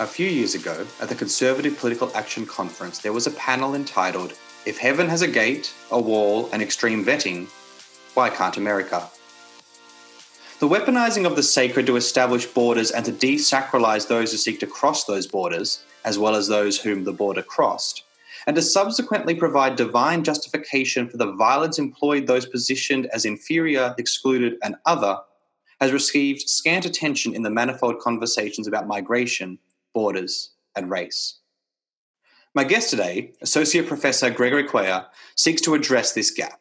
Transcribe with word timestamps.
A 0.00 0.06
few 0.06 0.28
years 0.28 0.54
ago, 0.54 0.86
at 1.00 1.08
the 1.08 1.16
Conservative 1.16 1.76
Political 1.76 2.16
Action 2.16 2.46
Conference, 2.46 3.00
there 3.00 3.12
was 3.12 3.26
a 3.26 3.32
panel 3.32 3.74
entitled 3.74 4.32
If 4.64 4.78
Heaven 4.78 5.08
Has 5.08 5.22
a 5.22 5.26
Gate, 5.26 5.74
a 5.90 6.00
Wall, 6.00 6.48
and 6.52 6.62
Extreme 6.62 7.04
Vetting, 7.04 7.48
Why 8.14 8.30
Can't 8.30 8.56
America? 8.56 9.08
The 10.60 10.68
weaponizing 10.68 11.26
of 11.26 11.34
the 11.34 11.42
sacred 11.42 11.84
to 11.86 11.96
establish 11.96 12.46
borders 12.46 12.92
and 12.92 13.04
to 13.06 13.12
desacralize 13.12 14.06
those 14.06 14.30
who 14.30 14.38
seek 14.38 14.60
to 14.60 14.68
cross 14.68 15.02
those 15.02 15.26
borders, 15.26 15.82
as 16.04 16.16
well 16.16 16.36
as 16.36 16.46
those 16.46 16.78
whom 16.80 17.02
the 17.02 17.12
border 17.12 17.42
crossed, 17.42 18.04
and 18.46 18.54
to 18.54 18.62
subsequently 18.62 19.34
provide 19.34 19.74
divine 19.74 20.22
justification 20.22 21.08
for 21.08 21.16
the 21.16 21.32
violence 21.32 21.80
employed 21.80 22.28
those 22.28 22.46
positioned 22.46 23.06
as 23.06 23.24
inferior, 23.24 23.96
excluded, 23.98 24.58
and 24.62 24.76
other, 24.86 25.18
has 25.80 25.90
received 25.90 26.48
scant 26.48 26.84
attention 26.84 27.34
in 27.34 27.42
the 27.42 27.50
manifold 27.50 27.98
conversations 27.98 28.68
about 28.68 28.86
migration 28.86 29.58
borders, 29.98 30.52
and 30.76 30.88
race. 30.88 31.40
My 32.54 32.62
guest 32.62 32.88
today, 32.88 33.32
Associate 33.42 33.84
Professor 33.84 34.30
Gregory 34.30 34.62
Cuellar, 34.62 35.06
seeks 35.34 35.60
to 35.62 35.74
address 35.74 36.12
this 36.12 36.30
gap. 36.30 36.60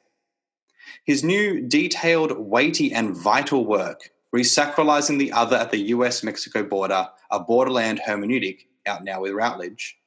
His 1.05 1.23
new, 1.23 1.62
detailed, 1.62 2.31
weighty, 2.36 2.92
and 2.92 3.16
vital 3.16 3.64
work, 3.64 4.09
Resacralizing 4.36 5.20
the 5.20 5.31
Other 5.31 5.55
at 5.55 5.70
the 5.70 5.90
US 5.94 6.23
Mexico 6.23 6.64
Border, 6.64 7.09
a 7.30 7.40
Borderland 7.40 8.02
Hermeneutic, 8.08 8.66
out 8.88 9.04
now 9.04 9.22
with 9.22 9.34
Routledge, 9.34 10.00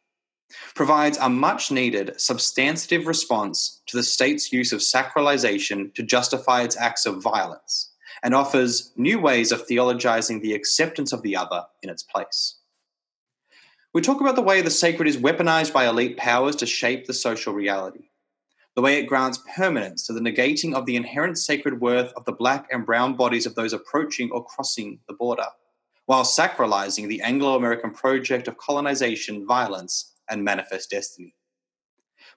provides 0.74 1.16
a 1.18 1.28
much 1.28 1.70
needed, 1.70 2.20
substantive 2.20 3.06
response 3.06 3.80
to 3.86 3.96
the 3.96 4.02
state's 4.02 4.52
use 4.52 4.72
of 4.72 4.80
sacralization 4.80 5.94
to 5.94 6.02
justify 6.02 6.62
its 6.62 6.76
acts 6.76 7.06
of 7.06 7.22
violence 7.22 7.92
and 8.24 8.34
offers 8.34 8.90
new 8.96 9.20
ways 9.20 9.52
of 9.52 9.68
theologizing 9.68 10.42
the 10.42 10.52
acceptance 10.52 11.12
of 11.12 11.22
the 11.22 11.36
other 11.36 11.64
in 11.84 11.88
its 11.88 12.02
place. 12.02 12.56
We 13.92 14.02
talk 14.02 14.20
about 14.20 14.36
the 14.36 14.42
way 14.42 14.62
the 14.62 14.70
sacred 14.70 15.08
is 15.08 15.16
weaponized 15.16 15.72
by 15.72 15.88
elite 15.88 16.16
powers 16.16 16.54
to 16.56 16.66
shape 16.66 17.06
the 17.06 17.12
social 17.12 17.52
reality, 17.52 18.10
the 18.76 18.82
way 18.82 19.00
it 19.00 19.08
grants 19.08 19.40
permanence 19.56 20.06
to 20.06 20.12
the 20.12 20.20
negating 20.20 20.74
of 20.74 20.86
the 20.86 20.94
inherent 20.94 21.38
sacred 21.38 21.80
worth 21.80 22.12
of 22.12 22.24
the 22.24 22.30
black 22.30 22.68
and 22.70 22.86
brown 22.86 23.16
bodies 23.16 23.46
of 23.46 23.56
those 23.56 23.72
approaching 23.72 24.30
or 24.30 24.44
crossing 24.44 25.00
the 25.08 25.14
border, 25.14 25.46
while 26.06 26.22
sacralizing 26.22 27.08
the 27.08 27.20
Anglo 27.22 27.56
American 27.56 27.90
project 27.90 28.46
of 28.46 28.58
colonization, 28.58 29.44
violence, 29.44 30.12
and 30.30 30.44
manifest 30.44 30.90
destiny. 30.90 31.34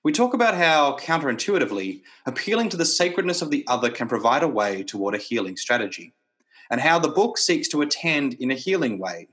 We 0.03 0.11
talk 0.11 0.33
about 0.33 0.55
how, 0.55 0.97
counterintuitively, 0.97 2.01
appealing 2.25 2.69
to 2.69 2.77
the 2.77 2.83
sacredness 2.83 3.43
of 3.43 3.51
the 3.51 3.63
other 3.67 3.91
can 3.91 4.07
provide 4.07 4.41
a 4.41 4.47
way 4.47 4.81
toward 4.81 5.13
a 5.13 5.19
healing 5.19 5.57
strategy, 5.57 6.15
and 6.71 6.81
how 6.81 6.97
the 6.97 7.09
book 7.09 7.37
seeks 7.37 7.67
to 7.67 7.83
attend 7.83 8.33
in 8.39 8.49
a 8.49 8.55
healing 8.55 8.97
way 8.97 9.27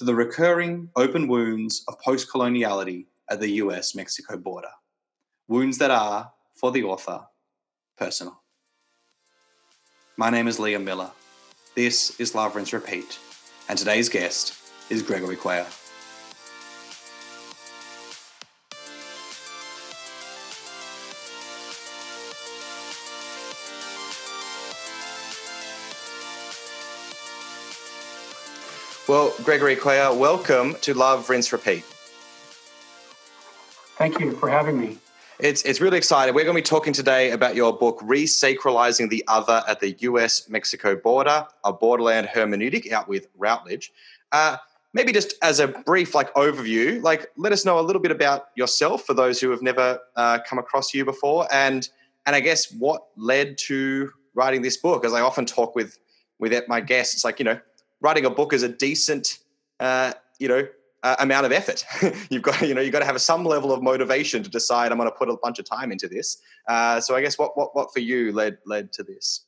to 0.00 0.06
the 0.06 0.14
recurring 0.14 0.88
open 0.96 1.28
wounds 1.28 1.84
of 1.86 2.00
post 2.00 2.26
coloniality 2.32 3.04
at 3.28 3.38
the 3.38 3.50
US 3.64 3.94
Mexico 3.94 4.38
border. 4.38 4.70
Wounds 5.46 5.76
that 5.76 5.90
are, 5.90 6.32
for 6.54 6.72
the 6.72 6.82
author, 6.84 7.20
personal. 7.98 8.40
My 10.16 10.30
name 10.30 10.48
is 10.48 10.56
Liam 10.56 10.84
Miller. 10.84 11.10
This 11.74 12.18
is 12.18 12.34
Rinse 12.34 12.72
Repeat, 12.72 13.18
and 13.68 13.78
today's 13.78 14.08
guest 14.08 14.54
is 14.88 15.02
Gregory 15.02 15.36
Cuellar. 15.36 15.79
Well, 29.10 29.34
Gregory 29.42 29.74
Cuellar, 29.74 30.16
welcome 30.16 30.76
to 30.82 30.94
Love, 30.94 31.28
Rinse, 31.28 31.52
Repeat. 31.52 31.82
Thank 33.98 34.20
you 34.20 34.36
for 34.36 34.48
having 34.48 34.78
me. 34.80 34.98
It's, 35.40 35.62
it's 35.62 35.80
really 35.80 35.98
exciting. 35.98 36.32
We're 36.32 36.44
going 36.44 36.54
to 36.54 36.62
be 36.62 36.64
talking 36.64 36.92
today 36.92 37.32
about 37.32 37.56
your 37.56 37.76
book, 37.76 37.98
Resacralizing 38.02 39.10
the 39.10 39.24
Other 39.26 39.64
at 39.66 39.80
the 39.80 39.96
US 40.02 40.48
Mexico 40.48 40.94
Border, 40.94 41.44
a 41.64 41.72
Borderland 41.72 42.28
Hermeneutic, 42.28 42.92
out 42.92 43.08
with 43.08 43.26
Routledge. 43.36 43.92
Uh, 44.30 44.58
maybe 44.94 45.12
just 45.12 45.34
as 45.42 45.58
a 45.58 45.66
brief 45.66 46.14
like 46.14 46.32
overview, 46.34 47.02
like 47.02 47.32
let 47.36 47.50
us 47.50 47.64
know 47.64 47.80
a 47.80 47.82
little 47.82 48.00
bit 48.00 48.12
about 48.12 48.50
yourself 48.54 49.02
for 49.02 49.14
those 49.14 49.40
who 49.40 49.50
have 49.50 49.60
never 49.60 49.98
uh, 50.14 50.38
come 50.48 50.60
across 50.60 50.94
you 50.94 51.04
before, 51.04 51.48
and 51.52 51.88
and 52.26 52.36
I 52.36 52.38
guess 52.38 52.70
what 52.70 53.08
led 53.16 53.58
to 53.66 54.12
writing 54.34 54.62
this 54.62 54.76
book. 54.76 55.04
As 55.04 55.12
I 55.12 55.20
often 55.20 55.46
talk 55.46 55.74
with 55.74 55.98
with 56.38 56.52
my 56.68 56.80
guests, 56.80 57.14
it's 57.14 57.24
like 57.24 57.40
you 57.40 57.44
know 57.44 57.58
writing 58.00 58.24
a 58.24 58.30
book 58.30 58.52
is 58.52 58.62
a 58.62 58.68
decent, 58.68 59.38
uh, 59.78 60.12
you 60.38 60.48
know, 60.48 60.66
uh, 61.02 61.16
amount 61.18 61.46
of 61.46 61.52
effort. 61.52 61.84
you've 62.30 62.42
got, 62.42 62.60
you 62.62 62.74
know, 62.74 62.80
you've 62.80 62.92
got 62.92 63.00
to 63.00 63.06
have 63.06 63.20
some 63.20 63.44
level 63.44 63.72
of 63.72 63.82
motivation 63.82 64.42
to 64.42 64.50
decide 64.50 64.92
I'm 64.92 64.98
going 64.98 65.10
to 65.10 65.16
put 65.16 65.28
a 65.28 65.36
bunch 65.42 65.58
of 65.58 65.64
time 65.64 65.92
into 65.92 66.08
this. 66.08 66.38
Uh, 66.68 67.00
so 67.00 67.16
I 67.16 67.22
guess 67.22 67.38
what, 67.38 67.56
what, 67.56 67.74
what 67.74 67.92
for 67.92 68.00
you 68.00 68.32
led 68.32 68.58
led 68.66 68.92
to 68.94 69.02
this? 69.02 69.44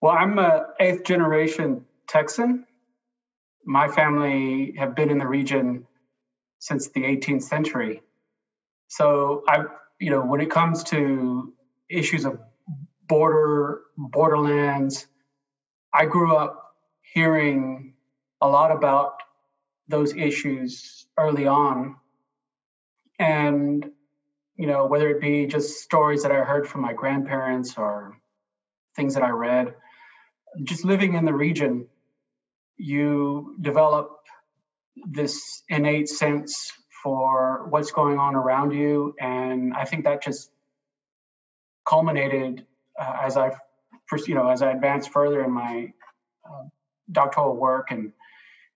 Well, 0.00 0.12
I'm 0.12 0.38
a 0.38 0.66
eighth 0.78 1.04
generation 1.04 1.84
Texan. 2.08 2.66
My 3.64 3.88
family 3.88 4.74
have 4.78 4.94
been 4.94 5.10
in 5.10 5.18
the 5.18 5.26
region 5.26 5.86
since 6.60 6.88
the 6.88 7.02
18th 7.02 7.42
century. 7.42 8.02
So 8.88 9.44
I, 9.46 9.64
you 9.98 10.10
know, 10.10 10.20
when 10.22 10.40
it 10.40 10.50
comes 10.50 10.82
to 10.84 11.52
issues 11.88 12.24
of 12.24 12.38
border 13.06 13.82
borderlands, 13.96 15.06
I 15.92 16.06
grew 16.06 16.36
up 16.36 16.74
hearing 17.02 17.94
a 18.40 18.48
lot 18.48 18.70
about 18.70 19.14
those 19.88 20.14
issues 20.14 21.06
early 21.18 21.46
on. 21.46 21.96
And, 23.18 23.90
you 24.56 24.66
know, 24.66 24.86
whether 24.86 25.10
it 25.10 25.20
be 25.20 25.46
just 25.46 25.80
stories 25.80 26.22
that 26.22 26.32
I 26.32 26.44
heard 26.44 26.68
from 26.68 26.80
my 26.82 26.92
grandparents 26.92 27.76
or 27.76 28.16
things 28.96 29.14
that 29.14 29.22
I 29.22 29.30
read, 29.30 29.74
just 30.62 30.84
living 30.84 31.14
in 31.14 31.24
the 31.24 31.34
region, 31.34 31.86
you 32.76 33.56
develop 33.60 34.10
this 35.06 35.62
innate 35.68 36.08
sense 36.08 36.72
for 37.02 37.66
what's 37.70 37.90
going 37.90 38.18
on 38.18 38.34
around 38.34 38.72
you. 38.72 39.14
And 39.20 39.74
I 39.74 39.84
think 39.84 40.04
that 40.04 40.22
just 40.22 40.50
culminated 41.86 42.66
uh, 42.98 43.16
as 43.22 43.36
I've 43.36 43.58
you 44.26 44.34
know, 44.34 44.48
as 44.48 44.62
I 44.62 44.70
advanced 44.72 45.10
further 45.12 45.44
in 45.44 45.50
my 45.52 45.92
uh, 46.44 46.64
doctoral 47.10 47.56
work 47.56 47.90
and 47.90 48.12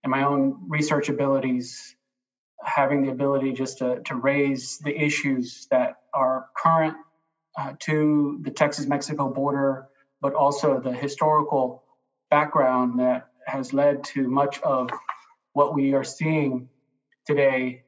and 0.02 0.10
my 0.10 0.24
own 0.24 0.66
research 0.68 1.08
abilities, 1.08 1.96
having 2.62 3.02
the 3.02 3.10
ability 3.10 3.52
just 3.52 3.78
to 3.78 4.00
to 4.02 4.14
raise 4.14 4.78
the 4.78 4.94
issues 4.96 5.66
that 5.70 5.96
are 6.12 6.46
current 6.56 6.96
uh, 7.56 7.72
to 7.80 8.40
the 8.42 8.50
Texas-Mexico 8.50 9.28
border, 9.28 9.88
but 10.20 10.34
also 10.34 10.80
the 10.80 10.92
historical 10.92 11.84
background 12.30 13.00
that 13.00 13.28
has 13.46 13.72
led 13.72 14.04
to 14.04 14.28
much 14.28 14.60
of 14.62 14.90
what 15.52 15.74
we 15.74 15.94
are 15.94 16.04
seeing 16.04 16.68
today 17.26 17.82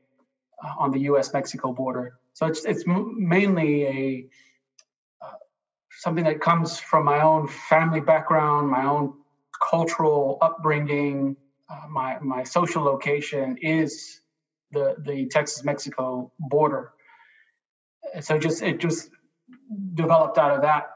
uh, 0.62 0.75
on 0.79 0.91
the 0.93 1.01
U.S.-Mexico 1.01 1.75
border. 1.75 2.19
So 2.35 2.47
it's 2.47 2.65
it's 2.65 2.85
mainly 2.87 3.87
a 3.87 4.27
something 5.97 6.25
that 6.25 6.41
comes 6.41 6.79
from 6.79 7.05
my 7.05 7.23
own 7.23 7.49
family 7.49 8.01
background, 8.01 8.69
my 8.69 8.84
own 8.84 9.15
cultural 9.71 10.39
upbringing, 10.43 11.37
uh, 11.69 11.87
my 11.89 12.19
my 12.21 12.45
social 12.45 12.83
location 12.83 13.57
is 13.61 14.21
the 14.73 14.97
the 14.99 15.27
Texas 15.27 15.65
Mexico 15.65 16.31
border. 16.39 16.93
So 18.21 18.39
just 18.39 18.62
it 18.62 18.79
just 18.79 19.11
developed 19.95 20.39
out 20.39 20.53
of 20.53 20.62
that. 20.62 20.91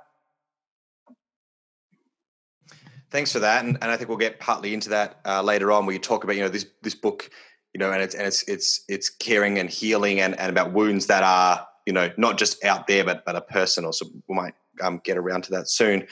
Thanks 3.11 3.33
for 3.33 3.41
that, 3.41 3.65
and, 3.65 3.77
and 3.83 3.91
I 3.91 3.97
think 3.97 4.09
we'll 4.09 4.19
get 4.19 4.39
partly 4.39 4.73
into 4.73 4.91
that 4.91 5.19
uh, 5.27 5.43
later 5.43 5.73
on, 5.73 5.85
where 5.85 5.93
you 5.93 5.99
talk 5.99 6.23
about 6.23 6.37
you 6.37 6.43
know 6.43 6.49
this 6.49 6.67
this 6.83 6.95
book, 6.95 7.29
you 7.75 7.81
know, 7.81 7.91
and 7.91 8.03
it's 8.03 8.15
and 8.15 8.27
it's 8.27 8.45
it's 8.49 8.85
it's 8.89 9.09
caring 9.09 9.59
and 9.59 9.69
healing 9.69 10.21
and, 10.21 10.39
and 10.39 10.51
about 10.51 10.73
wounds 10.73 11.07
that 11.07 11.25
are 11.25 11.67
you 11.87 11.93
know 11.93 12.11
not 12.17 12.39
just 12.39 12.63
out 12.65 12.87
there 12.87 13.03
but 13.03 13.25
but 13.25 13.35
are 13.35 13.41
personal. 13.41 13.93
So 13.93 14.07
we 14.29 14.35
might 14.37 14.55
um, 14.81 15.01
get 15.05 15.17
around 15.17 15.43
to 15.45 15.51
that 15.53 15.69
soon. 15.69 16.07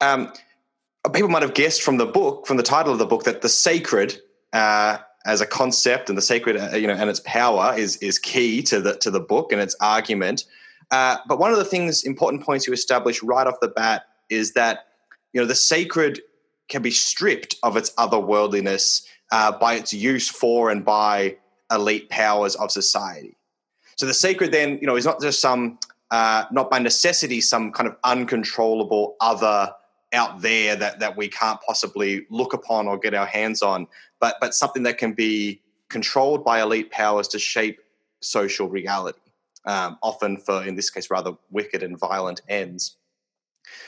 Um, 0.00 0.32
people 1.12 1.28
might 1.28 1.42
have 1.42 1.54
guessed 1.54 1.82
from 1.82 1.96
the 1.96 2.06
book, 2.06 2.46
from 2.46 2.56
the 2.56 2.62
title 2.62 2.92
of 2.92 2.98
the 2.98 3.06
book, 3.06 3.24
that 3.24 3.42
the 3.42 3.48
sacred 3.48 4.18
uh, 4.52 4.98
as 5.26 5.40
a 5.40 5.46
concept 5.46 6.08
and 6.08 6.16
the 6.16 6.22
sacred, 6.22 6.56
uh, 6.56 6.76
you 6.76 6.86
know, 6.86 6.94
and 6.94 7.10
its 7.10 7.20
power 7.24 7.74
is 7.76 7.96
is 7.98 8.18
key 8.18 8.62
to 8.62 8.80
the 8.80 8.96
to 8.96 9.10
the 9.10 9.20
book 9.20 9.52
and 9.52 9.60
its 9.60 9.76
argument. 9.80 10.44
Uh, 10.90 11.18
but 11.26 11.38
one 11.38 11.52
of 11.52 11.58
the 11.58 11.64
things, 11.64 12.04
important 12.04 12.42
points 12.42 12.66
you 12.66 12.72
establish 12.72 13.22
right 13.22 13.46
off 13.46 13.60
the 13.60 13.68
bat 13.68 14.04
is 14.30 14.52
that 14.52 14.86
you 15.32 15.40
know 15.40 15.46
the 15.46 15.54
sacred 15.54 16.20
can 16.68 16.82
be 16.82 16.90
stripped 16.90 17.56
of 17.62 17.76
its 17.76 17.90
otherworldliness 17.94 19.04
uh, 19.32 19.52
by 19.52 19.74
its 19.74 19.92
use 19.92 20.28
for 20.28 20.70
and 20.70 20.84
by 20.84 21.36
elite 21.70 22.08
powers 22.08 22.54
of 22.56 22.70
society. 22.70 23.36
So 23.96 24.06
the 24.06 24.14
sacred 24.14 24.52
then, 24.52 24.78
you 24.80 24.86
know, 24.86 24.96
is 24.96 25.04
not 25.04 25.20
just 25.20 25.40
some 25.40 25.78
uh, 26.10 26.44
not 26.50 26.70
by 26.70 26.78
necessity 26.78 27.40
some 27.40 27.72
kind 27.72 27.88
of 27.88 27.96
uncontrollable 28.04 29.16
other 29.20 29.72
out 30.12 30.40
there 30.40 30.74
that 30.74 31.00
that 31.00 31.16
we 31.16 31.28
can't 31.28 31.60
possibly 31.66 32.26
look 32.30 32.54
upon 32.54 32.88
or 32.88 32.98
get 32.98 33.14
our 33.14 33.26
hands 33.26 33.62
on, 33.62 33.86
but 34.20 34.36
but 34.40 34.54
something 34.54 34.82
that 34.84 34.98
can 34.98 35.12
be 35.12 35.60
controlled 35.88 36.44
by 36.44 36.62
elite 36.62 36.90
powers 36.90 37.28
to 37.28 37.38
shape 37.38 37.80
social 38.20 38.68
reality, 38.68 39.18
um, 39.64 39.98
often 40.02 40.36
for 40.36 40.64
in 40.64 40.74
this 40.76 40.90
case 40.90 41.10
rather 41.10 41.32
wicked 41.50 41.82
and 41.82 41.98
violent 41.98 42.40
ends. 42.48 42.96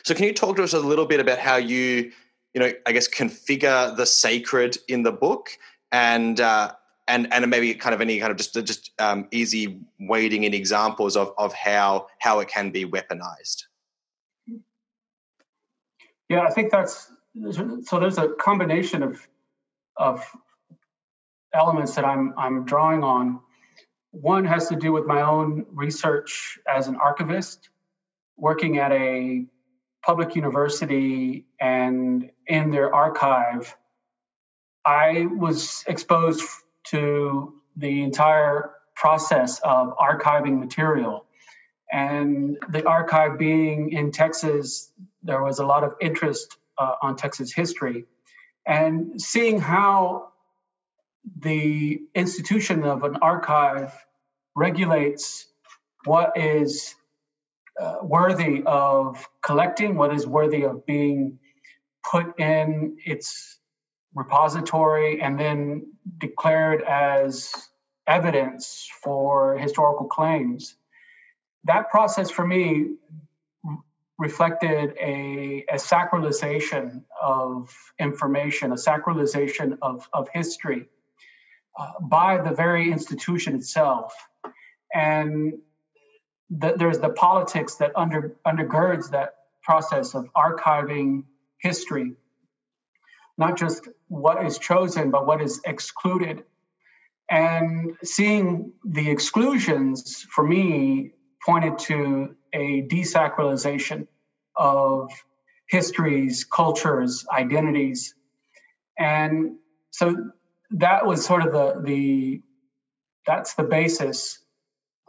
So, 0.02 0.14
can 0.14 0.24
you 0.24 0.34
talk 0.34 0.56
to 0.56 0.62
us 0.62 0.72
a 0.72 0.80
little 0.80 1.06
bit 1.06 1.20
about 1.20 1.38
how 1.38 1.56
you, 1.56 2.12
you 2.54 2.60
know, 2.60 2.72
I 2.86 2.92
guess 2.92 3.08
configure 3.08 3.96
the 3.96 4.06
sacred 4.06 4.76
in 4.88 5.02
the 5.02 5.12
book 5.12 5.50
and 5.92 6.40
uh, 6.40 6.72
and 7.10 7.32
and 7.32 7.48
maybe 7.50 7.74
kind 7.74 7.94
of 7.94 8.00
any 8.00 8.20
kind 8.20 8.30
of 8.30 8.38
just 8.38 8.54
just 8.64 8.92
um, 8.98 9.28
easy 9.30 9.80
wading 9.98 10.44
in 10.44 10.54
examples 10.54 11.16
of 11.16 11.32
of 11.36 11.52
how 11.52 12.06
how 12.20 12.40
it 12.40 12.48
can 12.48 12.70
be 12.70 12.86
weaponized. 12.86 13.64
Yeah, 16.28 16.42
I 16.42 16.50
think 16.50 16.70
that's 16.70 17.10
so. 17.82 17.98
There's 17.98 18.18
a 18.18 18.28
combination 18.28 19.02
of 19.02 19.28
of 19.96 20.24
elements 21.52 21.96
that 21.96 22.04
I'm 22.04 22.32
I'm 22.38 22.64
drawing 22.64 23.02
on. 23.02 23.40
One 24.12 24.44
has 24.44 24.68
to 24.68 24.76
do 24.76 24.92
with 24.92 25.06
my 25.06 25.22
own 25.22 25.66
research 25.72 26.58
as 26.68 26.88
an 26.88 26.96
archivist, 26.96 27.68
working 28.36 28.78
at 28.78 28.92
a 28.92 29.46
public 30.04 30.34
university 30.34 31.46
and 31.60 32.30
in 32.46 32.70
their 32.70 32.94
archive. 32.94 33.76
I 34.84 35.26
was 35.30 35.84
exposed 35.86 36.42
to 36.90 37.54
the 37.76 38.02
entire 38.02 38.70
process 38.94 39.60
of 39.60 39.96
archiving 39.96 40.58
material. 40.58 41.24
And 41.92 42.58
the 42.68 42.86
archive 42.86 43.38
being 43.38 43.92
in 43.92 44.12
Texas, 44.12 44.92
there 45.22 45.42
was 45.42 45.58
a 45.58 45.66
lot 45.66 45.82
of 45.82 45.94
interest 46.00 46.56
uh, 46.78 46.94
on 47.02 47.16
Texas 47.16 47.52
history. 47.52 48.04
And 48.66 49.20
seeing 49.20 49.58
how 49.58 50.28
the 51.38 52.00
institution 52.14 52.84
of 52.84 53.02
an 53.02 53.16
archive 53.16 53.92
regulates 54.54 55.46
what 56.04 56.36
is 56.36 56.94
uh, 57.80 57.96
worthy 58.02 58.62
of 58.64 59.26
collecting, 59.42 59.96
what 59.96 60.14
is 60.14 60.26
worthy 60.26 60.64
of 60.64 60.86
being 60.86 61.38
put 62.04 62.38
in 62.38 62.96
its 63.04 63.58
repository 64.14 65.20
and 65.20 65.38
then 65.38 65.92
declared 66.18 66.82
as 66.82 67.52
evidence 68.06 68.88
for 69.02 69.56
historical 69.56 70.06
claims. 70.06 70.74
That 71.64 71.90
process 71.90 72.30
for 72.30 72.46
me 72.46 72.94
reflected 74.18 74.94
a, 75.00 75.64
a 75.70 75.76
sacralization 75.76 77.02
of 77.20 77.74
information, 77.98 78.72
a 78.72 78.76
sacralization 78.76 79.78
of, 79.80 80.08
of 80.12 80.28
history 80.32 80.86
uh, 81.78 81.92
by 82.00 82.38
the 82.38 82.50
very 82.50 82.90
institution 82.92 83.54
itself. 83.54 84.14
And 84.92 85.54
the, 86.50 86.74
there's 86.76 86.98
the 86.98 87.10
politics 87.10 87.76
that 87.76 87.92
under, 87.96 88.36
undergirds 88.46 89.10
that 89.10 89.36
process 89.62 90.14
of 90.14 90.28
archiving 90.34 91.24
history 91.58 92.14
not 93.40 93.56
just 93.56 93.88
what 94.08 94.44
is 94.44 94.58
chosen, 94.58 95.10
but 95.10 95.26
what 95.26 95.40
is 95.40 95.60
excluded. 95.64 96.44
And 97.30 97.96
seeing 98.04 98.72
the 98.84 99.10
exclusions 99.10 100.26
for 100.30 100.46
me 100.46 101.12
pointed 101.44 101.78
to 101.78 102.36
a 102.52 102.82
desacralization 102.82 104.06
of 104.56 105.10
histories, 105.68 106.44
cultures, 106.44 107.24
identities. 107.32 108.14
And 108.98 109.56
so 109.90 110.32
that 110.72 111.06
was 111.06 111.24
sort 111.24 111.46
of 111.46 111.52
the, 111.52 111.80
the 111.82 112.42
that's 113.26 113.54
the 113.54 113.62
basis 113.64 114.38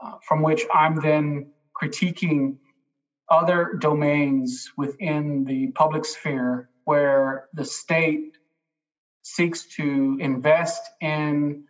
uh, 0.02 0.14
from 0.22 0.42
which 0.42 0.64
I'm 0.74 0.96
then 0.96 1.52
critiquing 1.80 2.58
other 3.30 3.74
domains 3.80 4.72
within 4.78 5.44
the 5.44 5.68
public 5.72 6.06
sphere 6.06 6.70
where 6.86 7.48
the 7.54 7.66
state 7.66 8.38
seeks 9.24 9.66
to 9.76 10.18
invest 10.20 10.82
in 11.00 11.66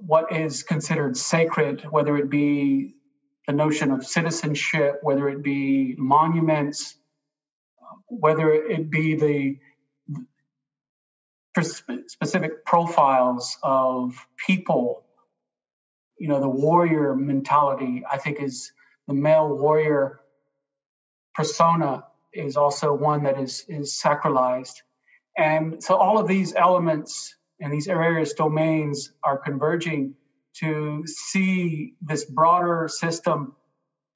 what 0.00 0.32
is 0.32 0.62
considered 0.62 1.16
sacred, 1.16 1.82
whether 1.90 2.16
it 2.16 2.28
be 2.28 2.94
the 3.46 3.52
notion 3.52 3.90
of 3.90 4.04
citizenship, 4.04 4.98
whether 5.02 5.28
it 5.28 5.42
be 5.42 5.94
monuments, 5.96 6.96
whether 8.08 8.52
it 8.52 8.90
be 8.90 9.14
the 9.14 9.58
specific 12.06 12.64
profiles 12.64 13.56
of 13.62 14.26
people. 14.46 15.04
You 16.18 16.28
know, 16.28 16.40
the 16.40 16.48
warrior 16.48 17.14
mentality, 17.14 18.04
I 18.10 18.18
think, 18.18 18.40
is 18.40 18.72
the 19.06 19.14
male 19.14 19.48
warrior 19.56 20.20
persona 21.34 22.04
is 22.32 22.56
also 22.56 22.92
one 22.92 23.24
that 23.24 23.38
is 23.38 23.64
is 23.68 24.00
sacralized. 24.02 24.74
And 25.36 25.82
so 25.82 25.96
all 25.96 26.18
of 26.18 26.26
these 26.26 26.54
elements 26.54 27.36
and 27.60 27.72
these 27.72 27.86
various 27.86 28.34
domains 28.34 29.12
are 29.22 29.38
converging 29.38 30.14
to 30.60 31.04
see 31.06 31.94
this 32.00 32.24
broader 32.24 32.88
system, 32.88 33.54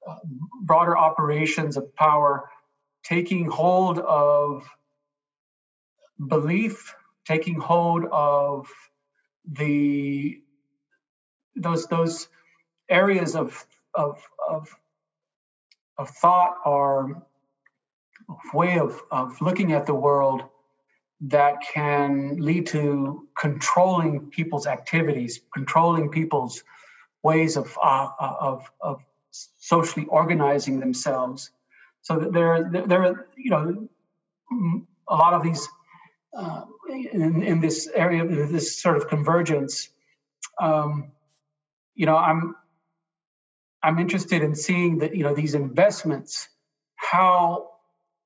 uh, 0.07 0.15
broader 0.61 0.97
operations 0.97 1.77
of 1.77 1.95
power 1.95 2.49
taking 3.03 3.45
hold 3.45 3.99
of 3.99 4.67
belief, 6.25 6.95
taking 7.25 7.59
hold 7.59 8.05
of 8.11 8.67
the 9.49 10.41
those 11.55 11.85
those 11.87 12.27
areas 12.89 13.35
of 13.35 13.65
of 13.93 14.21
of, 14.49 14.69
of 15.97 16.09
thought 16.09 16.55
are 16.65 17.23
way 18.53 18.79
of, 18.79 18.99
of 19.11 19.41
looking 19.41 19.73
at 19.73 19.85
the 19.85 19.93
world 19.93 20.43
that 21.21 21.55
can 21.73 22.37
lead 22.37 22.67
to 22.67 23.27
controlling 23.37 24.29
people's 24.29 24.67
activities, 24.67 25.39
controlling 25.53 26.09
people's 26.09 26.63
ways 27.23 27.55
of, 27.55 27.77
uh, 27.81 28.09
uh 28.19 28.35
of, 28.39 28.71
of 28.81 29.01
socially 29.31 30.05
organizing 30.07 30.79
themselves. 30.79 31.51
So 32.01 32.19
that 32.19 32.33
there, 32.33 32.69
there 32.85 33.03
are, 33.03 33.27
you 33.37 33.49
know, 33.49 33.87
a 35.07 35.15
lot 35.15 35.33
of 35.33 35.43
these 35.43 35.67
uh, 36.35 36.63
in, 36.89 37.43
in 37.43 37.61
this 37.61 37.87
area, 37.93 38.25
this 38.25 38.81
sort 38.81 38.97
of 38.97 39.07
convergence. 39.07 39.89
Um, 40.59 41.11
you 41.95 42.05
know, 42.05 42.17
I'm 42.17 42.55
I'm 43.81 43.99
interested 43.99 44.41
in 44.41 44.55
seeing 44.55 44.99
that 44.99 45.15
you 45.15 45.23
know 45.23 45.35
these 45.35 45.53
investments, 45.53 46.49
how 46.95 47.72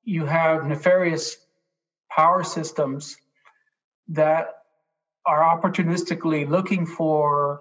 you 0.07 0.25
have 0.25 0.65
nefarious 0.65 1.35
power 2.09 2.41
systems 2.41 3.17
that 4.07 4.53
are 5.25 5.41
opportunistically 5.41 6.47
looking 6.47 6.85
for 6.85 7.59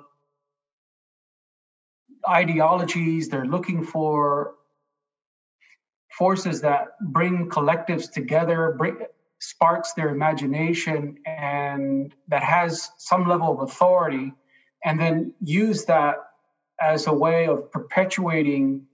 ideologies, 2.28 3.28
they're 3.28 3.44
looking 3.44 3.82
for 3.82 4.54
forces 6.16 6.60
that 6.60 6.90
bring 7.00 7.50
collectives 7.50 8.12
together, 8.12 8.76
bring, 8.78 8.98
sparks 9.40 9.94
their 9.94 10.10
imagination, 10.10 11.16
and 11.26 12.14
that 12.28 12.44
has 12.44 12.90
some 12.96 13.28
level 13.28 13.60
of 13.60 13.68
authority, 13.68 14.32
and 14.84 15.00
then 15.00 15.34
use 15.40 15.86
that 15.86 16.14
as 16.80 17.08
a 17.08 17.12
way 17.12 17.48
of 17.48 17.72
perpetuating 17.72 18.86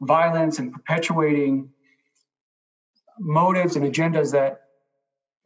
violence 0.00 0.58
and 0.58 0.72
perpetuating 0.72 1.68
motives 3.18 3.76
and 3.76 3.84
agendas 3.84 4.32
that 4.32 4.60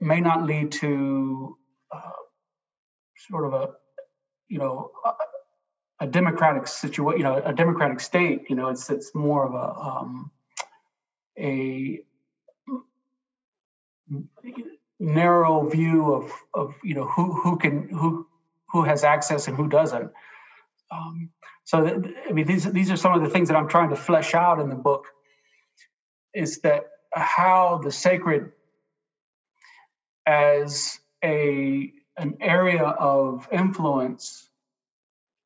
may 0.00 0.20
not 0.20 0.44
lead 0.44 0.72
to 0.72 1.56
uh, 1.94 2.10
sort 3.28 3.46
of 3.46 3.52
a 3.54 3.68
you 4.48 4.58
know 4.58 4.90
a, 5.04 6.04
a 6.04 6.06
democratic 6.06 6.66
situation 6.66 7.18
you 7.18 7.24
know 7.24 7.40
a 7.44 7.52
democratic 7.52 8.00
state. 8.00 8.48
You 8.48 8.56
know 8.56 8.68
it's 8.68 8.90
it's 8.90 9.14
more 9.14 9.46
of 9.46 9.54
a 9.54 9.80
um, 9.80 10.30
a 11.38 12.00
narrow 14.98 15.68
view 15.68 16.12
of 16.12 16.32
of 16.54 16.74
you 16.82 16.94
know 16.94 17.06
who 17.06 17.32
who 17.32 17.56
can 17.56 17.88
who 17.88 18.26
who 18.70 18.82
has 18.84 19.04
access 19.04 19.48
and 19.48 19.56
who 19.56 19.68
doesn't. 19.68 20.10
Um, 20.90 21.30
so 21.64 22.02
i 22.28 22.32
mean 22.32 22.46
these 22.46 22.70
these 22.72 22.90
are 22.90 22.96
some 22.96 23.14
of 23.14 23.22
the 23.22 23.28
things 23.28 23.48
that 23.48 23.56
i'm 23.56 23.68
trying 23.68 23.90
to 23.90 23.96
flesh 23.96 24.34
out 24.34 24.60
in 24.60 24.68
the 24.68 24.74
book 24.74 25.06
is 26.34 26.60
that 26.60 26.84
how 27.14 27.81
the 27.83 27.90
sacred 27.90 28.52
as 30.26 30.99
a 31.25 31.92
an 32.19 32.37
area 32.40 32.85
of 32.85 33.49
influence 33.50 34.49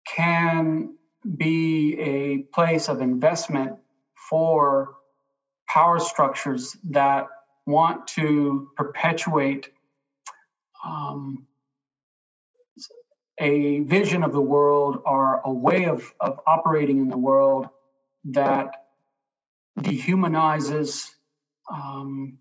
can 0.07 0.97
be 1.37 1.97
a 1.99 2.39
place 2.55 2.89
of 2.89 3.01
investment 3.01 3.77
for 4.29 4.95
power 5.69 5.99
structures 5.99 6.77
that 6.91 7.27
want 7.67 8.07
to 8.07 8.69
perpetuate 8.77 9.69
um, 10.85 11.47
a 13.39 13.81
vision 13.81 14.23
of 14.23 14.33
the 14.33 14.41
world 14.41 15.03
or 15.05 15.41
a 15.45 15.53
way 15.53 15.85
of, 15.85 16.13
of 16.21 16.41
operating 16.47 16.99
in 16.99 17.09
the 17.09 17.19
world 17.19 17.69
that 18.25 18.87
dehumanizes, 19.81 21.11
um, 21.73 22.39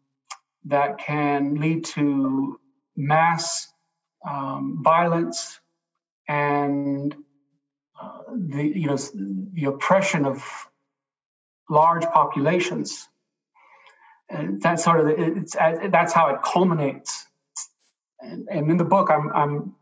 that 0.65 0.97
can 0.97 1.55
lead 1.55 1.85
to 1.85 2.59
mass 2.95 3.67
um, 4.27 4.79
violence 4.83 5.59
and 6.27 7.15
uh, 8.01 8.19
the 8.33 8.63
you 8.63 8.87
know 8.87 8.97
the 9.53 9.65
oppression 9.65 10.25
of 10.25 10.43
large 11.69 12.03
populations. 12.05 13.07
And 14.29 14.61
that's 14.61 14.83
sort 14.83 15.01
of 15.01 15.07
it's 15.19 15.55
that's 15.55 16.13
how 16.13 16.29
it 16.29 16.41
culminates. 16.43 17.27
And, 18.19 18.47
and 18.49 18.71
in 18.71 18.77
the 18.77 18.85
book 18.85 19.11
i'm 19.11 19.31
i'm 19.33 19.75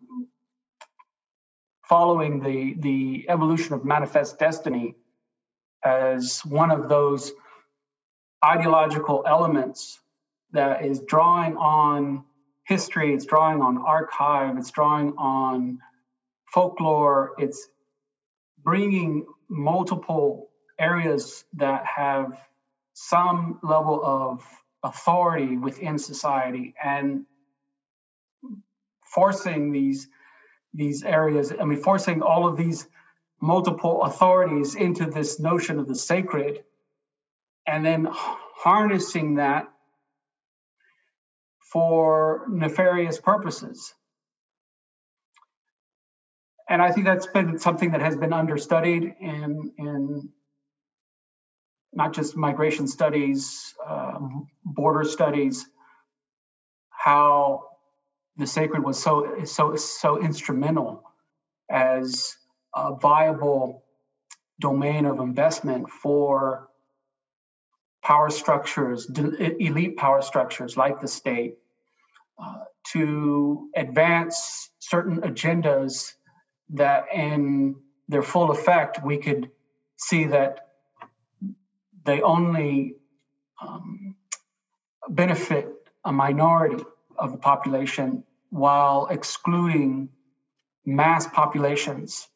following 1.87 2.41
the 2.41 2.73
the 2.79 3.25
evolution 3.29 3.73
of 3.73 3.85
manifest 3.85 4.39
destiny 4.39 4.95
as 5.83 6.39
one 6.45 6.71
of 6.71 6.89
those 6.89 7.31
ideological 8.43 9.23
elements 9.25 9.99
that 10.51 10.85
is 10.85 10.99
drawing 11.01 11.55
on 11.55 12.23
history 12.65 13.13
it's 13.13 13.25
drawing 13.25 13.61
on 13.61 13.77
archive 13.77 14.57
it's 14.57 14.71
drawing 14.71 15.13
on 15.17 15.79
folklore 16.53 17.31
it's 17.37 17.69
bringing 18.63 19.25
multiple 19.49 20.49
areas 20.79 21.45
that 21.53 21.85
have 21.85 22.37
some 22.93 23.59
level 23.63 24.01
of 24.03 24.43
authority 24.83 25.57
within 25.57 25.97
society 25.97 26.73
and 26.83 27.25
forcing 29.05 29.71
these 29.71 30.07
these 30.73 31.03
areas 31.03 31.53
i 31.59 31.63
mean 31.63 31.81
forcing 31.81 32.21
all 32.21 32.47
of 32.47 32.57
these 32.57 32.87
multiple 33.41 34.03
authorities 34.03 34.75
into 34.75 35.05
this 35.05 35.39
notion 35.39 35.79
of 35.79 35.87
the 35.87 35.95
sacred 35.95 36.63
and 37.67 37.85
then 37.85 38.07
harnessing 38.11 39.35
that 39.35 39.67
for 41.71 42.45
nefarious 42.49 43.19
purposes. 43.19 43.93
And 46.69 46.81
i 46.81 46.91
think 46.91 47.05
that's 47.05 47.27
been 47.27 47.59
something 47.59 47.91
that 47.91 48.01
has 48.01 48.15
been 48.15 48.33
understudied 48.33 49.15
in 49.19 49.71
in 49.77 50.29
not 51.93 52.13
just 52.13 52.35
migration 52.35 52.87
studies, 52.87 53.75
um, 53.87 54.47
border 54.65 55.03
studies, 55.03 55.67
how 56.89 57.63
the 58.37 58.47
sacred 58.47 58.83
was 58.83 59.01
so 59.01 59.43
so 59.45 59.75
so 59.75 60.21
instrumental 60.21 61.03
as 61.69 62.35
a 62.75 62.95
viable 62.95 63.83
domain 64.59 65.05
of 65.05 65.19
investment 65.19 65.89
for 65.89 66.67
power 68.03 68.29
structures, 68.29 69.09
elite 69.09 69.97
power 69.97 70.21
structures 70.21 70.75
like 70.77 70.99
the 70.99 71.07
state, 71.07 71.55
uh, 72.37 72.65
to 72.91 73.69
advance 73.75 74.69
certain 74.79 75.21
agendas 75.21 76.13
that, 76.69 77.05
in 77.13 77.75
their 78.09 78.21
full 78.21 78.51
effect, 78.51 78.99
we 79.03 79.17
could 79.17 79.49
see 79.95 80.25
that 80.25 80.67
they 82.03 82.21
only 82.21 82.95
um, 83.61 84.15
benefit 85.09 85.69
a 86.03 86.11
minority 86.11 86.83
of 87.17 87.31
the 87.31 87.37
population 87.37 88.23
while 88.49 89.07
excluding 89.09 90.09
mass 90.85 91.25
populations, 91.27 92.27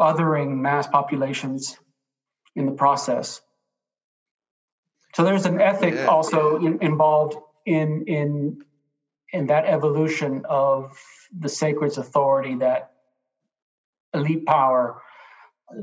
othering 0.00 0.56
mass 0.56 0.88
populations 0.88 1.78
in 2.56 2.66
the 2.66 2.72
process. 2.72 3.40
So 5.18 5.24
there's 5.24 5.46
an 5.46 5.60
ethic 5.60 5.94
yeah. 5.94 6.06
also 6.06 6.58
in, 6.58 6.78
involved 6.80 7.38
in 7.66 8.04
in 8.06 8.62
in 9.32 9.48
that 9.48 9.64
evolution 9.64 10.44
of 10.48 10.96
the 11.36 11.48
sacred's 11.48 11.98
authority 11.98 12.54
that 12.54 12.92
elite 14.14 14.46
power 14.46 15.02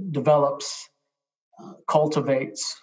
develops 0.10 0.88
cultivates. 1.86 2.78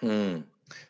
Hmm. 0.00 0.38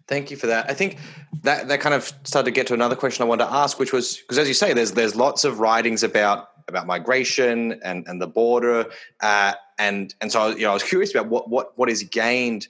Thank 0.07 0.31
you 0.31 0.37
for 0.37 0.47
that. 0.47 0.71
I 0.71 0.75
think 0.75 0.99
that 1.43 1.67
that 1.67 1.81
kind 1.81 1.95
of 1.97 2.05
started 2.23 2.45
to 2.45 2.53
get 2.53 2.69
to 2.69 2.75
another 2.75 2.95
question 2.95 3.25
I 3.25 3.27
wanted 3.27 3.47
to 3.47 3.53
ask, 3.53 3.81
which 3.81 3.93
was 3.93 4.19
because, 4.19 4.39
as 4.39 4.47
you 4.47 4.55
say, 4.55 4.75
there's 4.75 4.93
there's 4.93 5.17
lots 5.17 5.43
of 5.43 5.59
writings 5.59 6.05
about 6.05 6.51
about 6.69 6.87
migration 6.87 7.81
and 7.83 8.07
and 8.07 8.23
the 8.23 8.29
border, 8.29 8.87
uh, 9.21 9.55
and 9.77 10.15
and 10.21 10.31
so 10.31 10.51
you 10.51 10.63
know 10.63 10.71
I 10.71 10.75
was 10.75 10.85
curious 10.85 11.13
about 11.13 11.27
what 11.27 11.51
what 11.51 11.77
what 11.77 11.91
is 11.91 12.05
gained 12.05 12.69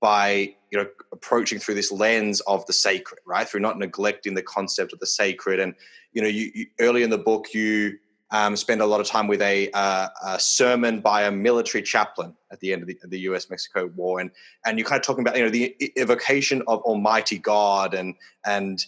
by 0.00 0.54
you 0.70 0.78
know 0.78 0.86
approaching 1.12 1.58
through 1.58 1.74
this 1.74 1.92
lens 1.92 2.40
of 2.40 2.64
the 2.66 2.72
sacred, 2.72 3.20
right? 3.26 3.48
Through 3.48 3.60
not 3.60 3.78
neglecting 3.78 4.34
the 4.34 4.42
concept 4.42 4.92
of 4.92 5.00
the 5.00 5.06
sacred, 5.06 5.60
and 5.60 5.74
you 6.12 6.22
know, 6.22 6.28
you, 6.28 6.50
you 6.54 6.66
early 6.80 7.02
in 7.02 7.10
the 7.10 7.18
book 7.18 7.52
you 7.52 7.98
um, 8.30 8.56
spend 8.56 8.80
a 8.80 8.86
lot 8.86 9.00
of 9.00 9.06
time 9.06 9.28
with 9.28 9.40
a, 9.40 9.70
uh, 9.72 10.08
a, 10.26 10.40
sermon 10.40 11.00
by 11.00 11.22
a 11.22 11.30
military 11.30 11.82
chaplain 11.82 12.34
at 12.50 12.58
the 12.58 12.72
end 12.72 12.82
of 12.82 12.88
the, 12.88 12.98
the 13.04 13.20
U.S. 13.20 13.48
Mexico 13.48 13.86
War, 13.94 14.20
and 14.20 14.30
and 14.64 14.78
you're 14.78 14.86
kind 14.86 14.98
of 14.98 15.06
talking 15.06 15.22
about 15.22 15.36
you 15.36 15.44
know 15.44 15.50
the 15.50 15.76
evocation 15.96 16.62
of 16.66 16.80
Almighty 16.82 17.38
God 17.38 17.94
and 17.94 18.14
and 18.44 18.84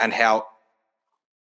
and 0.00 0.12
how 0.12 0.46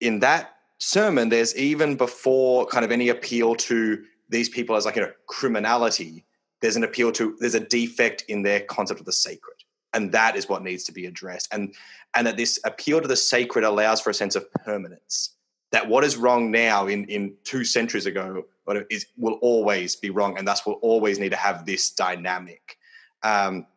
in 0.01 0.19
that 0.19 0.55
sermon 0.79 1.29
there's 1.29 1.55
even 1.55 1.95
before 1.95 2.65
kind 2.65 2.83
of 2.83 2.91
any 2.91 3.09
appeal 3.09 3.55
to 3.55 4.03
these 4.29 4.49
people 4.49 4.75
as 4.75 4.85
like 4.85 4.95
you 4.95 5.03
know 5.03 5.11
criminality, 5.27 6.25
there's 6.65 6.75
an 6.75 6.83
appeal 6.83 7.11
to 7.11 7.37
there's 7.39 7.53
a 7.53 7.59
defect 7.59 8.25
in 8.27 8.41
their 8.41 8.59
concept 8.59 8.99
of 8.99 9.05
the 9.05 9.11
sacred, 9.11 9.57
and 9.93 10.11
that 10.11 10.35
is 10.35 10.49
what 10.49 10.63
needs 10.63 10.83
to 10.85 10.91
be 10.91 11.05
addressed, 11.05 11.47
and 11.53 11.75
and 12.15 12.25
that 12.25 12.37
this 12.37 12.59
appeal 12.65 12.99
to 12.99 13.07
the 13.07 13.15
sacred 13.15 13.63
allows 13.63 14.01
for 14.01 14.09
a 14.09 14.15
sense 14.15 14.35
of 14.35 14.51
permanence. 14.51 15.35
That 15.71 15.87
what 15.87 16.03
is 16.03 16.17
wrong 16.17 16.49
now 16.49 16.87
in, 16.87 17.05
in 17.05 17.35
two 17.43 17.65
centuries 17.65 18.07
ago 18.07 18.45
is 18.89 19.05
will 19.15 19.37
always 19.43 19.95
be 19.95 20.09
wrong, 20.09 20.39
and 20.39 20.47
thus 20.47 20.65
will 20.65 20.79
always 20.81 21.19
need 21.19 21.29
to 21.29 21.35
have 21.35 21.67
this 21.67 21.91
dynamic. 21.91 22.79
Um, 23.21 23.67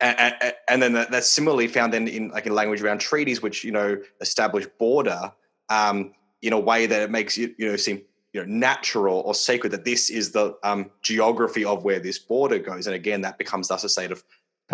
and, 0.00 0.54
and, 0.68 0.82
then 0.82 0.94
that's 0.94 1.30
similarly 1.30 1.68
found 1.68 1.92
then 1.92 2.08
in 2.08 2.30
like 2.30 2.46
in 2.46 2.54
language 2.54 2.80
around 2.80 3.00
treaties, 3.00 3.42
which 3.42 3.64
you 3.64 3.70
know 3.70 3.98
establish 4.22 4.66
border 4.78 5.30
um, 5.68 6.14
in 6.40 6.54
a 6.54 6.58
way 6.58 6.86
that 6.86 7.02
it 7.02 7.10
makes 7.10 7.36
you 7.36 7.54
you 7.58 7.68
know 7.68 7.76
seem 7.76 8.00
you 8.32 8.40
know 8.40 8.46
natural 8.46 9.20
or 9.20 9.34
sacred 9.34 9.72
that 9.72 9.84
this 9.84 10.10
is 10.10 10.32
the 10.32 10.56
um, 10.62 10.90
geography 11.02 11.64
of 11.64 11.84
where 11.84 12.00
this 12.00 12.18
border 12.18 12.58
goes, 12.58 12.86
and 12.86 12.96
again 12.96 13.20
that 13.22 13.38
becomes 13.38 13.68
thus 13.68 13.84
a 13.84 13.88
state 13.88 14.10
of 14.10 14.24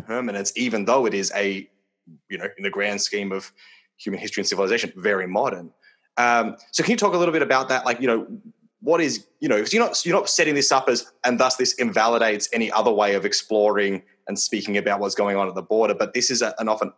permanence, 0.06 0.52
even 0.56 0.84
though 0.84 1.06
it 1.06 1.14
is 1.14 1.32
a 1.34 1.68
you 2.28 2.38
know 2.38 2.48
in 2.56 2.62
the 2.62 2.70
grand 2.70 3.00
scheme 3.00 3.32
of 3.32 3.52
human 3.98 4.20
history 4.20 4.40
and 4.40 4.48
civilization 4.48 4.92
very 4.96 5.26
modern. 5.26 5.70
Um, 6.16 6.56
so 6.72 6.82
can 6.82 6.90
you 6.90 6.96
talk 6.96 7.14
a 7.14 7.18
little 7.18 7.32
bit 7.32 7.42
about 7.42 7.68
that? 7.68 7.84
Like, 7.84 8.00
you 8.00 8.06
know, 8.06 8.26
what 8.80 9.00
is, 9.00 9.26
you 9.40 9.48
know, 9.48 9.64
you're 9.70 9.82
not, 9.82 10.04
you're 10.04 10.16
not 10.16 10.28
setting 10.28 10.54
this 10.54 10.72
up 10.72 10.88
as, 10.88 11.10
and 11.24 11.38
thus 11.38 11.56
this 11.56 11.74
invalidates 11.74 12.48
any 12.52 12.70
other 12.72 12.92
way 12.92 13.14
of 13.14 13.24
exploring 13.24 14.02
and 14.26 14.38
speaking 14.38 14.76
about 14.76 15.00
what's 15.00 15.14
going 15.14 15.36
on 15.36 15.48
at 15.48 15.54
the 15.54 15.62
border, 15.62 15.94
but 15.94 16.14
this 16.14 16.30
is 16.30 16.42
a, 16.42 16.54
an 16.58 16.68
often 16.68 16.92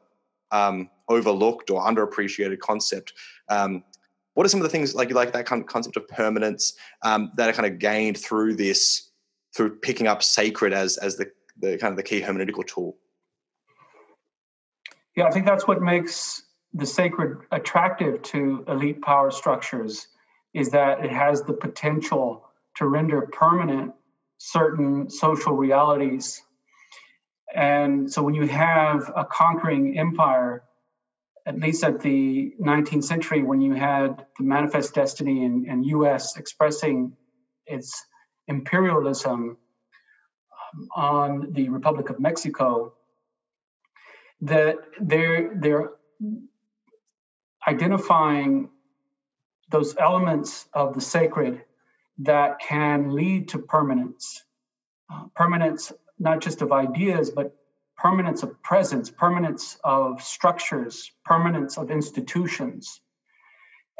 um, 0.52 0.90
overlooked 1.08 1.70
or 1.70 1.82
underappreciated 1.82 2.58
concept. 2.58 3.12
Um, 3.48 3.84
what 4.34 4.46
are 4.46 4.48
some 4.48 4.60
of 4.60 4.64
the 4.64 4.70
things 4.70 4.94
like 4.94 5.12
like 5.12 5.32
that 5.32 5.46
kind 5.46 5.60
of 5.60 5.68
concept 5.68 5.96
of 5.96 6.06
permanence 6.08 6.74
um, 7.02 7.32
that 7.36 7.48
are 7.48 7.52
kind 7.52 7.70
of 7.70 7.78
gained 7.78 8.18
through 8.18 8.54
this 8.54 9.10
through 9.54 9.76
picking 9.76 10.06
up 10.06 10.22
sacred 10.22 10.72
as 10.72 10.96
as 10.98 11.16
the, 11.16 11.30
the 11.60 11.78
kind 11.78 11.92
of 11.92 11.96
the 11.96 12.02
key 12.02 12.20
hermeneutical 12.20 12.66
tool? 12.66 12.96
Yeah, 15.16 15.24
I 15.24 15.30
think 15.30 15.46
that's 15.46 15.66
what 15.66 15.82
makes 15.82 16.42
the 16.72 16.86
sacred 16.86 17.38
attractive 17.50 18.22
to 18.22 18.64
elite 18.68 19.02
power 19.02 19.30
structures 19.30 20.06
is 20.54 20.70
that 20.70 21.04
it 21.04 21.10
has 21.10 21.42
the 21.42 21.52
potential 21.52 22.48
to 22.76 22.86
render 22.86 23.22
permanent 23.32 23.92
certain 24.38 25.10
social 25.10 25.52
realities. 25.52 26.42
And 27.54 28.10
so 28.10 28.22
when 28.22 28.34
you 28.34 28.46
have 28.46 29.12
a 29.16 29.24
conquering 29.24 29.98
empire, 29.98 30.62
at 31.46 31.58
least 31.58 31.84
at 31.84 32.00
the 32.00 32.52
19th 32.60 33.04
century, 33.04 33.42
when 33.42 33.60
you 33.60 33.74
had 33.74 34.24
the 34.38 34.44
Manifest 34.44 34.94
Destiny 34.94 35.44
and, 35.44 35.66
and 35.66 35.84
US 35.86 36.36
expressing 36.36 37.12
its 37.66 38.04
imperialism 38.48 39.56
um, 40.74 40.88
on 40.94 41.52
the 41.52 41.68
Republic 41.68 42.10
of 42.10 42.20
Mexico, 42.20 42.92
that 44.42 44.76
they're 45.00 45.54
they're 45.54 45.90
identifying 47.66 48.70
those 49.70 49.96
elements 49.98 50.66
of 50.72 50.94
the 50.94 51.00
sacred 51.00 51.62
that 52.18 52.58
can 52.58 53.14
lead 53.14 53.48
to 53.48 53.58
permanence. 53.58 54.44
Uh, 55.12 55.24
permanence, 55.34 55.92
not 56.18 56.40
just 56.40 56.62
of 56.62 56.72
ideas, 56.72 57.30
but 57.30 57.54
permanence 58.00 58.42
of 58.42 58.62
presence, 58.62 59.10
permanence 59.10 59.78
of 59.84 60.22
structures, 60.22 61.12
permanence 61.24 61.76
of 61.76 61.90
institutions. 61.90 63.00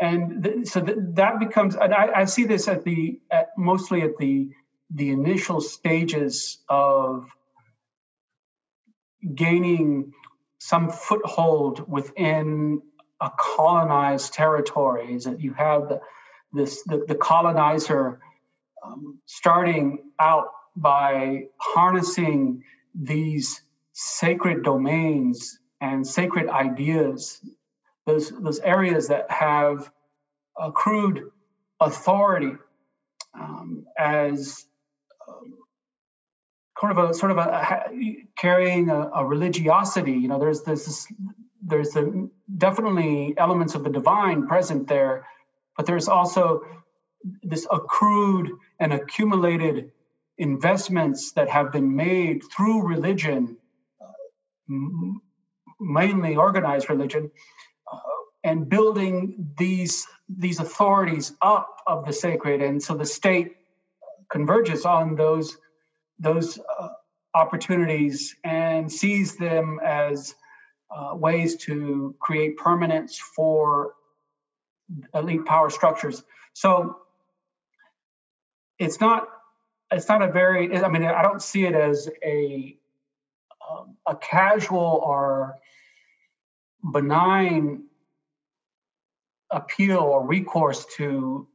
And 0.00 0.66
so 0.66 0.80
th- 0.80 0.96
that 1.14 1.38
becomes, 1.38 1.76
and 1.76 1.92
I, 1.92 2.20
I, 2.20 2.24
see 2.24 2.44
this 2.44 2.66
at 2.68 2.84
the, 2.84 3.20
at 3.30 3.48
mostly 3.58 4.00
at 4.00 4.16
the, 4.16 4.48
the 4.94 5.10
initial 5.10 5.60
stages 5.60 6.58
of 6.68 7.28
gaining 9.34 10.14
some 10.58 10.90
foothold 10.90 11.86
within 11.90 12.80
a 13.20 13.30
colonized 13.38 14.32
territory 14.32 15.14
is 15.14 15.24
that 15.24 15.40
you 15.40 15.52
have 15.52 15.90
the, 15.90 16.00
this 16.54 16.82
the, 16.84 17.04
the 17.06 17.14
colonizer 17.14 18.18
um, 18.82 19.18
starting 19.26 20.10
out 20.18 20.48
by 20.74 21.44
harnessing 21.58 22.64
these 22.94 23.60
sacred 24.02 24.62
domains 24.62 25.58
and 25.80 26.06
sacred 26.06 26.48
ideas 26.48 27.40
those 28.06 28.30
those 28.30 28.58
areas 28.60 29.08
that 29.08 29.30
have 29.30 29.90
accrued 30.58 31.22
authority 31.80 32.52
um, 33.38 33.84
as 33.98 34.64
um, 35.28 35.54
kind 36.80 36.98
of 36.98 37.10
a 37.10 37.14
sort 37.14 37.32
of 37.32 37.38
a, 37.38 37.42
a 37.42 38.26
carrying 38.38 38.88
a, 38.88 39.10
a, 39.14 39.24
religiosity. 39.24 40.12
You 40.12 40.28
know, 40.28 40.38
there's 40.38 40.62
this 40.62 41.06
there's 41.62 41.90
the, 41.90 42.30
definitely 42.56 43.34
elements 43.36 43.74
of 43.74 43.84
the 43.84 43.90
divine 43.90 44.46
present 44.46 44.88
there, 44.88 45.26
but 45.76 45.84
there's 45.86 46.08
also 46.08 46.62
this 47.42 47.66
accrued 47.70 48.50
and 48.78 48.94
accumulated 48.94 49.92
investments 50.38 51.32
that 51.32 51.50
have 51.50 51.70
been 51.70 51.94
made 51.94 52.42
through 52.50 52.88
religion, 52.88 53.58
mainly 55.80 56.36
organized 56.36 56.88
religion, 56.88 57.30
uh, 57.92 57.98
and 58.44 58.68
building 58.68 59.52
these 59.58 60.06
these 60.28 60.60
authorities 60.60 61.32
up 61.42 61.76
of 61.86 62.04
the 62.04 62.12
sacred, 62.12 62.62
and 62.62 62.82
so 62.82 62.94
the 62.96 63.04
state 63.04 63.56
converges 64.30 64.84
on 64.84 65.16
those 65.16 65.56
those 66.18 66.58
uh, 66.58 66.88
opportunities 67.34 68.36
and 68.44 68.90
sees 68.90 69.36
them 69.36 69.80
as 69.84 70.34
uh, 70.90 71.14
ways 71.14 71.56
to 71.56 72.14
create 72.20 72.56
permanence 72.56 73.18
for 73.18 73.94
elite 75.14 75.44
power 75.44 75.70
structures. 75.70 76.22
So 76.52 76.96
it's 78.78 79.00
not 79.00 79.28
it's 79.92 80.08
not 80.08 80.22
a 80.22 80.30
very 80.30 80.76
I 80.76 80.88
mean 80.88 81.04
I 81.04 81.22
don't 81.22 81.42
see 81.42 81.64
it 81.64 81.74
as 81.74 82.08
a 82.24 82.76
a 84.06 84.16
casual 84.16 85.00
or 85.02 85.56
benign 86.92 87.84
appeal 89.50 89.98
or 89.98 90.26
recourse 90.26 90.86
to 90.96 91.46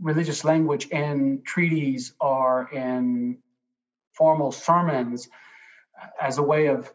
religious 0.00 0.44
language 0.44 0.86
in 0.88 1.42
treaties 1.44 2.14
or 2.20 2.68
in 2.72 3.38
formal 4.12 4.52
sermons 4.52 5.28
as 6.20 6.38
a 6.38 6.42
way 6.42 6.66
of, 6.66 6.92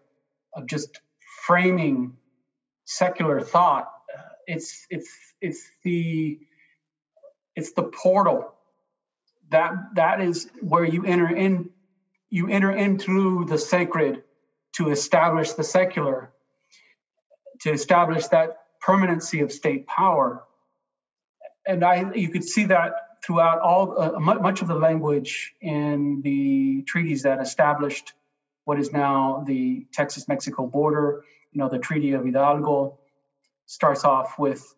of 0.54 0.66
just 0.68 1.00
framing 1.46 2.18
secular 2.86 3.42
thought. 3.42 3.92
It's 4.48 4.86
it's 4.90 5.10
it's 5.42 5.68
the 5.84 6.40
it's 7.56 7.72
the 7.72 7.84
portal 7.84 8.54
that 9.50 9.74
that 9.96 10.22
is 10.22 10.48
where 10.62 10.86
you 10.86 11.06
enter 11.06 11.36
in 11.36 11.70
you 12.30 12.50
enter 12.50 12.72
in 12.72 13.00
through 13.00 13.46
the 13.46 13.58
sacred 13.58 14.24
to 14.76 14.90
establish 14.90 15.54
the 15.54 15.64
secular 15.64 16.32
to 17.62 17.72
establish 17.72 18.28
that 18.28 18.58
permanency 18.82 19.42
of 19.42 19.52
state 19.52 19.88
power 19.88 20.44
and 21.66 21.84
i 21.84 22.12
you 22.14 22.30
could 22.30 22.44
see 22.44 22.66
that 22.66 22.94
throughout 23.26 23.60
all 23.60 24.00
uh, 24.00 24.20
much 24.20 24.62
of 24.62 24.68
the 24.68 24.76
language 24.76 25.54
in 25.62 26.22
the 26.22 26.84
treaties 26.84 27.24
that 27.24 27.42
established 27.42 28.14
what 28.66 28.80
is 28.80 28.92
now 28.92 29.44
the 29.48 29.86
Texas-Mexico 29.94 30.68
border. 30.68 31.24
You 31.52 31.60
know, 31.60 31.70
the 31.70 31.80
Treaty 31.80 32.14
of 32.14 32.26
Hidalgo 32.26 33.00
starts 33.68 34.04
off 34.04 34.38
with 34.38 34.76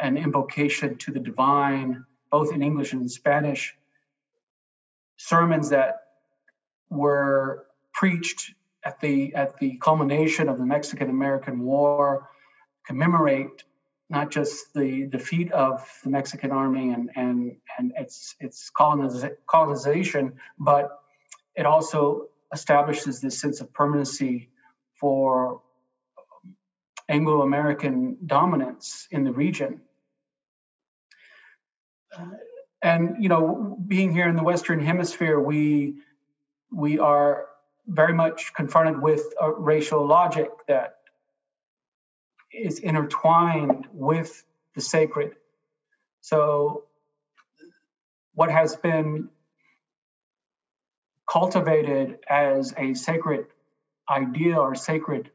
an 0.00 0.16
invocation 0.16 0.96
to 0.98 1.12
the 1.12 1.18
divine, 1.18 2.04
both 2.30 2.52
in 2.52 2.62
English 2.62 2.92
and 2.92 3.02
in 3.02 3.08
Spanish. 3.08 3.74
Sermons 5.16 5.70
that 5.70 6.02
were 6.90 7.66
preached 7.92 8.52
at 8.88 9.00
the 9.00 9.34
at 9.34 9.58
the 9.58 9.76
culmination 9.76 10.48
of 10.48 10.56
the 10.56 10.64
Mexican 10.64 11.10
American 11.10 11.60
War 11.60 12.30
commemorate 12.86 13.64
not 14.08 14.30
just 14.30 14.72
the 14.72 15.06
defeat 15.06 15.52
of 15.52 15.86
the 16.02 16.08
Mexican 16.08 16.50
army 16.50 16.86
and 16.94 17.10
and 17.14 17.56
and 17.76 17.92
its 17.96 18.34
its 18.40 18.70
colonization, 18.70 20.24
but 20.58 20.84
it 21.54 21.66
also 21.66 22.28
establishes 22.54 23.20
this 23.20 23.38
sense 23.38 23.60
of 23.60 23.70
permanency 23.74 24.48
for 24.98 25.60
Anglo 27.10 27.42
American 27.42 28.16
dominance 28.24 29.06
in 29.10 29.22
the 29.24 29.32
region. 29.32 29.82
Uh, 32.16 32.24
and 32.80 33.22
you 33.22 33.28
know, 33.28 33.76
being 33.86 34.14
here 34.14 34.28
in 34.28 34.36
the 34.36 34.46
Western 34.52 34.80
Hemisphere, 34.80 35.38
we 35.38 35.96
we 36.72 36.98
are 36.98 37.48
very 37.88 38.12
much 38.12 38.52
confronted 38.54 39.00
with 39.02 39.22
a 39.40 39.50
racial 39.50 40.06
logic 40.06 40.50
that 40.68 40.98
is 42.52 42.78
intertwined 42.78 43.86
with 43.92 44.44
the 44.74 44.80
sacred. 44.80 45.34
So, 46.20 46.84
what 48.34 48.50
has 48.50 48.76
been 48.76 49.30
cultivated 51.30 52.18
as 52.28 52.74
a 52.76 52.94
sacred 52.94 53.46
idea 54.08 54.56
or 54.56 54.74
sacred 54.74 55.30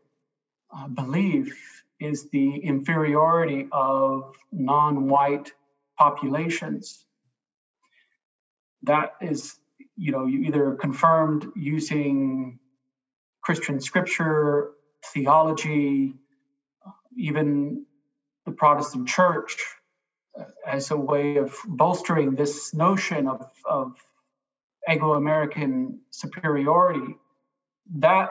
uh, 0.76 0.88
belief 0.88 1.84
is 2.00 2.30
the 2.30 2.56
inferiority 2.56 3.68
of 3.72 4.34
non 4.52 5.08
white 5.08 5.52
populations. 5.98 7.06
That 8.84 9.16
is, 9.22 9.58
you 9.96 10.12
know, 10.12 10.26
you 10.26 10.42
either 10.42 10.76
confirmed 10.76 11.46
using 11.56 12.60
Christian 13.42 13.80
scripture, 13.80 14.72
theology, 15.14 16.14
even 17.18 17.86
the 18.46 18.52
Protestant 18.52 19.08
church 19.08 19.58
uh, 20.40 20.46
as 20.66 20.92
a 20.92 20.98
way 20.98 21.38
of 21.38 21.56
bolstering 21.66 22.36
this 22.36 22.74
notion 22.74 23.28
of, 23.28 23.46
of 23.66 23.94
Anglo 24.88 25.14
American 25.14 26.00
superiority, 26.10 27.16
that 27.98 28.30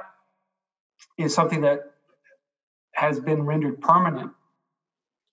is 1.18 1.34
something 1.34 1.62
that 1.62 1.80
has 2.92 3.20
been 3.20 3.44
rendered 3.44 3.80
permanent 3.80 4.32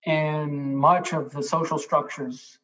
in 0.04 0.74
much 0.74 1.12
of 1.12 1.30
the 1.30 1.42
social 1.42 1.78
structures 1.78 2.58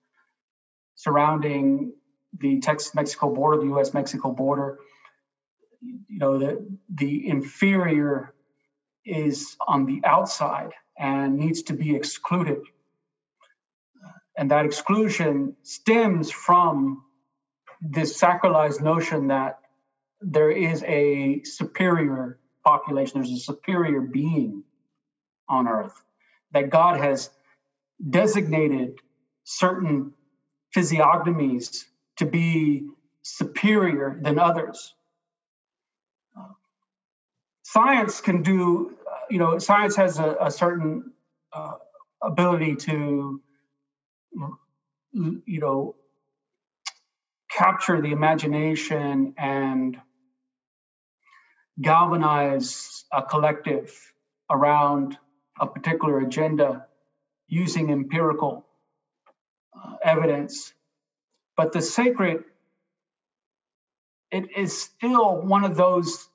surrounding 0.95 1.93
the 2.39 2.61
Texas 2.61 2.95
Mexico 2.95 3.33
border, 3.33 3.59
the 3.61 3.75
US 3.77 3.95
Mexico 3.95 4.31
border. 4.31 4.79
You 5.81 6.19
know, 6.19 6.39
the, 6.39 6.67
the 6.93 7.29
inferior 7.29 8.35
is 9.05 9.57
on 9.67 9.87
the 9.87 10.01
outside 10.05 10.73
and 10.99 11.37
needs 11.37 11.63
to 11.65 11.75
be 11.75 11.95
excluded. 11.95 12.63
And 14.37 14.51
that 14.51 14.67
exclusion 14.67 15.57
stems 15.63 16.31
from 16.31 17.03
this 17.81 18.21
sacralized 18.21 18.81
notion 18.81 19.29
that 19.29 19.61
there 20.21 20.51
is 20.51 20.83
a 20.85 21.43
superior 21.45 22.39
population, 22.65 23.21
there's 23.21 23.33
a 23.33 23.41
superior 23.41 24.01
being 24.01 24.65
on 25.49 25.69
earth, 25.69 26.03
that 26.53 26.71
God 26.71 26.99
has 26.99 27.31
designated 28.11 28.99
certain 29.45 30.13
physiognomies 30.75 31.85
to 32.17 32.27
be 32.27 32.87
superior 33.23 34.19
than 34.21 34.39
others 34.39 34.95
science 37.77 38.21
can 38.21 38.43
do, 38.43 38.97
you 39.29 39.39
know, 39.39 39.59
science 39.59 39.97
has 39.97 40.19
a, 40.19 40.37
a 40.41 40.51
certain 40.51 41.13
uh, 41.53 41.75
ability 42.23 42.77
to, 42.77 43.41
you 45.13 45.61
know, 45.61 45.97
capture 47.51 48.01
the 48.01 48.13
imagination 48.13 49.35
and 49.37 50.01
galvanize 51.83 53.05
a 53.13 53.23
collective 53.23 53.93
around 54.49 55.19
a 55.61 55.67
particular 55.67 56.21
agenda 56.21 56.87
using 57.49 57.91
empirical 57.91 58.65
uh, 59.77 59.97
evidence. 60.03 60.73
But 61.57 61.73
the 61.73 61.83
sacred, 61.83 62.45
it 64.31 64.57
is 64.57 64.79
still 64.79 65.41
one 65.43 65.65
of 65.65 65.77
those 65.77 66.29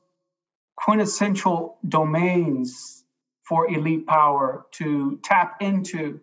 quintessential 0.75 1.77
domains 1.88 3.03
for 3.43 3.69
elite 3.69 4.07
power 4.07 4.65
to 4.71 5.19
tap 5.23 5.57
into 5.62 6.21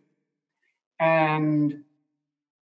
and 0.98 1.84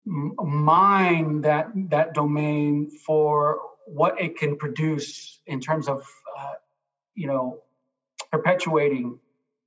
mine 0.06 1.42
that 1.42 1.70
that 1.90 2.14
domain 2.14 2.90
for 2.90 3.60
what 3.86 4.20
it 4.20 4.36
can 4.36 4.56
produce 4.56 5.40
in 5.46 5.60
terms 5.60 5.88
of 5.88 6.02
uh, 6.38 6.54
you 7.14 7.26
know 7.26 7.60
perpetuating 8.32 9.18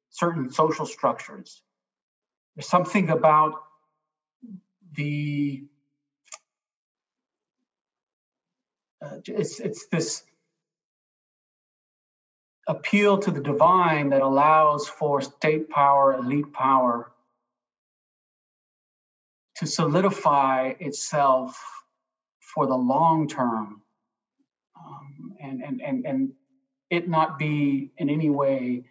certain 0.09 0.51
social 0.51 0.85
structures. 0.85 1.61
There's 2.55 2.67
something 2.67 3.09
about 3.09 3.53
the 4.95 5.63
uh, 9.01 9.17
it's 9.25 9.59
it's 9.59 9.87
this 9.87 10.23
appeal 12.67 13.17
to 13.17 13.31
the 13.31 13.41
divine 13.41 14.09
that 14.09 14.21
allows 14.21 14.87
for 14.87 15.21
state 15.21 15.69
power 15.69 16.13
elite 16.15 16.51
power 16.51 17.11
to 19.55 19.65
solidify 19.65 20.73
itself 20.79 21.59
for 22.39 22.67
the 22.67 22.75
long 22.75 23.27
term 23.27 23.81
um, 24.79 25.33
and, 25.41 25.61
and, 25.61 25.81
and, 25.81 26.05
and 26.05 26.31
it 26.89 27.07
not 27.07 27.39
be 27.39 27.91
in 27.97 28.09
any 28.09 28.29
way 28.29 28.83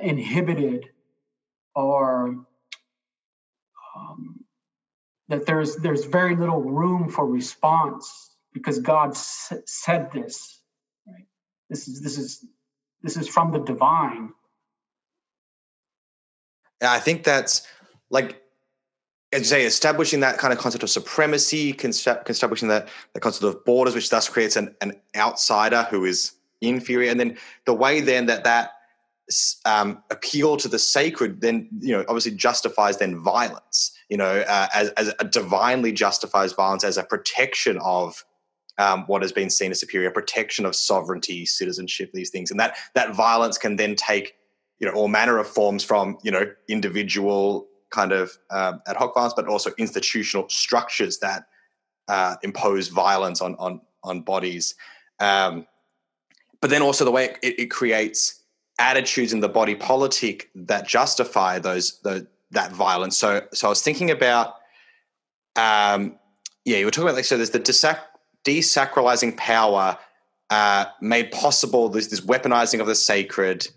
inhibited 0.00 0.88
or 1.74 2.44
um, 3.96 4.44
that 5.28 5.46
there's 5.46 5.76
there's 5.76 6.04
very 6.04 6.36
little 6.36 6.60
room 6.60 7.08
for 7.08 7.26
response 7.26 8.29
because 8.52 8.78
God 8.80 9.10
s- 9.10 9.52
said 9.66 10.10
this. 10.12 10.60
Right? 11.06 11.26
This 11.68 11.88
is 11.88 12.02
this 12.02 12.18
is 12.18 12.44
this 13.02 13.16
is 13.16 13.28
from 13.28 13.52
the 13.52 13.60
divine. 13.60 14.32
I 16.82 16.98
think 16.98 17.24
that's 17.24 17.66
like 18.10 18.40
as 19.32 19.40
you 19.40 19.46
say, 19.46 19.64
establishing 19.64 20.20
that 20.20 20.38
kind 20.38 20.52
of 20.52 20.58
concept 20.58 20.82
of 20.82 20.90
supremacy, 20.90 21.72
concept, 21.72 22.28
establishing 22.28 22.68
that 22.68 22.88
the 23.14 23.20
concept 23.20 23.44
of 23.44 23.64
borders, 23.64 23.94
which 23.94 24.10
thus 24.10 24.28
creates 24.28 24.56
an, 24.56 24.74
an 24.80 25.00
outsider 25.14 25.86
who 25.88 26.04
is 26.04 26.32
inferior, 26.60 27.10
and 27.10 27.20
then 27.20 27.38
the 27.64 27.74
way 27.74 28.00
then 28.00 28.26
that 28.26 28.44
that 28.44 28.72
um, 29.64 30.02
appeal 30.10 30.56
to 30.56 30.68
the 30.68 30.78
sacred 30.78 31.40
then 31.40 31.68
you 31.78 31.92
know 31.92 32.04
obviously 32.08 32.32
justifies 32.32 32.98
then 32.98 33.20
violence 33.20 33.92
you 34.08 34.16
know 34.16 34.40
uh, 34.40 34.66
as, 34.74 34.88
as 34.90 35.14
a 35.20 35.24
divinely 35.24 35.92
justifies 35.92 36.52
violence 36.52 36.82
as 36.82 36.96
a 36.96 37.04
protection 37.04 37.78
of 37.78 38.24
um, 38.80 39.04
what 39.06 39.22
has 39.22 39.32
been 39.32 39.50
seen 39.50 39.70
as 39.70 39.80
superior 39.80 40.10
protection 40.10 40.64
of 40.64 40.74
sovereignty 40.74 41.44
citizenship 41.44 42.10
these 42.12 42.30
things 42.30 42.50
and 42.50 42.58
that 42.58 42.76
that 42.94 43.14
violence 43.14 43.58
can 43.58 43.76
then 43.76 43.94
take 43.94 44.34
you 44.78 44.86
know 44.86 44.94
all 44.94 45.08
manner 45.08 45.38
of 45.38 45.46
forms 45.46 45.84
from 45.84 46.18
you 46.22 46.30
know 46.30 46.46
individual 46.68 47.68
kind 47.90 48.12
of 48.12 48.38
um, 48.50 48.80
ad 48.86 48.96
hoc 48.96 49.14
violence, 49.14 49.34
but 49.34 49.46
also 49.46 49.70
institutional 49.78 50.48
structures 50.48 51.18
that 51.18 51.46
uh, 52.08 52.36
impose 52.42 52.88
violence 52.88 53.40
on 53.40 53.54
on 53.56 53.80
on 54.02 54.22
bodies. 54.22 54.74
Um, 55.18 55.66
but 56.60 56.70
then 56.70 56.82
also 56.82 57.04
the 57.04 57.10
way 57.10 57.36
it, 57.42 57.60
it, 57.60 57.70
creates 57.70 58.42
attitudes 58.78 59.34
in 59.34 59.40
the 59.40 59.48
body 59.48 59.74
politic 59.74 60.50
that 60.54 60.86
justify 60.86 61.58
those 61.58 62.00
the, 62.00 62.26
that 62.50 62.72
violence. 62.72 63.18
So 63.18 63.46
so 63.52 63.68
I 63.68 63.70
was 63.70 63.82
thinking 63.82 64.10
about, 64.10 64.54
um, 65.56 66.18
yeah, 66.64 66.78
you 66.78 66.86
were 66.86 66.90
talking 66.90 67.04
about 67.04 67.16
like 67.16 67.26
so 67.26 67.36
there's 67.36 67.50
the 67.50 67.58
desacralizing 68.44 69.36
power 69.36 69.98
uh, 70.50 70.86
made 71.00 71.30
possible 71.30 71.88
this, 71.88 72.08
this 72.08 72.20
weaponizing 72.20 72.80
of 72.80 72.86
the 72.86 72.94
sacred. 72.94 73.68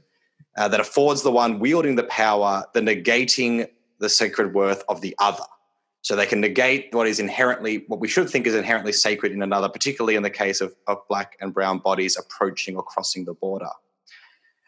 Uh, 0.56 0.68
that 0.68 0.80
affords 0.80 1.24
the 1.24 1.32
one 1.32 1.58
wielding 1.58 1.96
the 1.96 2.04
power 2.04 2.64
the 2.76 2.80
negating 2.80 3.68
the 3.98 4.08
sacred 4.08 4.54
worth 4.54 4.84
of 4.88 5.02
the 5.02 5.16
other. 5.18 5.44
So 6.04 6.16
they 6.16 6.28
can 6.28 6.42
negate 6.42 6.94
what 6.94 7.08
is 7.08 7.20
inherently, 7.20 7.86
what 7.88 8.00
we 8.00 8.08
should 8.08 8.30
think 8.30 8.46
is 8.46 8.54
inherently 8.54 8.92
sacred 8.92 9.32
in 9.32 9.42
another, 9.42 9.68
particularly 9.68 10.16
in 10.16 10.22
the 10.22 10.30
case 10.30 10.62
of, 10.62 10.76
of 10.86 10.98
black 11.08 11.38
and 11.42 11.54
brown 11.54 11.80
bodies 11.80 12.18
approaching 12.18 12.76
or 12.76 12.84
crossing 12.84 13.26
the 13.26 13.34
border. 13.34 13.70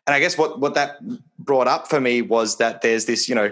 And 0.07 0.15
I 0.15 0.19
guess 0.19 0.37
what, 0.37 0.59
what 0.59 0.73
that 0.75 0.97
brought 1.37 1.67
up 1.67 1.87
for 1.87 1.99
me 1.99 2.21
was 2.23 2.57
that 2.57 2.81
there's 2.81 3.05
this, 3.05 3.29
you 3.29 3.35
know, 3.35 3.51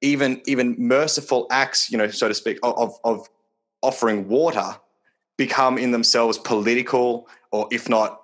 even 0.00 0.42
even 0.44 0.74
merciful 0.76 1.46
acts, 1.50 1.90
you 1.90 1.96
know, 1.96 2.08
so 2.08 2.28
to 2.28 2.34
speak, 2.34 2.58
of, 2.62 2.98
of 3.04 3.26
offering 3.80 4.28
water 4.28 4.76
become 5.36 5.78
in 5.78 5.90
themselves 5.90 6.38
political 6.38 7.28
or 7.50 7.68
if 7.70 7.88
not 7.88 8.20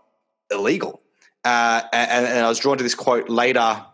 illegal. 0.50 1.00
Uh, 1.44 1.82
and, 1.92 2.26
and 2.26 2.44
I 2.44 2.48
was 2.48 2.58
drawn 2.58 2.76
to 2.76 2.82
this 2.82 2.94
quote 2.94 3.28
later 3.28 3.84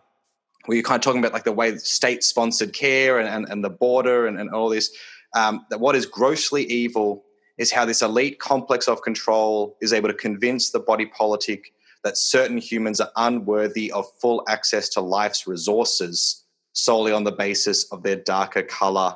where 0.65 0.75
you're 0.75 0.83
kind 0.83 0.99
of 0.99 1.03
talking 1.03 1.19
about 1.19 1.33
like 1.33 1.45
the 1.45 1.51
way 1.51 1.77
state 1.77 2.23
sponsored 2.23 2.73
care 2.73 3.19
and, 3.19 3.29
and, 3.29 3.47
and, 3.49 3.63
the 3.63 3.69
border 3.69 4.27
and, 4.27 4.49
all 4.49 4.69
this, 4.69 4.91
um, 5.33 5.65
that 5.69 5.79
what 5.79 5.95
is 5.95 6.05
grossly 6.05 6.65
evil 6.65 7.23
is 7.57 7.71
how 7.71 7.85
this 7.85 8.01
elite 8.01 8.39
complex 8.39 8.87
of 8.87 9.01
control 9.01 9.77
is 9.81 9.93
able 9.93 10.09
to 10.09 10.13
convince 10.13 10.71
the 10.71 10.79
body 10.79 11.05
politic 11.05 11.71
that 12.03 12.17
certain 12.17 12.57
humans 12.57 12.99
are 12.99 13.11
unworthy 13.15 13.91
of 13.91 14.05
full 14.19 14.43
access 14.47 14.89
to 14.89 15.01
life's 15.01 15.47
resources 15.47 16.43
solely 16.73 17.11
on 17.11 17.23
the 17.23 17.31
basis 17.31 17.91
of 17.91 18.03
their 18.03 18.15
darker 18.15 18.61
color, 18.61 19.15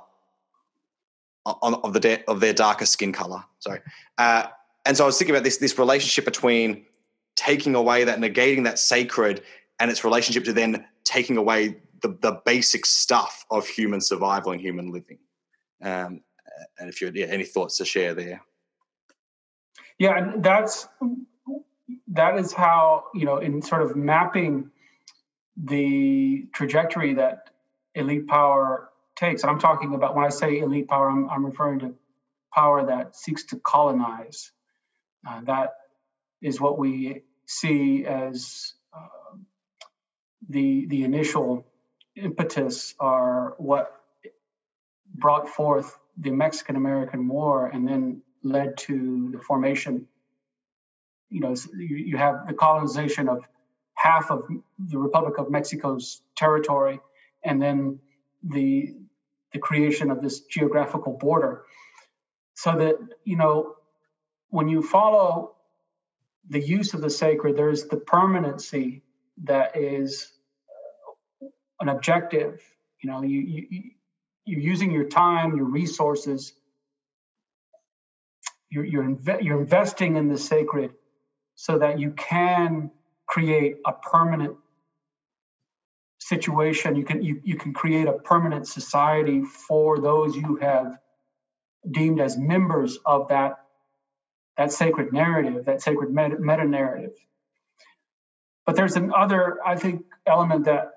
on, 1.46 1.76
of, 1.76 1.94
the 1.94 2.00
de- 2.00 2.24
of 2.28 2.40
their 2.40 2.54
darker 2.54 2.86
skin 2.86 3.12
color. 3.12 3.44
Sorry. 3.60 3.80
Uh, 4.18 4.48
and 4.86 4.98
so 4.98 5.04
I 5.04 5.08
was 5.08 5.18
thinking 5.18 5.36
about 5.36 5.44
this, 5.44 5.58
this 5.58 5.78
relationship 5.78 6.26
between 6.26 6.86
taking 7.36 7.76
away 7.76 8.04
that, 8.04 8.20
negating 8.20 8.64
that 8.66 8.80
sacred 8.80 9.42
and 9.80 9.90
its 9.90 10.04
relationship 10.04 10.44
to 10.46 10.54
then 10.54 10.86
taking 11.04 11.38
away 11.38 11.82
the, 12.02 12.18
the 12.22 12.42
basic 12.46 12.86
stuff 12.86 13.46
of 13.50 13.68
human 13.68 14.02
survival 14.02 14.52
and 14.52 14.62
human 14.62 14.92
living. 14.92 15.20
Um, 15.82 16.22
and 16.80 16.90
if 16.90 17.02
you 17.02 17.08
had 17.08 17.16
yeah, 17.16 17.28
any 17.28 17.44
thoughts 17.44 17.78
to 17.78 17.86
share 17.86 18.14
there. 18.14 18.42
Yeah, 19.98 20.34
that's 20.38 20.88
that 22.08 22.38
is 22.38 22.54
how 22.54 23.06
you 23.14 23.26
know 23.26 23.38
in 23.38 23.62
sort 23.62 23.82
of 23.84 23.96
mapping 23.96 24.72
the 25.56 26.48
trajectory 26.54 27.14
that 27.16 27.52
elite 27.96 28.28
power 28.28 28.90
takes. 29.22 29.44
I'm 29.44 29.60
talking 29.60 29.94
about 29.94 30.16
when 30.16 30.26
I 30.26 30.30
say 30.30 30.60
elite 30.60 30.88
power, 30.88 31.10
I'm, 31.10 31.30
I'm 31.30 31.46
referring 31.46 31.80
to 31.80 31.94
power 32.54 32.88
that 32.88 33.16
seeks 33.16 33.46
to 33.46 33.58
colonize. 33.58 34.52
Uh, 35.28 35.42
that 35.46 35.76
is 36.42 36.60
what 36.60 36.80
we 36.80 37.22
see 37.46 38.06
as 38.06 38.74
uh, 38.94 39.38
the 40.50 40.88
the 40.88 41.04
initial 41.04 41.66
impetus 42.16 42.96
are 43.00 43.54
what 43.58 43.94
brought 45.14 45.48
forth 45.48 45.96
the 46.18 46.32
Mexican 46.32 46.76
American 46.76 47.28
War 47.28 47.68
and 47.68 47.88
then 47.88 48.24
led 48.44 48.78
to 48.78 49.30
the 49.32 49.40
formation. 49.40 50.08
You 51.30 51.42
know, 51.42 51.56
you, 51.78 51.96
you 51.96 52.18
have 52.18 52.48
the 52.48 52.54
colonization 52.54 53.30
of 53.30 53.46
half 53.94 54.32
of 54.32 54.48
the 54.80 54.98
Republic 54.98 55.38
of 55.38 55.52
Mexico's 55.52 56.22
territory, 56.36 57.00
and 57.44 57.62
then 57.62 58.00
the 58.44 58.96
the 59.54 59.60
creation 59.60 60.12
of 60.12 60.22
this 60.22 60.42
geographical 60.42 61.14
border. 61.14 61.64
So 62.56 62.76
that 62.78 62.96
you 63.24 63.38
know, 63.38 63.76
when 64.50 64.68
you 64.70 64.82
follow 64.82 65.56
the 66.50 66.60
use 66.60 66.94
of 66.94 67.02
the 67.02 67.10
sacred, 67.10 67.56
there's 67.56 67.86
the 67.86 67.98
permanency 67.98 69.04
that 69.44 69.78
is 69.78 70.32
an 71.80 71.90
objective. 71.90 72.62
You 73.02 73.10
know, 73.10 73.24
you, 73.24 73.40
you 73.40 73.82
you're 74.46 74.60
using 74.60 74.92
your 74.92 75.06
time, 75.06 75.56
your 75.56 75.66
resources. 75.66 76.54
You're 78.70 78.86
you're, 78.86 79.04
inve- 79.04 79.44
you're 79.44 79.60
investing 79.60 80.16
in 80.16 80.28
the 80.28 80.38
sacred, 80.38 80.92
so 81.56 81.78
that 81.80 82.00
you 82.00 82.12
can 82.12 82.92
create 83.28 83.78
a 83.86 83.94
permanent 83.94 84.58
situation. 86.22 86.96
You 86.96 87.04
can 87.04 87.22
you, 87.22 87.42
you 87.44 87.56
can 87.56 87.74
create 87.74 88.08
a 88.08 88.14
permanent 88.14 88.68
society 88.68 89.44
for 89.44 90.00
those 90.00 90.36
you 90.36 90.58
have 90.58 90.98
deemed 91.90 92.22
as 92.22 92.38
members 92.38 92.98
of 93.06 93.30
that 93.30 93.58
that 94.58 94.72
sacred 94.72 95.12
narrative, 95.12 95.66
that 95.66 95.82
sacred 95.82 96.12
meta 96.12 96.66
narrative. 96.66 97.14
But 98.66 98.76
there's 98.76 98.96
another, 98.96 99.58
I 99.66 99.76
think, 99.76 100.06
element 100.28 100.66
that 100.66 100.92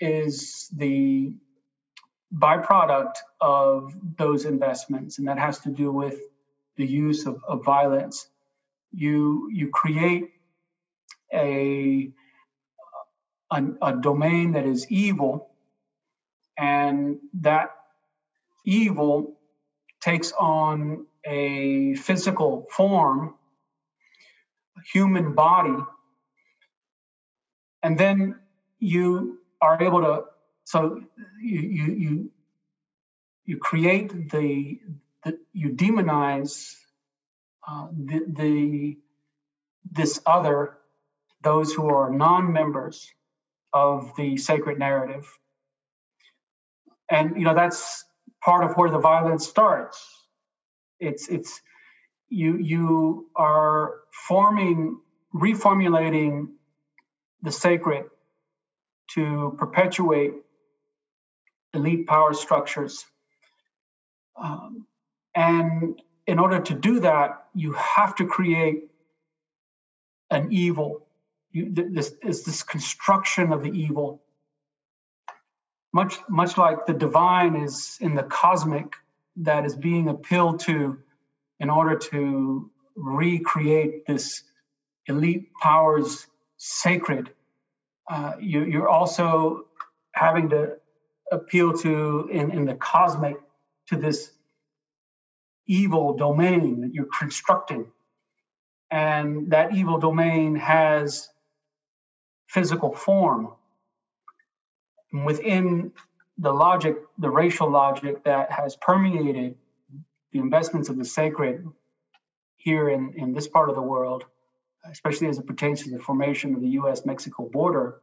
is 0.00 0.70
the 0.74 1.34
byproduct 2.34 3.14
of 3.40 3.94
those 4.16 4.46
investments, 4.46 5.18
and 5.18 5.28
that 5.28 5.38
has 5.38 5.58
to 5.60 5.70
do 5.70 5.92
with 5.92 6.18
the 6.76 6.86
use 6.86 7.26
of, 7.26 7.42
of 7.46 7.64
violence. 7.64 8.26
You 8.92 9.50
you 9.52 9.68
create 9.68 10.30
a, 11.32 12.10
a 13.54 13.62
a 13.82 13.92
domain 13.94 14.52
that 14.52 14.66
is 14.66 14.86
evil, 14.90 15.50
and 16.58 17.18
that 17.34 17.70
evil 18.66 19.34
takes 20.02 20.32
on 20.38 21.06
a 21.26 21.94
physical 21.96 22.66
form, 22.70 23.34
a 24.78 24.82
human 24.92 25.34
body 25.34 25.76
and 27.84 27.98
then 27.98 28.36
you 28.80 29.38
are 29.62 29.82
able 29.82 30.02
to 30.02 30.24
so 30.64 31.00
you 31.42 31.60
you 31.60 31.86
you, 32.04 32.30
you 33.46 33.58
create 33.58 34.30
the, 34.30 34.80
the 35.24 35.38
you 35.54 35.70
demonize 35.70 36.76
uh, 37.68 37.88
the, 37.92 38.20
the 38.28 38.98
this 39.92 40.20
other 40.26 40.78
those 41.42 41.72
who 41.74 41.88
are 41.88 42.10
non-members 42.10 43.10
of 43.74 44.12
the 44.16 44.38
sacred 44.38 44.78
narrative. 44.78 45.26
And 47.10 47.36
you 47.36 47.44
know 47.44 47.54
that's 47.54 48.04
part 48.42 48.64
of 48.64 48.76
where 48.76 48.90
the 48.90 48.98
violence 48.98 49.46
starts. 49.46 50.02
It's 51.00 51.28
it's 51.28 51.60
you 52.30 52.56
you 52.56 53.28
are 53.36 53.96
forming 54.28 55.00
reformulating 55.34 56.48
the 57.42 57.52
sacred 57.52 58.06
to 59.10 59.54
perpetuate 59.58 60.34
elite 61.74 62.06
power 62.06 62.32
structures. 62.32 63.04
Um, 64.36 64.86
and 65.34 66.00
in 66.26 66.38
order 66.38 66.60
to 66.60 66.74
do 66.74 67.00
that 67.00 67.44
you 67.54 67.72
have 67.72 68.14
to 68.16 68.26
create 68.26 68.90
an 70.30 70.52
evil 70.52 71.03
you, 71.54 71.72
this 71.72 72.12
is 72.22 72.44
this 72.44 72.62
construction 72.64 73.52
of 73.52 73.62
the 73.62 73.70
evil. 73.70 74.20
Much 75.92 76.16
much 76.28 76.58
like 76.58 76.84
the 76.86 76.92
divine 76.92 77.54
is 77.54 77.96
in 78.00 78.16
the 78.16 78.24
cosmic 78.24 78.92
that 79.36 79.64
is 79.64 79.76
being 79.76 80.08
appealed 80.08 80.58
to 80.60 80.98
in 81.60 81.70
order 81.70 81.96
to 81.96 82.70
recreate 82.96 84.04
this 84.06 84.42
elite 85.06 85.50
powers 85.62 86.26
sacred. 86.56 87.30
Uh, 88.10 88.32
you, 88.40 88.64
you're 88.64 88.88
also 88.88 89.66
having 90.12 90.48
to 90.48 90.76
appeal 91.30 91.72
to 91.78 92.28
in, 92.32 92.50
in 92.50 92.64
the 92.64 92.74
cosmic 92.74 93.36
to 93.88 93.96
this 93.96 94.32
evil 95.66 96.16
domain 96.16 96.80
that 96.80 96.92
you're 96.92 97.08
constructing. 97.18 97.86
And 98.90 99.50
that 99.50 99.74
evil 99.74 99.98
domain 99.98 100.56
has 100.56 101.28
physical 102.46 102.94
form 102.94 103.52
within 105.24 105.92
the 106.38 106.52
logic, 106.52 106.96
the 107.18 107.30
racial 107.30 107.70
logic 107.70 108.24
that 108.24 108.50
has 108.50 108.76
permeated 108.76 109.56
the 110.32 110.38
investments 110.40 110.88
of 110.88 110.98
the 110.98 111.04
sacred 111.04 111.66
here 112.56 112.88
in, 112.88 113.12
in 113.16 113.32
this 113.32 113.46
part 113.46 113.68
of 113.68 113.76
the 113.76 113.82
world, 113.82 114.24
especially 114.90 115.28
as 115.28 115.38
it 115.38 115.46
pertains 115.46 115.84
to 115.84 115.90
the 115.90 115.98
formation 115.98 116.54
of 116.54 116.60
the 116.60 116.70
US 116.70 117.06
Mexico 117.06 117.48
border, 117.52 118.00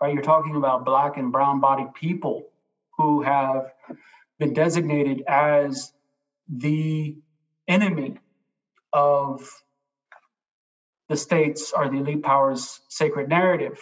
right? 0.00 0.12
You're 0.12 0.22
talking 0.22 0.56
about 0.56 0.84
black 0.84 1.16
and 1.16 1.30
brown 1.30 1.60
bodied 1.60 1.94
people 1.94 2.48
who 2.98 3.22
have 3.22 3.72
been 4.38 4.52
designated 4.52 5.22
as 5.28 5.92
the 6.48 7.16
enemy 7.68 8.18
of 8.92 9.61
the 11.12 11.16
states 11.18 11.74
or 11.76 11.90
the 11.90 11.98
elite 11.98 12.22
powers' 12.22 12.80
sacred 12.88 13.28
narrative. 13.28 13.78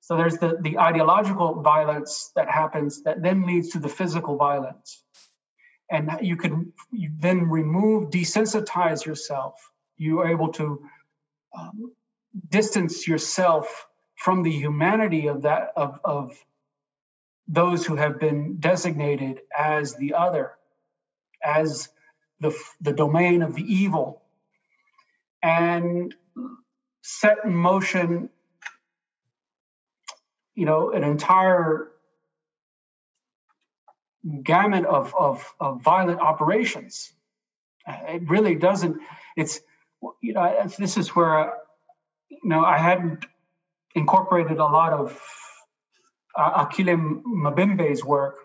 So 0.00 0.18
there's 0.18 0.36
the, 0.36 0.58
the 0.60 0.78
ideological 0.78 1.62
violence 1.62 2.30
that 2.36 2.50
happens 2.50 3.02
that 3.04 3.22
then 3.22 3.46
leads 3.46 3.70
to 3.70 3.78
the 3.78 3.88
physical 3.88 4.36
violence. 4.36 5.02
And 5.90 6.10
you 6.20 6.36
can 6.36 6.74
you 6.90 7.10
then 7.18 7.48
remove, 7.48 8.10
desensitize 8.10 9.06
yourself. 9.06 9.54
You 9.96 10.20
are 10.20 10.28
able 10.28 10.50
to 10.60 10.66
um, 11.58 11.92
distance 12.50 13.08
yourself 13.08 13.86
from 14.16 14.42
the 14.42 14.52
humanity 14.64 15.28
of 15.28 15.42
that 15.42 15.72
of, 15.74 16.00
of 16.04 16.36
those 17.48 17.86
who 17.86 17.96
have 17.96 18.20
been 18.20 18.56
designated 18.60 19.40
as 19.56 19.94
the 19.94 20.12
other, 20.14 20.52
as 21.42 21.88
the, 22.40 22.52
the 22.82 22.92
domain 22.92 23.40
of 23.40 23.54
the 23.54 23.66
evil, 23.82 24.22
and 25.42 26.14
set 27.02 27.38
in 27.44 27.54
motion 27.54 28.30
you 30.54 30.66
know, 30.66 30.90
an 30.92 31.02
entire 31.02 31.88
gamut 34.42 34.84
of, 34.84 35.14
of, 35.18 35.54
of 35.58 35.82
violent 35.82 36.20
operations. 36.20 37.12
It 37.86 38.28
really 38.28 38.54
doesn't, 38.54 38.98
it's, 39.36 39.60
you 40.20 40.34
know, 40.34 40.68
this 40.78 40.96
is 40.96 41.08
where, 41.10 41.54
you 42.28 42.38
know, 42.44 42.64
I 42.64 42.78
hadn't 42.78 43.26
incorporated 43.94 44.58
a 44.58 44.64
lot 44.64 44.92
of 44.92 45.20
uh, 46.36 46.66
Achille 46.66 46.96
Mbembe's 46.96 48.04
work 48.04 48.36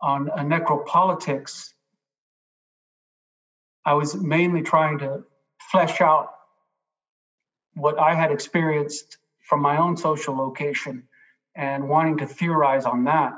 on 0.00 0.30
uh, 0.30 0.38
necropolitics. 0.38 1.72
I 3.84 3.94
was 3.94 4.14
mainly 4.14 4.62
trying 4.62 4.98
to 5.00 5.24
flesh 5.70 6.00
out 6.00 6.32
what 7.74 7.98
I 7.98 8.14
had 8.14 8.30
experienced 8.30 9.18
from 9.40 9.60
my 9.60 9.76
own 9.78 9.96
social 9.96 10.36
location 10.36 11.04
and 11.54 11.88
wanting 11.88 12.18
to 12.18 12.26
theorize 12.26 12.84
on 12.84 13.04
that. 13.04 13.32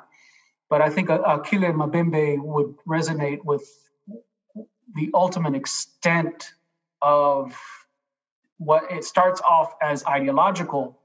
But 0.69 0.81
I 0.81 0.91
think 0.91 1.11
uh, 1.11 1.21
Achille 1.27 1.73
Mbembe 1.73 2.43
would 2.43 2.75
resonate 2.87 3.45
with 3.45 3.63
the 4.95 5.11
ultimate 5.15 5.55
extent 5.55 6.53
of 7.01 7.55
what 8.59 8.91
it 8.91 9.05
starts 9.05 9.41
off 9.41 9.75
as 9.83 10.05
ideological, 10.07 10.99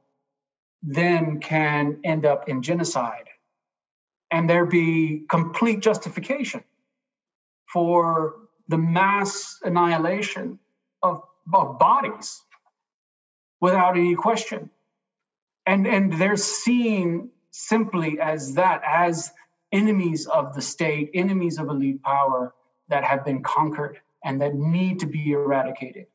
then 0.83 1.39
can 1.39 1.99
end 2.03 2.25
up 2.25 2.47
in 2.47 2.61
genocide. 2.61 3.29
And 4.29 4.49
there 4.49 4.65
be 4.65 5.23
complete 5.29 5.79
justification 5.79 6.63
for 7.71 8.35
the 8.67 8.77
mass 8.77 9.59
annihilation 9.63 10.59
of, 11.01 11.23
of 11.53 11.79
bodies 11.79 12.41
without 13.59 13.97
any 13.97 14.15
question. 14.15 14.69
And 15.65 15.87
and 15.87 16.13
they're 16.13 16.37
seen 16.37 17.29
simply 17.51 18.19
as 18.19 18.53
that 18.55 18.81
as 18.85 19.31
enemies 19.71 20.27
of 20.27 20.53
the 20.55 20.61
state 20.61 21.11
enemies 21.13 21.57
of 21.57 21.67
elite 21.69 22.01
power 22.03 22.53
that 22.89 23.03
have 23.03 23.25
been 23.25 23.43
conquered 23.43 23.99
and 24.23 24.41
that 24.41 24.55
need 24.55 24.99
to 24.99 25.05
be 25.05 25.31
eradicated. 25.31 26.07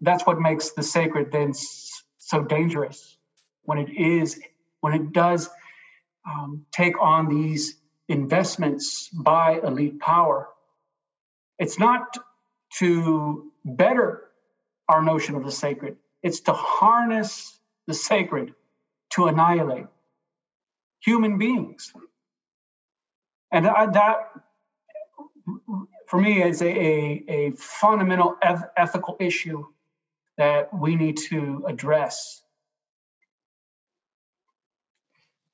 That's 0.00 0.26
what 0.26 0.38
makes 0.38 0.70
the 0.70 0.82
sacred 0.82 1.32
then 1.32 1.52
so 2.18 2.42
dangerous 2.42 3.16
when 3.64 3.78
it 3.78 3.90
is 3.90 4.40
when 4.80 4.94
it 4.94 5.12
does 5.12 5.50
um, 6.28 6.64
take 6.72 7.00
on 7.00 7.28
these 7.28 7.76
investments 8.08 9.08
by 9.08 9.60
elite 9.62 9.98
power. 10.00 10.48
It's 11.58 11.78
not 11.78 12.16
to 12.78 13.50
better 13.64 14.24
our 14.88 15.02
notion 15.02 15.34
of 15.34 15.44
the 15.44 15.50
sacred 15.50 15.96
it's 16.22 16.40
to 16.40 16.52
harness 16.52 17.58
the 17.86 17.94
sacred 17.94 18.54
to 19.10 19.26
annihilate 19.26 19.86
human 21.00 21.38
beings. 21.38 21.92
And 23.50 23.64
that, 23.64 24.30
for 26.06 26.20
me, 26.20 26.42
is 26.42 26.60
a, 26.60 26.68
a, 26.68 27.24
a 27.28 27.50
fundamental 27.52 28.36
eth- 28.42 28.70
ethical 28.76 29.16
issue 29.18 29.64
that 30.36 30.72
we 30.72 30.96
need 30.96 31.16
to 31.28 31.64
address. 31.66 32.42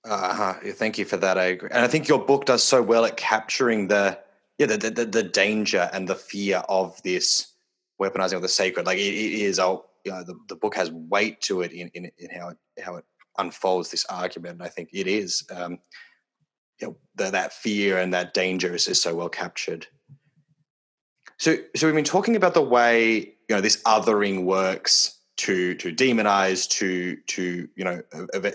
Uh-huh. 0.04 0.54
Thank 0.72 0.98
you 0.98 1.04
for 1.04 1.16
that. 1.16 1.38
I 1.38 1.44
agree, 1.44 1.70
and 1.72 1.82
I 1.82 1.88
think 1.88 2.08
your 2.08 2.18
book 2.18 2.44
does 2.44 2.62
so 2.62 2.82
well 2.82 3.06
at 3.06 3.16
capturing 3.16 3.88
the 3.88 4.18
yeah 4.58 4.66
the 4.66 4.76
the, 4.76 5.06
the 5.06 5.22
danger 5.22 5.88
and 5.94 6.06
the 6.06 6.14
fear 6.14 6.58
of 6.68 7.02
this 7.02 7.54
weaponizing 7.98 8.34
of 8.34 8.42
the 8.42 8.48
sacred. 8.48 8.84
Like 8.84 8.98
it, 8.98 9.14
it 9.14 9.32
is, 9.40 9.58
oh, 9.58 9.86
you 10.04 10.12
know, 10.12 10.22
the, 10.22 10.34
the 10.48 10.56
book 10.56 10.74
has 10.74 10.90
weight 10.92 11.40
to 11.42 11.62
it 11.62 11.72
in, 11.72 11.88
in, 11.94 12.10
in 12.18 12.28
how 12.30 12.48
it 12.48 12.56
how 12.82 12.96
it 12.96 13.04
unfolds 13.38 13.90
this 13.90 14.04
argument. 14.06 14.54
And 14.54 14.62
I 14.62 14.68
think 14.68 14.90
it 14.92 15.06
is 15.06 15.44
um, 15.54 15.78
you 16.80 16.88
know, 16.88 16.96
the, 17.14 17.30
that 17.30 17.52
fear 17.52 17.98
and 17.98 18.12
that 18.14 18.34
danger 18.34 18.74
is, 18.74 18.88
is 18.88 19.00
so 19.00 19.14
well 19.14 19.28
captured. 19.28 19.86
So, 21.38 21.56
so 21.74 21.86
we've 21.86 21.94
been 21.94 22.04
talking 22.04 22.36
about 22.36 22.54
the 22.54 22.62
way 22.62 23.34
you 23.48 23.54
know 23.54 23.60
this 23.60 23.82
othering 23.82 24.44
works 24.44 25.18
to 25.36 25.74
to 25.74 25.92
demonize, 25.92 26.68
to 26.70 27.16
to 27.26 27.68
you 27.76 27.84
know 27.84 28.02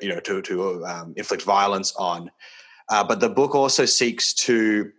you 0.01 0.09
know 0.09 0.19
to 0.21 0.41
to 0.41 0.85
um, 0.85 1.13
inflict 1.17 1.43
violence 1.43 1.93
on. 1.95 2.31
Uh, 2.89 3.03
but 3.03 3.19
the 3.19 3.29
book 3.29 3.53
also 3.53 3.85
seeks 3.85 4.33
to 4.33 4.91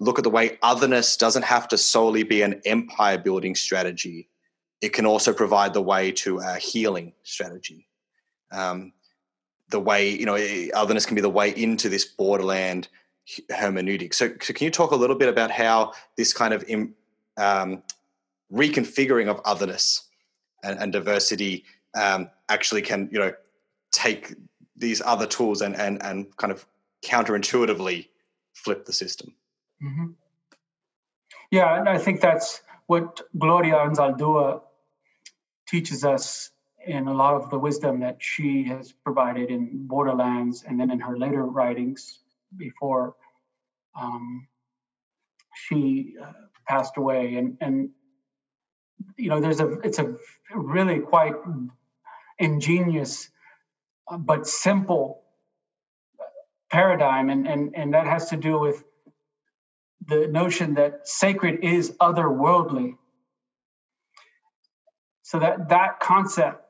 look 0.00 0.18
at 0.18 0.24
the 0.24 0.30
way 0.30 0.58
otherness 0.62 1.16
doesn't 1.16 1.44
have 1.44 1.66
to 1.68 1.78
solely 1.78 2.22
be 2.22 2.42
an 2.42 2.60
empire 2.64 3.18
building 3.18 3.54
strategy. 3.54 4.28
It 4.84 4.92
can 4.92 5.06
also 5.06 5.32
provide 5.32 5.72
the 5.72 5.80
way 5.80 6.12
to 6.12 6.40
a 6.40 6.56
healing 6.56 7.14
strategy. 7.22 7.88
Um, 8.52 8.92
the 9.70 9.80
way 9.80 10.10
you 10.10 10.26
know 10.26 10.36
otherness 10.74 11.06
can 11.06 11.14
be 11.14 11.22
the 11.22 11.30
way 11.30 11.50
into 11.50 11.88
this 11.88 12.04
borderland 12.04 12.88
hermeneutic. 13.50 14.12
So, 14.12 14.32
so 14.42 14.52
can 14.52 14.66
you 14.66 14.70
talk 14.70 14.90
a 14.90 14.96
little 14.96 15.16
bit 15.16 15.28
about 15.28 15.50
how 15.50 15.92
this 16.18 16.34
kind 16.34 16.52
of 16.52 16.62
um, 17.38 17.82
reconfiguring 18.52 19.28
of 19.28 19.40
otherness 19.46 20.06
and, 20.62 20.78
and 20.78 20.92
diversity 20.92 21.64
um, 21.94 22.28
actually 22.50 22.82
can 22.82 23.08
you 23.10 23.18
know 23.18 23.32
take 23.90 24.34
these 24.76 25.00
other 25.00 25.26
tools 25.26 25.62
and 25.62 25.74
and 25.76 26.02
and 26.02 26.36
kind 26.36 26.52
of 26.52 26.66
counterintuitively 27.02 28.08
flip 28.52 28.84
the 28.84 28.92
system. 28.92 29.34
Mm-hmm. 29.82 30.06
Yeah, 31.50 31.78
and 31.78 31.88
I 31.88 31.96
think 31.96 32.20
that's 32.20 32.62
what 32.86 33.22
Gloria 33.38 33.76
Anzaldúa 33.76 34.60
teaches 35.66 36.04
us 36.04 36.50
in 36.86 37.08
a 37.08 37.14
lot 37.14 37.34
of 37.34 37.50
the 37.50 37.58
wisdom 37.58 38.00
that 38.00 38.16
she 38.20 38.64
has 38.64 38.92
provided 38.92 39.50
in 39.50 39.86
Borderlands 39.86 40.64
and 40.66 40.78
then 40.78 40.90
in 40.90 41.00
her 41.00 41.16
later 41.16 41.44
writings 41.44 42.20
before 42.56 43.16
um, 43.98 44.46
she 45.54 46.14
uh, 46.22 46.32
passed 46.66 46.96
away. 46.96 47.36
And, 47.36 47.56
and, 47.60 47.90
you 49.16 49.28
know, 49.28 49.40
there's 49.40 49.60
a, 49.60 49.72
it's 49.80 49.98
a 49.98 50.14
really 50.54 51.00
quite 51.00 51.34
ingenious 52.38 53.30
uh, 54.08 54.18
but 54.18 54.46
simple 54.46 55.22
paradigm. 56.70 57.30
And, 57.30 57.46
and, 57.46 57.74
and 57.74 57.94
that 57.94 58.06
has 58.06 58.28
to 58.30 58.36
do 58.36 58.58
with 58.58 58.84
the 60.06 60.26
notion 60.26 60.74
that 60.74 61.08
sacred 61.08 61.64
is 61.64 61.92
otherworldly. 61.92 62.96
So 65.24 65.38
that 65.38 65.70
that 65.70 66.00
concept 66.00 66.60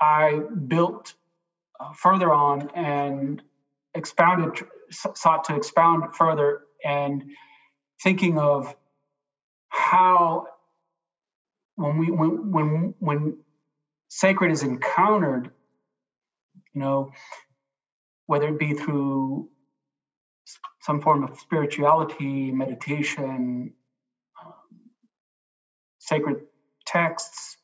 I 0.00 0.40
built 0.66 1.14
uh, 1.78 1.92
further 1.92 2.32
on 2.32 2.68
and 2.74 3.40
expounded, 3.94 4.66
sought 4.90 5.44
to 5.44 5.54
expound 5.54 6.16
further, 6.16 6.62
and 6.84 7.22
thinking 8.02 8.38
of 8.38 8.74
how 9.68 10.46
when 11.76 11.96
we 11.96 12.10
when 12.10 12.50
when 12.50 12.94
when 12.98 13.36
sacred 14.08 14.50
is 14.50 14.64
encountered, 14.64 15.52
you 16.74 16.80
know, 16.80 17.12
whether 18.26 18.48
it 18.48 18.58
be 18.58 18.74
through 18.74 19.48
some 20.80 21.00
form 21.00 21.22
of 21.22 21.38
spirituality, 21.38 22.50
meditation, 22.50 23.74
um, 24.44 24.54
sacred 25.98 26.40
texts, 26.84 27.58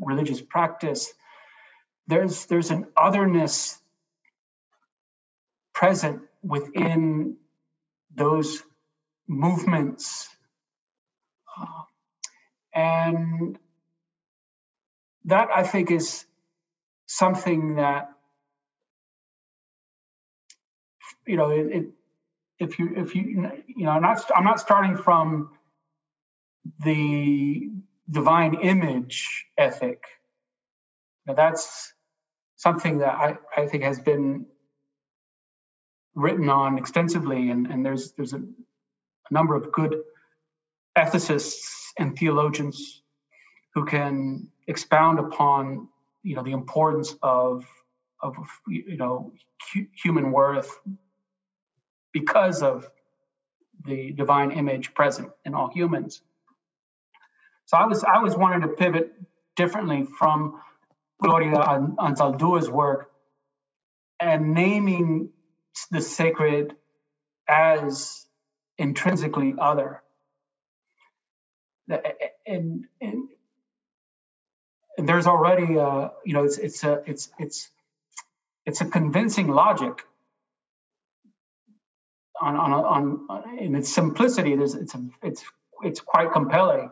religious 0.00 0.40
practice, 0.40 1.12
there's 2.06 2.46
there's 2.46 2.70
an 2.70 2.86
otherness 2.96 3.78
present 5.74 6.22
within 6.42 7.36
those 8.14 8.62
movements, 9.28 10.28
uh, 11.60 11.82
and 12.74 13.58
that 15.26 15.48
I 15.54 15.62
think 15.62 15.90
is 15.90 16.24
something 17.06 17.76
that 17.76 18.10
you 21.26 21.36
know 21.36 21.50
it, 21.50 21.66
it, 21.66 21.84
if 22.58 22.78
you 22.78 22.92
if 22.96 23.14
you 23.14 23.50
you 23.66 23.84
know 23.84 23.90
I'm 23.90 24.02
not 24.02 24.24
I'm 24.34 24.44
not 24.44 24.60
starting 24.60 24.96
from 24.96 25.50
the 26.84 27.70
divine 28.10 28.54
image 28.54 29.46
ethic. 29.56 30.02
Now 31.26 31.34
that's 31.34 31.92
something 32.56 32.98
that 32.98 33.14
I, 33.14 33.36
I 33.56 33.66
think 33.66 33.82
has 33.82 34.00
been 34.00 34.46
written 36.14 36.48
on 36.48 36.78
extensively, 36.78 37.50
and, 37.50 37.66
and 37.66 37.84
there's 37.84 38.12
there's 38.12 38.32
a, 38.32 38.38
a 38.38 39.32
number 39.32 39.54
of 39.54 39.70
good 39.72 40.02
ethicists 40.96 41.92
and 41.98 42.18
theologians 42.18 43.02
who 43.74 43.84
can 43.84 44.48
expound 44.66 45.18
upon 45.18 45.88
you 46.22 46.34
know 46.34 46.42
the 46.42 46.52
importance 46.52 47.14
of 47.22 47.64
of 48.20 48.34
you 48.66 48.96
know 48.96 49.32
human 50.02 50.32
worth 50.32 50.80
because 52.12 52.62
of 52.62 52.90
the 53.84 54.12
divine 54.12 54.50
image 54.50 54.92
present 54.94 55.30
in 55.44 55.54
all 55.54 55.68
humans. 55.68 56.22
So 57.68 57.76
I 57.76 57.84
was 57.86 58.02
I 58.02 58.20
was 58.20 58.34
wanting 58.34 58.62
to 58.62 58.68
pivot 58.68 59.12
differently 59.56 60.06
from 60.18 60.58
Gloria 61.22 61.52
Anzaldúa's 61.52 62.70
work 62.70 63.10
and 64.18 64.54
naming 64.54 65.28
the 65.90 66.00
sacred 66.00 66.74
as 67.46 68.26
intrinsically 68.78 69.54
other. 69.60 70.02
And, 71.90 72.86
and, 73.02 73.28
and 74.96 75.08
there's 75.08 75.26
already 75.26 75.76
a, 75.76 76.12
you 76.24 76.32
know 76.32 76.44
it's 76.44 76.56
it's 76.56 76.84
a 76.84 77.02
it's 77.06 77.28
it's 77.38 77.70
it's 78.64 78.80
a 78.80 78.86
convincing 78.86 79.48
logic 79.48 80.06
on 82.40 82.56
on 82.56 82.72
on 82.72 83.58
in 83.58 83.74
its 83.74 83.92
simplicity. 83.92 84.54
It's 84.54 84.74
it's 85.22 85.44
it's 85.82 86.00
quite 86.00 86.32
compelling 86.32 86.90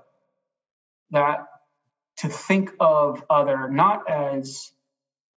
that 1.10 1.46
to 2.18 2.28
think 2.28 2.72
of 2.80 3.22
other 3.28 3.68
not 3.68 4.10
as 4.10 4.72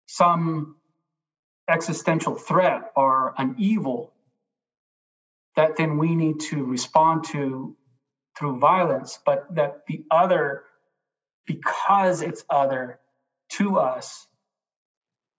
some 0.08 0.76
existential 1.70 2.36
threat 2.36 2.92
or 2.96 3.34
an 3.38 3.56
evil 3.58 4.14
that 5.56 5.76
then 5.76 5.98
we 5.98 6.16
need 6.16 6.40
to 6.40 6.64
respond 6.64 7.26
to 7.26 7.76
through 8.38 8.60
violence, 8.60 9.20
but 9.26 9.48
that 9.56 9.82
the 9.88 10.04
other, 10.12 10.64
because 11.46 12.22
it's 12.22 12.44
other 12.50 13.00
to 13.50 13.78
us, 13.78 14.28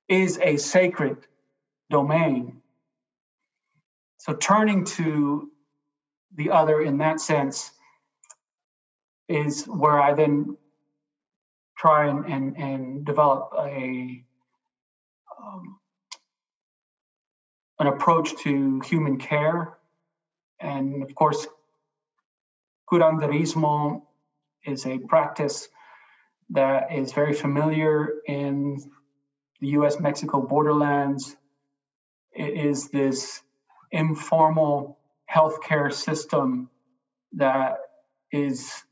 is 0.08 0.38
a 0.42 0.56
sacred 0.56 1.18
domain. 1.88 2.60
So 4.18 4.34
turning 4.34 4.84
to 4.84 5.50
the 6.34 6.50
other 6.50 6.80
in 6.80 6.98
that 6.98 7.20
sense 7.20 7.70
is 9.28 9.64
where 9.64 10.00
I 10.00 10.14
then 10.14 10.56
try 11.76 12.08
and, 12.08 12.24
and, 12.26 12.56
and 12.56 13.04
develop 13.04 13.50
a 13.58 14.24
um, 15.40 15.78
an 17.78 17.86
approach 17.86 18.36
to 18.42 18.80
human 18.80 19.18
care. 19.18 19.78
And 20.60 21.02
of 21.02 21.14
course, 21.14 21.46
curanderismo 22.90 24.02
is 24.64 24.86
a 24.86 24.98
practice 24.98 25.68
that 26.50 26.92
is 26.92 27.12
very 27.12 27.34
familiar 27.34 28.14
in 28.26 28.78
the 29.60 29.68
US 29.68 30.00
Mexico 30.00 30.40
borderlands. 30.40 31.36
It 32.32 32.54
is 32.54 32.88
this 32.88 33.42
informal 33.92 34.98
healthcare 35.30 35.92
system 35.92 36.70
that 37.32 37.78
is 38.32 38.82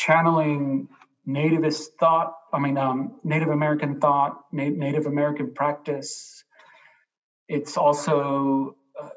channeling 0.00 0.88
nativist 1.28 1.88
thought, 2.00 2.32
I 2.54 2.58
mean, 2.58 2.78
um, 2.78 3.20
Native 3.22 3.50
American 3.50 4.00
thought, 4.00 4.40
Na- 4.50 4.76
Native 4.86 5.06
American 5.06 5.52
practice. 5.52 6.42
It's 7.48 7.76
also 7.76 8.76
uh, 9.00 9.10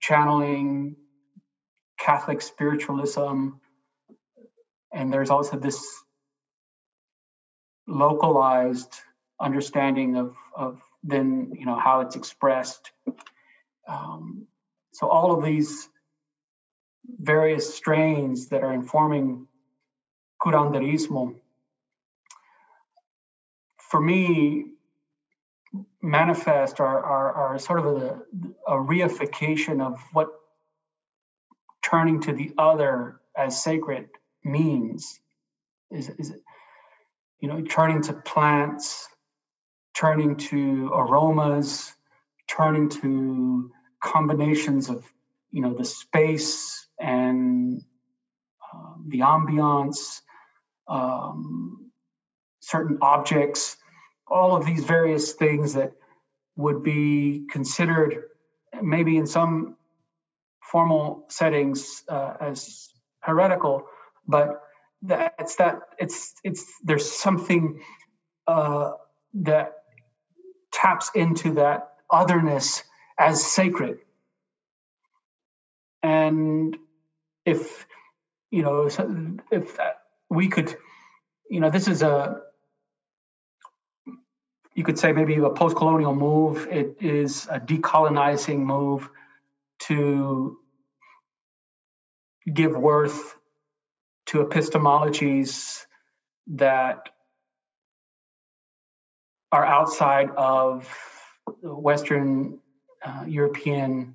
channeling 0.00 0.94
Catholic 1.98 2.42
spiritualism. 2.42 3.48
And 4.92 5.12
there's 5.12 5.30
also 5.30 5.58
this 5.58 5.84
localized 7.88 8.94
understanding 9.40 10.16
of, 10.16 10.36
of 10.56 10.80
then, 11.02 11.52
you 11.58 11.66
know, 11.66 11.78
how 11.78 12.02
it's 12.02 12.14
expressed. 12.14 12.92
Um, 13.88 14.46
so 14.92 15.08
all 15.08 15.36
of 15.36 15.44
these 15.44 15.88
various 17.18 17.74
strains 17.74 18.50
that 18.50 18.62
are 18.62 18.72
informing 18.72 19.48
curanderismo, 20.42 21.34
for 23.78 24.00
me, 24.00 24.66
manifest 26.02 26.80
are, 26.80 27.02
are, 27.02 27.32
are 27.32 27.58
sort 27.58 27.80
of 27.80 27.86
a, 27.86 28.20
a 28.66 28.74
reification 28.74 29.84
of 29.84 30.00
what 30.12 30.28
turning 31.82 32.20
to 32.20 32.32
the 32.32 32.52
other 32.56 33.20
as 33.36 33.62
sacred 33.62 34.08
means. 34.44 35.20
Is, 35.90 36.08
is 36.08 36.32
you 37.40 37.48
know, 37.48 37.62
turning 37.62 38.02
to 38.02 38.12
plants, 38.12 39.08
turning 39.94 40.36
to 40.36 40.90
aromas, 40.92 41.92
turning 42.46 42.88
to 42.88 43.70
combinations 44.00 44.88
of, 44.88 45.04
you 45.50 45.62
know, 45.62 45.74
the 45.74 45.84
space 45.84 46.86
and 46.98 47.82
uh, 48.72 48.94
the 49.08 49.20
ambiance, 49.20 50.20
um, 50.90 51.90
certain 52.60 52.98
objects, 53.00 53.76
all 54.26 54.54
of 54.56 54.66
these 54.66 54.84
various 54.84 55.32
things 55.32 55.72
that 55.74 55.92
would 56.56 56.82
be 56.82 57.46
considered 57.50 58.24
maybe 58.82 59.16
in 59.16 59.26
some 59.26 59.76
formal 60.60 61.24
settings 61.28 62.02
uh, 62.08 62.34
as 62.40 62.90
heretical, 63.20 63.86
but 64.26 64.62
that's 65.02 65.56
that 65.56 65.80
it's 65.98 66.34
it's 66.44 66.74
there's 66.84 67.10
something 67.10 67.80
uh, 68.46 68.92
that 69.34 69.72
taps 70.72 71.10
into 71.14 71.54
that 71.54 71.94
otherness 72.10 72.82
as 73.18 73.44
sacred. 73.44 73.98
And 76.02 76.76
if 77.44 77.86
you 78.50 78.62
know, 78.62 78.88
if 79.50 79.78
we 80.30 80.48
could, 80.48 80.74
you 81.50 81.60
know, 81.60 81.70
this 81.70 81.88
is 81.88 82.02
a 82.02 82.42
you 84.74 84.84
could 84.84 84.98
say 84.98 85.12
maybe 85.12 85.34
a 85.36 85.50
post-colonial 85.50 86.14
move. 86.14 86.68
It 86.70 86.96
is 87.00 87.48
a 87.50 87.58
decolonizing 87.58 88.58
move 88.60 89.10
to 89.80 90.58
give 92.52 92.76
worth 92.76 93.36
to 94.26 94.44
epistemologies 94.44 95.84
that 96.46 97.08
are 99.52 99.64
outside 99.64 100.30
of 100.36 100.88
Western 101.62 102.60
uh, 103.04 103.24
European 103.26 104.14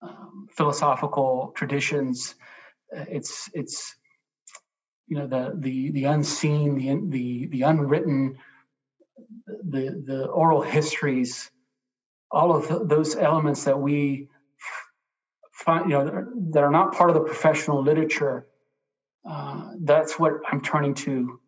um, 0.00 0.48
philosophical 0.50 1.52
traditions. 1.54 2.34
It's 2.90 3.50
it's 3.52 3.96
you 5.06 5.16
know 5.16 5.26
the 5.26 5.52
the 5.56 5.90
the 5.90 6.04
unseen, 6.04 6.76
the 6.76 7.16
the 7.16 7.46
the 7.46 7.62
unwritten, 7.62 8.38
the 9.46 10.02
the 10.06 10.26
oral 10.26 10.62
histories, 10.62 11.50
all 12.30 12.54
of 12.54 12.88
those 12.88 13.16
elements 13.16 13.64
that 13.64 13.78
we 13.78 14.28
find 15.52 15.90
you 15.90 15.96
know 15.96 16.26
that 16.50 16.62
are 16.62 16.70
not 16.70 16.94
part 16.94 17.10
of 17.10 17.14
the 17.14 17.22
professional 17.22 17.82
literature. 17.82 18.46
Uh, 19.28 19.70
that's 19.80 20.18
what 20.18 20.34
I'm 20.50 20.60
turning 20.60 20.94
to 20.94 21.40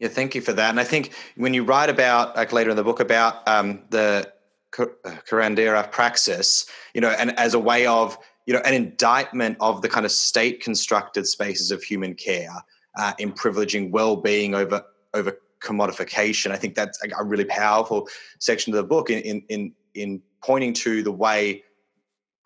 yeah, 0.00 0.08
thank 0.08 0.34
you 0.34 0.40
for 0.40 0.54
that. 0.54 0.70
And 0.70 0.80
I 0.80 0.84
think 0.84 1.12
when 1.36 1.52
you 1.52 1.62
write 1.62 1.90
about, 1.90 2.34
like 2.34 2.52
later 2.52 2.70
in 2.70 2.76
the 2.76 2.82
book, 2.82 3.00
about 3.00 3.46
um, 3.46 3.82
the 3.90 4.32
curandera 4.72 5.90
praxis, 5.90 6.66
you 6.94 7.02
know, 7.02 7.10
and 7.10 7.38
as 7.38 7.52
a 7.52 7.58
way 7.58 7.86
of, 7.86 8.16
you 8.46 8.54
know, 8.54 8.60
an 8.60 8.74
indictment 8.74 9.56
of 9.60 9.82
the 9.82 9.88
kind 9.88 10.06
of 10.06 10.12
state 10.12 10.62
constructed 10.62 11.26
spaces 11.26 11.70
of 11.70 11.82
human 11.82 12.14
care 12.14 12.54
uh, 12.98 13.12
in 13.18 13.32
privileging 13.32 13.90
well 13.90 14.16
being 14.16 14.54
over 14.54 14.82
over 15.14 15.38
commodification. 15.60 16.50
I 16.50 16.56
think 16.56 16.74
that's 16.74 16.98
a 17.18 17.24
really 17.24 17.44
powerful 17.44 18.08
section 18.38 18.72
of 18.72 18.76
the 18.78 18.84
book 18.84 19.10
in 19.10 19.20
in 19.20 19.42
in, 19.48 19.72
in 19.94 20.22
pointing 20.42 20.72
to 20.72 21.02
the 21.02 21.12
way, 21.12 21.62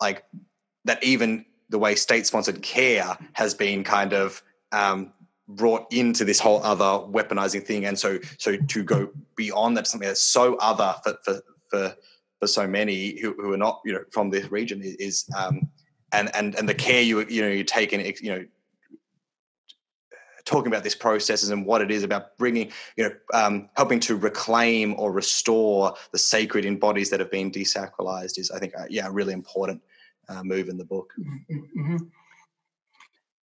like, 0.01 0.25
that 0.83 1.03
even 1.03 1.45
the 1.69 1.79
way 1.79 1.95
state 1.95 2.27
sponsored 2.27 2.61
care 2.61 3.17
has 3.33 3.53
been 3.53 3.83
kind 3.83 4.13
of 4.13 4.43
um, 4.71 5.13
brought 5.47 5.91
into 5.91 6.25
this 6.25 6.39
whole 6.39 6.61
other 6.63 6.83
weaponizing 6.83 7.63
thing 7.63 7.85
and 7.85 7.97
so 7.97 8.19
so 8.37 8.57
to 8.57 8.83
go 8.83 9.09
beyond 9.35 9.77
that 9.77 9.87
something 9.87 10.07
that's 10.07 10.21
so 10.21 10.55
other 10.55 10.95
for 11.03 11.17
for 11.23 11.41
for, 11.69 11.95
for 12.39 12.47
so 12.47 12.67
many 12.67 13.19
who, 13.19 13.33
who 13.33 13.53
are 13.53 13.57
not 13.57 13.79
you 13.85 13.93
know 13.93 14.03
from 14.11 14.29
this 14.29 14.51
region 14.51 14.81
is 14.83 15.29
um 15.37 15.69
and 16.15 16.35
and 16.35 16.55
and 16.55 16.69
the 16.69 16.73
care 16.73 17.01
you 17.01 17.25
you 17.27 17.41
know 17.41 17.47
you 17.47 17.63
take 17.63 17.93
in 17.93 17.99
you 18.21 18.29
know 18.29 18.45
talking 20.45 20.67
about 20.67 20.83
these 20.83 20.95
processes 20.95 21.49
and 21.49 21.65
what 21.65 21.81
it 21.81 21.89
is 21.89 22.03
about 22.03 22.37
bringing 22.37 22.71
you 22.97 23.03
know 23.03 23.11
um, 23.33 23.69
helping 23.75 23.99
to 23.99 24.15
reclaim 24.15 24.95
or 24.97 25.11
restore 25.11 25.93
the 26.11 26.19
sacred 26.19 26.65
in 26.65 26.77
bodies 26.77 27.09
that 27.09 27.19
have 27.19 27.31
been 27.31 27.51
desacralized 27.51 28.37
is 28.37 28.51
i 28.51 28.59
think 28.59 28.73
uh, 28.79 28.85
yeah 28.89 29.07
a 29.07 29.11
really 29.11 29.33
important 29.33 29.81
uh, 30.29 30.43
move 30.43 30.69
in 30.69 30.77
the 30.77 30.85
book 30.85 31.13
mm-hmm. 31.19 31.81
mm-hmm. 31.81 31.97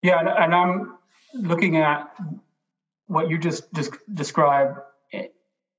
yeah 0.02 0.18
and, 0.20 0.28
and 0.28 0.54
i'm 0.54 0.98
looking 1.34 1.76
at 1.76 2.12
what 3.06 3.28
you 3.28 3.38
just, 3.38 3.72
just 3.74 3.92
described 4.14 4.78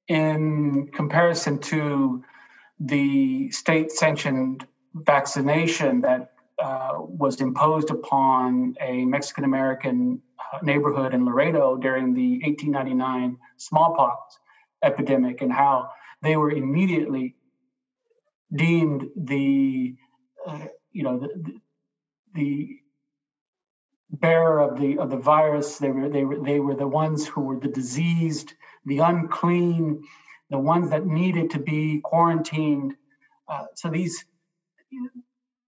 in 0.09 0.89
comparison 0.93 1.57
to 1.57 2.21
the 2.81 3.49
state 3.51 3.89
sanctioned 3.91 4.67
vaccination 4.93 6.01
that 6.01 6.33
uh, 6.61 6.93
was 6.97 7.41
imposed 7.41 7.89
upon 7.89 8.75
a 8.79 9.03
Mexican 9.05 9.45
American 9.45 10.21
uh, 10.53 10.59
neighborhood 10.61 11.13
in 11.13 11.25
Laredo 11.25 11.75
during 11.75 12.13
the 12.13 12.39
1899 12.43 13.37
smallpox 13.57 14.37
epidemic, 14.83 15.41
and 15.41 15.51
how 15.51 15.89
they 16.21 16.37
were 16.37 16.51
immediately 16.51 17.35
deemed 18.53 19.07
the 19.15 19.95
uh, 20.45 20.67
you 20.91 21.03
know 21.03 21.19
the, 21.19 21.59
the, 22.35 22.77
bearer 24.11 24.59
of 24.59 24.79
the 24.79 24.99
of 24.99 25.09
the 25.09 25.17
virus. 25.17 25.77
They 25.77 25.89
were 25.89 26.09
they 26.09 26.25
were 26.25 26.37
they 26.43 26.59
were 26.59 26.75
the 26.75 26.87
ones 26.87 27.25
who 27.25 27.41
were 27.41 27.59
the 27.59 27.69
diseased, 27.69 28.53
the 28.85 28.99
unclean, 28.99 30.03
the 30.51 30.59
ones 30.59 30.91
that 30.91 31.07
needed 31.07 31.49
to 31.51 31.59
be 31.59 32.01
quarantined. 32.03 32.93
Uh, 33.47 33.65
so 33.73 33.89
these 33.89 34.25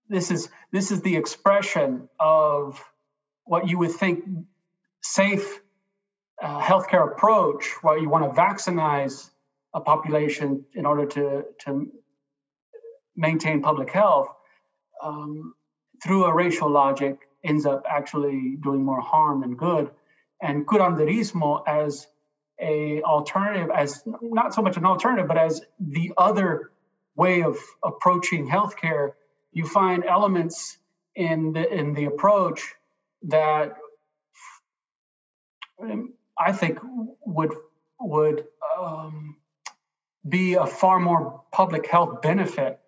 this 0.09 0.31
is 0.31 0.49
this 0.71 0.91
is 0.91 1.01
the 1.01 1.15
expression 1.15 2.09
of 2.19 2.83
what 3.45 3.67
you 3.67 3.77
would 3.79 3.91
think 3.91 4.23
safe 5.01 5.59
uh, 6.41 6.61
healthcare 6.61 7.11
approach, 7.11 7.69
where 7.81 7.97
you 7.97 8.09
want 8.09 8.23
to 8.23 8.41
vaccinize 8.41 9.29
a 9.73 9.81
population 9.81 10.65
in 10.73 10.85
order 10.85 11.05
to 11.05 11.45
to 11.65 11.91
maintain 13.15 13.61
public 13.61 13.91
health 13.91 14.29
um, 15.03 15.53
through 16.03 16.25
a 16.25 16.33
racial 16.33 16.69
logic 16.69 17.19
ends 17.43 17.65
up 17.65 17.83
actually 17.87 18.57
doing 18.61 18.83
more 18.83 19.01
harm 19.01 19.41
than 19.41 19.55
good. 19.55 19.91
And 20.41 20.65
curanderismo 20.65 21.63
as 21.67 22.07
a 22.59 23.01
alternative, 23.01 23.69
as 23.73 24.03
not 24.21 24.53
so 24.53 24.61
much 24.61 24.77
an 24.77 24.85
alternative, 24.85 25.27
but 25.27 25.37
as 25.37 25.61
the 25.79 26.13
other 26.17 26.71
way 27.15 27.43
of 27.43 27.57
approaching 27.83 28.47
healthcare, 28.47 29.11
you 29.53 29.65
find 29.65 30.03
elements 30.03 30.77
in 31.15 31.53
the 31.53 31.71
in 31.71 31.93
the 31.93 32.05
approach 32.05 32.73
that 33.23 33.77
I 36.37 36.51
think 36.51 36.79
would 37.25 37.53
would 37.99 38.45
um, 38.79 39.37
be 40.27 40.55
a 40.55 40.65
far 40.65 40.99
more 40.99 41.43
public 41.51 41.87
health 41.87 42.21
benefit, 42.21 42.79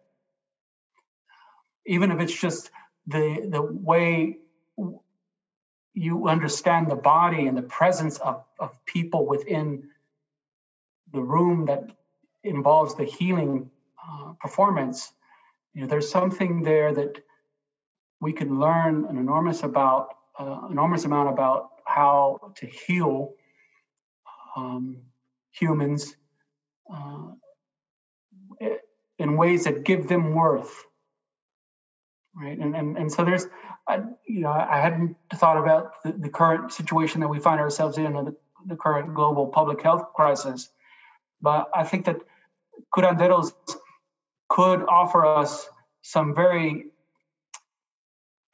even 1.86 2.12
if 2.12 2.20
it's 2.20 2.40
just 2.40 2.72
the 3.08 3.48
the 3.50 3.62
way 3.62 4.38
you 5.94 6.28
understand 6.28 6.92
the 6.92 6.96
body 6.96 7.48
and 7.48 7.58
the 7.58 7.62
presence 7.62 8.18
of, 8.18 8.44
of 8.60 8.86
people 8.86 9.26
within 9.26 9.90
the 11.14 11.22
room 11.22 11.66
that 11.68 11.90
involves 12.44 12.96
the 12.96 13.06
healing 13.06 13.70
uh, 14.06 14.34
performance 14.42 15.14
you 15.76 15.82
know 15.82 15.88
there's 15.88 16.10
something 16.10 16.64
there 16.64 16.94
that 16.94 17.22
we 18.22 18.34
can 18.34 18.60
learn 18.60 19.06
an 19.06 19.18
enormous 19.18 19.62
about 19.62 20.08
uh, 20.40 20.62
enormous 20.72 21.06
amount 21.06 21.30
about 21.30 21.70
how 21.86 22.54
to 22.56 22.66
heal 22.66 23.34
um, 24.56 24.98
humans 25.52 26.16
uh, 26.92 27.28
in 29.20 29.38
ways 29.38 29.66
that 29.66 29.84
give 29.84 30.08
them 30.08 30.34
worth 30.34 30.86
right? 32.36 32.58
And 32.58 32.76
and, 32.76 32.98
and 32.98 33.12
so 33.12 33.24
there's 33.24 33.48
I, 33.88 33.98
you 34.28 34.42
know 34.42 34.50
i 34.50 34.80
hadn't 34.80 35.16
thought 35.36 35.58
about 35.58 36.02
the, 36.04 36.12
the 36.14 36.30
current 36.30 36.72
situation 36.72 37.22
that 37.22 37.28
we 37.28 37.40
find 37.40 37.60
ourselves 37.60 37.98
in 37.98 38.14
the, 38.14 38.36
the 38.66 38.76
current 38.76 39.14
global 39.14 39.48
public 39.48 39.82
health 39.82 40.14
crisis 40.16 40.70
but 41.42 41.70
i 41.74 41.84
think 41.84 42.06
that 42.06 42.18
curanderos 42.96 43.54
could 44.50 44.84
offer 44.84 45.26
us 45.26 45.68
some 46.02 46.36
very 46.36 46.86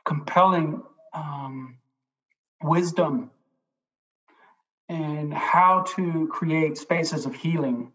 compelling 0.06 0.82
um, 1.14 1.78
wisdom 2.64 3.30
and 4.90 5.34
how 5.34 5.84
to 5.96 6.28
create 6.32 6.78
spaces 6.78 7.26
of 7.26 7.34
healing 7.34 7.92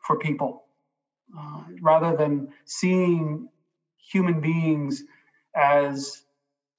for 0.00 0.18
people 0.18 0.64
uh, 1.38 1.62
rather 1.80 2.16
than 2.16 2.48
seeing 2.64 3.48
human 4.10 4.40
beings 4.40 5.04
as 5.54 6.24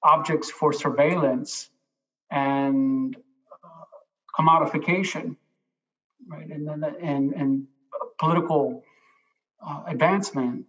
objects 0.04 0.50
for 0.50 0.74
surveillance 0.74 1.70
and 2.32 3.16
uh, 3.64 4.40
commodification, 4.40 5.36
right? 6.28 6.48
And 6.50 6.68
then 6.68 6.84
and 7.02 7.34
and 7.34 7.68
political 8.20 8.84
uh, 9.66 9.84
advancement. 9.88 10.66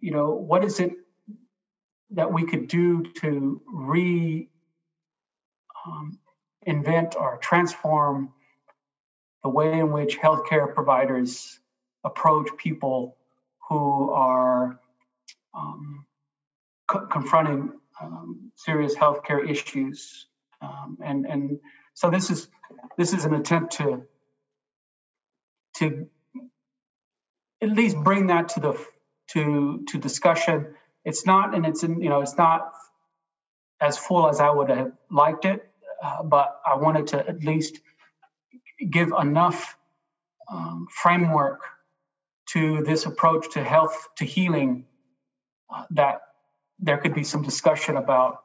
You 0.00 0.12
know, 0.12 0.30
what 0.30 0.64
is 0.64 0.80
it 0.80 0.92
that 2.10 2.32
we 2.32 2.44
could 2.44 2.68
do 2.68 3.04
to 3.20 3.60
re 3.66 4.48
um, 5.86 6.18
invent 6.62 7.16
or 7.16 7.38
transform 7.38 8.32
the 9.42 9.48
way 9.48 9.78
in 9.78 9.92
which 9.92 10.18
healthcare 10.18 10.72
providers 10.74 11.60
approach 12.04 12.48
people 12.56 13.16
who 13.68 14.10
are 14.10 14.80
um, 15.54 16.04
co- 16.86 17.06
confronting 17.06 17.72
um, 18.00 18.50
serious 18.56 18.94
healthcare 18.94 19.48
issues. 19.48 20.26
Um, 20.60 20.98
and, 21.02 21.26
and 21.26 21.58
so 21.94 22.10
this 22.10 22.30
is 22.30 22.48
this 22.96 23.12
is 23.12 23.24
an 23.24 23.34
attempt 23.34 23.72
to 23.74 24.02
to 25.76 26.08
at 27.62 27.70
least 27.70 27.96
bring 27.96 28.28
that 28.28 28.50
to 28.50 28.60
the 28.60 28.86
to 29.32 29.84
to 29.88 29.98
discussion. 29.98 30.74
It's 31.04 31.24
not, 31.24 31.54
and 31.54 31.64
it's 31.64 31.82
in, 31.82 32.00
you 32.00 32.08
know, 32.08 32.20
it's 32.20 32.36
not 32.36 32.72
as 33.80 33.96
full 33.96 34.28
as 34.28 34.40
I 34.40 34.50
would 34.50 34.68
have 34.68 34.92
liked 35.10 35.44
it, 35.44 35.70
uh, 36.02 36.22
but 36.22 36.60
I 36.66 36.76
wanted 36.76 37.06
to 37.08 37.28
at 37.28 37.42
least 37.42 37.80
give 38.90 39.12
enough 39.18 39.76
um, 40.50 40.86
framework 40.90 41.60
to 42.50 42.82
this 42.82 43.06
approach 43.06 43.52
to 43.52 43.62
health 43.62 44.08
to 44.16 44.24
healing 44.24 44.86
uh, 45.70 45.84
that 45.90 46.20
there 46.78 46.98
could 46.98 47.14
be 47.14 47.24
some 47.24 47.42
discussion 47.42 47.96
about 47.96 48.42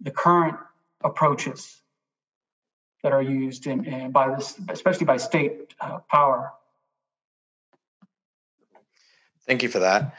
the 0.00 0.10
current 0.10 0.56
approaches 1.04 1.80
that 3.02 3.12
are 3.12 3.22
used 3.22 3.66
in, 3.66 3.84
in 3.84 4.10
by 4.12 4.34
this, 4.34 4.58
especially 4.68 5.06
by 5.06 5.16
state 5.16 5.74
uh, 5.80 5.98
power. 6.10 6.52
Thank 9.46 9.62
you 9.62 9.68
for 9.68 9.80
that. 9.80 10.14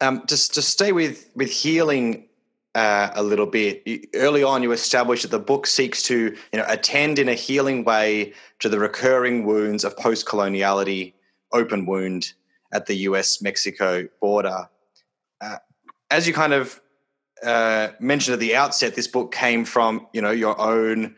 Um, 0.00 0.22
just 0.26 0.54
to 0.54 0.62
stay 0.62 0.92
with 0.92 1.30
with 1.34 1.50
healing 1.50 2.28
uh, 2.74 3.10
a 3.14 3.22
little 3.22 3.46
bit. 3.46 3.82
early 4.14 4.42
on, 4.42 4.62
you 4.62 4.72
established 4.72 5.22
that 5.22 5.30
the 5.30 5.38
book 5.38 5.66
seeks 5.66 6.02
to 6.04 6.36
you 6.52 6.58
know 6.58 6.64
attend 6.68 7.18
in 7.18 7.28
a 7.28 7.34
healing 7.34 7.84
way 7.84 8.32
to 8.60 8.68
the 8.68 8.78
recurring 8.78 9.44
wounds 9.44 9.84
of 9.84 9.96
post 9.96 10.26
coloniality, 10.26 11.14
open 11.52 11.86
wound 11.86 12.32
at 12.72 12.86
the 12.86 12.94
U.S. 13.08 13.42
Mexico 13.42 14.06
border. 14.20 14.68
Uh, 15.40 15.56
as 16.10 16.28
you 16.28 16.34
kind 16.34 16.52
of 16.52 16.80
uh, 17.44 17.88
mentioned 17.98 18.34
at 18.34 18.40
the 18.40 18.54
outset, 18.54 18.94
this 18.94 19.08
book 19.08 19.32
came 19.32 19.64
from 19.64 20.06
you 20.12 20.20
know 20.20 20.30
your 20.30 20.60
own 20.60 21.16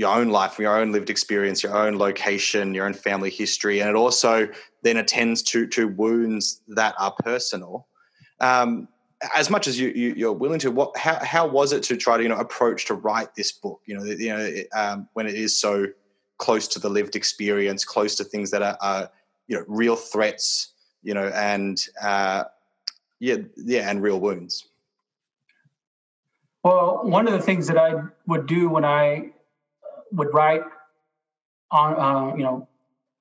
your 0.00 0.16
own 0.16 0.30
life, 0.30 0.58
your 0.58 0.78
own 0.78 0.92
lived 0.92 1.10
experience, 1.10 1.62
your 1.62 1.76
own 1.76 1.98
location, 1.98 2.72
your 2.72 2.86
own 2.86 2.94
family 2.94 3.28
history, 3.28 3.80
and 3.80 3.90
it 3.90 3.94
also 3.94 4.48
then 4.82 4.96
attends 4.96 5.42
to 5.42 5.66
to 5.66 5.88
wounds 5.88 6.62
that 6.68 6.94
are 6.98 7.12
personal. 7.22 7.86
Um, 8.40 8.88
as 9.36 9.50
much 9.50 9.68
as 9.68 9.78
you, 9.78 9.88
you 9.90 10.26
are 10.26 10.32
willing 10.32 10.58
to, 10.60 10.70
what 10.70 10.96
how 10.96 11.22
how 11.22 11.46
was 11.46 11.74
it 11.74 11.82
to 11.82 11.98
try 11.98 12.16
to 12.16 12.22
you 12.22 12.30
know 12.30 12.38
approach 12.38 12.86
to 12.86 12.94
write 12.94 13.34
this 13.34 13.52
book? 13.52 13.82
You 13.84 13.98
know, 13.98 14.04
you 14.04 14.30
know 14.34 14.50
um, 14.72 15.06
when 15.12 15.26
it 15.26 15.34
is 15.34 15.54
so 15.54 15.88
close 16.38 16.66
to 16.68 16.78
the 16.78 16.88
lived 16.88 17.14
experience, 17.14 17.84
close 17.84 18.14
to 18.14 18.24
things 18.24 18.50
that 18.52 18.62
are, 18.62 18.78
are 18.80 19.10
you 19.48 19.58
know 19.58 19.64
real 19.68 19.96
threats, 19.96 20.72
you 21.02 21.12
know, 21.12 21.28
and 21.34 21.78
uh, 22.02 22.44
yeah, 23.18 23.36
yeah, 23.58 23.90
and 23.90 24.02
real 24.02 24.18
wounds. 24.18 24.66
Well, 26.64 27.00
one 27.02 27.26
of 27.26 27.34
the 27.34 27.42
things 27.42 27.66
that 27.66 27.76
I 27.76 28.02
would 28.26 28.46
do 28.46 28.70
when 28.70 28.86
I 28.86 29.32
would 30.12 30.32
write 30.32 30.62
on, 31.70 32.00
uh, 32.00 32.36
you 32.36 32.42
know, 32.42 32.68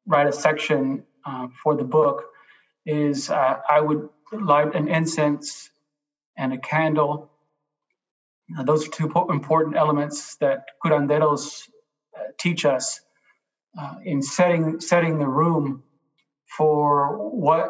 write 0.08 0.28
a 0.28 0.32
section 0.32 1.04
uh, 1.26 1.48
for 1.62 1.76
the 1.76 1.84
book 1.84 2.26
is 2.86 3.30
uh, 3.30 3.60
I 3.70 3.80
would 3.80 4.10
light 4.32 4.76
an 4.76 4.88
incense 4.88 5.70
and 6.38 6.54
a 6.54 6.58
candle. 6.58 7.30
those 8.64 8.88
are 8.88 8.92
two 8.92 9.12
important 9.30 9.76
elements 9.76 10.36
that 10.38 10.66
curanderos 10.84 11.70
uh, 12.18 12.24
teach 12.40 12.66
us 12.66 13.02
uh, 13.80 13.96
in 14.04 14.22
setting 14.22 14.80
setting 14.80 15.20
the 15.20 15.28
room 15.28 15.84
for 16.58 17.30
what 17.30 17.70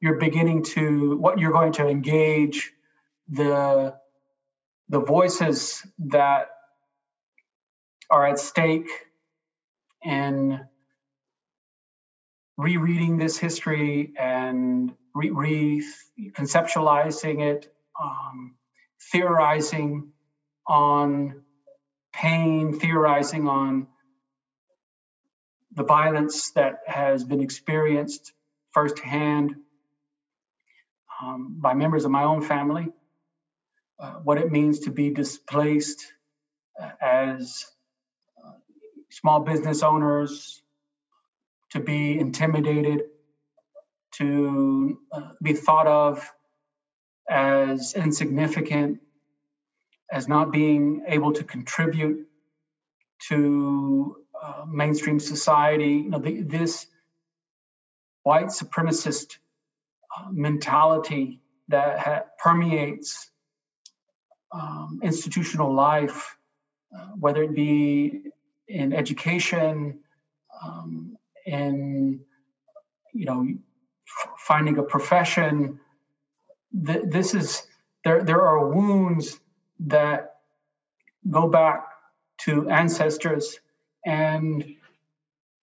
you're 0.00 0.18
beginning 0.18 0.62
to 0.62 1.16
what 1.18 1.38
you're 1.38 1.52
going 1.52 1.72
to 1.72 1.86
engage 1.86 2.72
the 3.28 3.94
the 4.88 5.00
voices 5.00 5.86
that 5.98 6.48
are 8.10 8.26
at 8.26 8.38
stake 8.38 8.88
in 10.04 10.60
rereading 12.56 13.18
this 13.18 13.36
history 13.36 14.12
and 14.18 14.92
re, 15.14 15.82
conceptualizing 16.32 17.42
it, 17.42 17.72
um, 18.00 18.54
theorizing 19.12 20.12
on 20.66 21.42
pain, 22.12 22.78
theorizing 22.78 23.46
on 23.48 23.86
the 25.74 25.84
violence 25.84 26.52
that 26.52 26.80
has 26.86 27.24
been 27.24 27.40
experienced 27.40 28.32
firsthand 28.72 29.54
um, 31.22 31.56
by 31.60 31.74
members 31.74 32.04
of 32.04 32.10
my 32.10 32.24
own 32.24 32.42
family, 32.42 32.88
uh, 33.98 34.14
what 34.24 34.38
it 34.38 34.50
means 34.50 34.80
to 34.80 34.90
be 34.90 35.10
displaced 35.10 36.12
uh, 36.80 36.90
as 37.00 37.64
small 39.20 39.40
business 39.40 39.82
owners 39.82 40.62
to 41.70 41.80
be 41.80 42.18
intimidated, 42.18 43.04
to 44.12 44.98
uh, 45.10 45.30
be 45.42 45.54
thought 45.54 45.86
of 45.86 46.30
as 47.28 47.94
insignificant, 47.94 49.00
as 50.12 50.28
not 50.28 50.52
being 50.52 51.02
able 51.08 51.32
to 51.32 51.42
contribute 51.44 52.26
to 53.28 54.16
uh, 54.42 54.64
mainstream 54.68 55.18
society. 55.18 55.94
You 56.04 56.10
know, 56.10 56.18
the, 56.18 56.42
this 56.42 56.86
white 58.22 58.48
supremacist 58.48 59.38
uh, 60.14 60.28
mentality 60.30 61.40
that 61.68 61.98
ha- 61.98 62.24
permeates 62.38 63.30
um, 64.52 65.00
institutional 65.02 65.74
life, 65.74 66.36
uh, 66.94 67.06
whether 67.18 67.42
it 67.42 67.54
be 67.54 68.22
in 68.68 68.92
education, 68.92 69.98
um, 70.62 71.16
in 71.46 72.20
you 73.12 73.24
know 73.26 73.46
finding 74.38 74.78
a 74.78 74.82
profession. 74.82 75.78
Th- 76.86 77.04
this 77.06 77.34
is 77.34 77.66
there. 78.04 78.22
There 78.22 78.42
are 78.42 78.68
wounds 78.68 79.40
that 79.80 80.36
go 81.30 81.48
back 81.48 81.86
to 82.38 82.68
ancestors, 82.68 83.58
and 84.04 84.64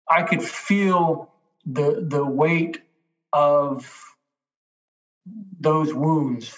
I 0.09 0.23
could 0.23 0.43
feel 0.43 1.31
the 1.65 2.05
the 2.07 2.25
weight 2.25 2.81
of 3.33 3.89
those 5.59 5.93
wounds 5.93 6.55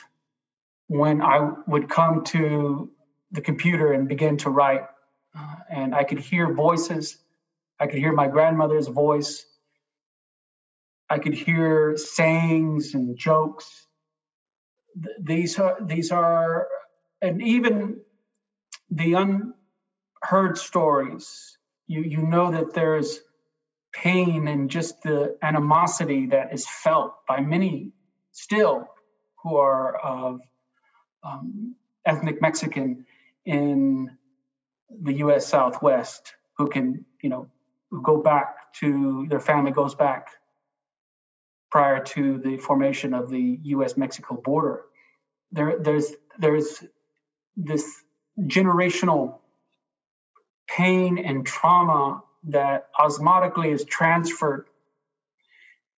when 0.87 1.21
I 1.21 1.51
would 1.67 1.89
come 1.89 2.23
to 2.25 2.89
the 3.31 3.41
computer 3.41 3.93
and 3.93 4.07
begin 4.07 4.37
to 4.37 4.49
write 4.49 4.83
uh, 5.37 5.55
and 5.69 5.95
I 5.95 6.03
could 6.03 6.19
hear 6.19 6.53
voices. 6.53 7.17
I 7.79 7.87
could 7.87 7.99
hear 7.99 8.13
my 8.13 8.27
grandmother's 8.27 8.87
voice. 8.87 9.45
I 11.09 11.19
could 11.19 11.33
hear 11.33 11.97
sayings 11.97 12.93
and 12.93 13.17
jokes. 13.17 13.87
Th- 15.01 15.15
these 15.21 15.59
are 15.59 15.77
these 15.81 16.11
are, 16.11 16.67
and 17.21 17.41
even 17.41 18.01
the 18.89 19.13
unheard 19.13 20.57
stories. 20.57 21.57
You 21.87 22.01
you 22.01 22.19
know 22.23 22.51
that 22.51 22.73
there's 22.73 23.19
pain 23.93 24.47
and 24.47 24.69
just 24.69 25.01
the 25.03 25.37
animosity 25.41 26.27
that 26.27 26.53
is 26.53 26.65
felt 26.67 27.13
by 27.27 27.41
many 27.41 27.91
still 28.31 28.87
who 29.43 29.57
are 29.57 29.97
of 29.97 30.39
um, 31.23 31.75
ethnic 32.05 32.41
Mexican 32.41 33.05
in 33.45 34.09
the 35.01 35.13
U.S. 35.15 35.47
Southwest 35.47 36.33
who 36.57 36.67
can, 36.67 37.05
you 37.21 37.29
know, 37.29 37.47
go 38.03 38.17
back 38.21 38.73
to 38.79 39.25
their 39.29 39.39
family 39.39 39.71
goes 39.71 39.95
back 39.95 40.27
prior 41.71 42.03
to 42.03 42.39
the 42.39 42.57
formation 42.57 43.13
of 43.13 43.29
the 43.29 43.59
U.S.-Mexico 43.63 44.41
border. 44.43 44.81
There, 45.51 45.77
there's 45.79 46.13
there's 46.39 46.83
this 47.57 47.85
generational 48.39 49.39
pain 50.67 51.17
and 51.17 51.45
trauma 51.45 52.23
that 52.45 52.87
osmotically 52.99 53.73
is 53.73 53.85
transferred 53.85 54.65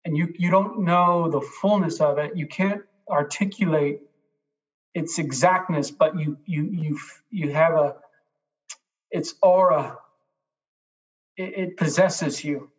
and 0.06 0.18
you 0.18 0.34
you 0.38 0.50
don't 0.50 0.82
know 0.84 1.30
the 1.30 1.42
fullness 1.42 2.02
of 2.02 2.18
it 2.18 2.36
you 2.36 2.48
can't 2.48 2.82
articulate 3.10 4.00
its 4.94 5.20
exactness 5.20 5.92
but 5.92 6.18
you 6.18 6.38
you 6.46 6.70
you 6.72 7.00
you 7.32 7.52
have 7.52 7.74
a 7.74 7.96
its 9.14 9.36
aura 9.42 9.96
it, 11.38 11.58
it, 11.58 11.78
possesses 11.78 12.44
you. 12.44 12.70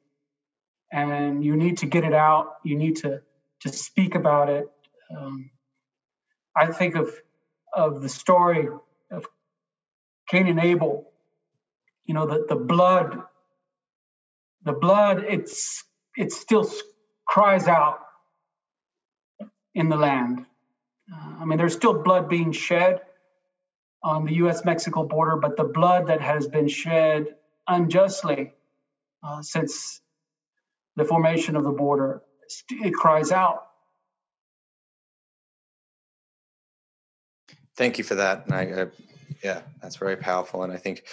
And 0.93 1.45
you 1.45 1.57
need 1.57 1.79
to 1.79 1.87
get 1.87 2.05
it 2.05 2.13
out. 2.13 2.57
You 2.65 2.77
need 2.77 2.97
to 2.97 3.23
to 3.61 3.69
speak 3.71 4.15
about 4.15 4.51
it. 4.51 4.67
Um, 5.17 5.51
i 6.57 6.67
think 6.67 6.97
of 6.97 7.09
of 7.73 8.03
the 8.03 8.09
story 8.09 8.69
of 9.11 9.25
cain 10.29 10.47
and 10.49 10.61
abel. 10.61 11.11
You 12.05 12.15
know 12.15 12.27
the, 12.27 12.45
the 12.49 12.57
blood 12.57 13.23
the 14.65 14.73
blood 14.73 15.25
it's 15.29 15.85
it 16.17 16.33
still 16.33 16.71
cries 17.27 17.67
out 17.69 18.01
in 19.75 19.89
the 19.89 19.97
land. 19.97 20.47
Uh, 21.13 21.35
i 21.41 21.45
mean 21.45 21.59
there's 21.59 21.75
still 21.75 22.03
blood 22.03 22.29
being 22.29 22.53
shed 22.53 23.01
on 24.05 24.27
the 24.27 24.35
US 24.35 24.65
Mexico 24.65 25.03
border, 25.03 25.37
but 25.37 25.57
the 25.57 25.65
blood 25.65 26.07
that 26.09 26.21
has 26.21 26.47
been 26.47 26.69
shed 26.69 27.35
unjustly 27.67 28.53
uh, 29.23 29.41
since 29.41 30.03
the 30.97 31.05
formation 31.05 31.57
of 31.57 31.65
the 31.65 31.71
border, 31.71 32.23
it 32.71 32.93
cries 32.93 33.33
out. 33.33 33.67
Thank 37.77 37.99
you 37.99 38.05
for 38.05 38.15
that. 38.15 38.45
And 38.47 38.55
I, 38.55 38.71
uh, 38.71 38.87
yeah, 39.43 39.63
that's 39.83 39.97
very 39.97 40.17
powerful, 40.17 40.63
and 40.63 40.73
I 40.73 40.77
think 40.77 41.05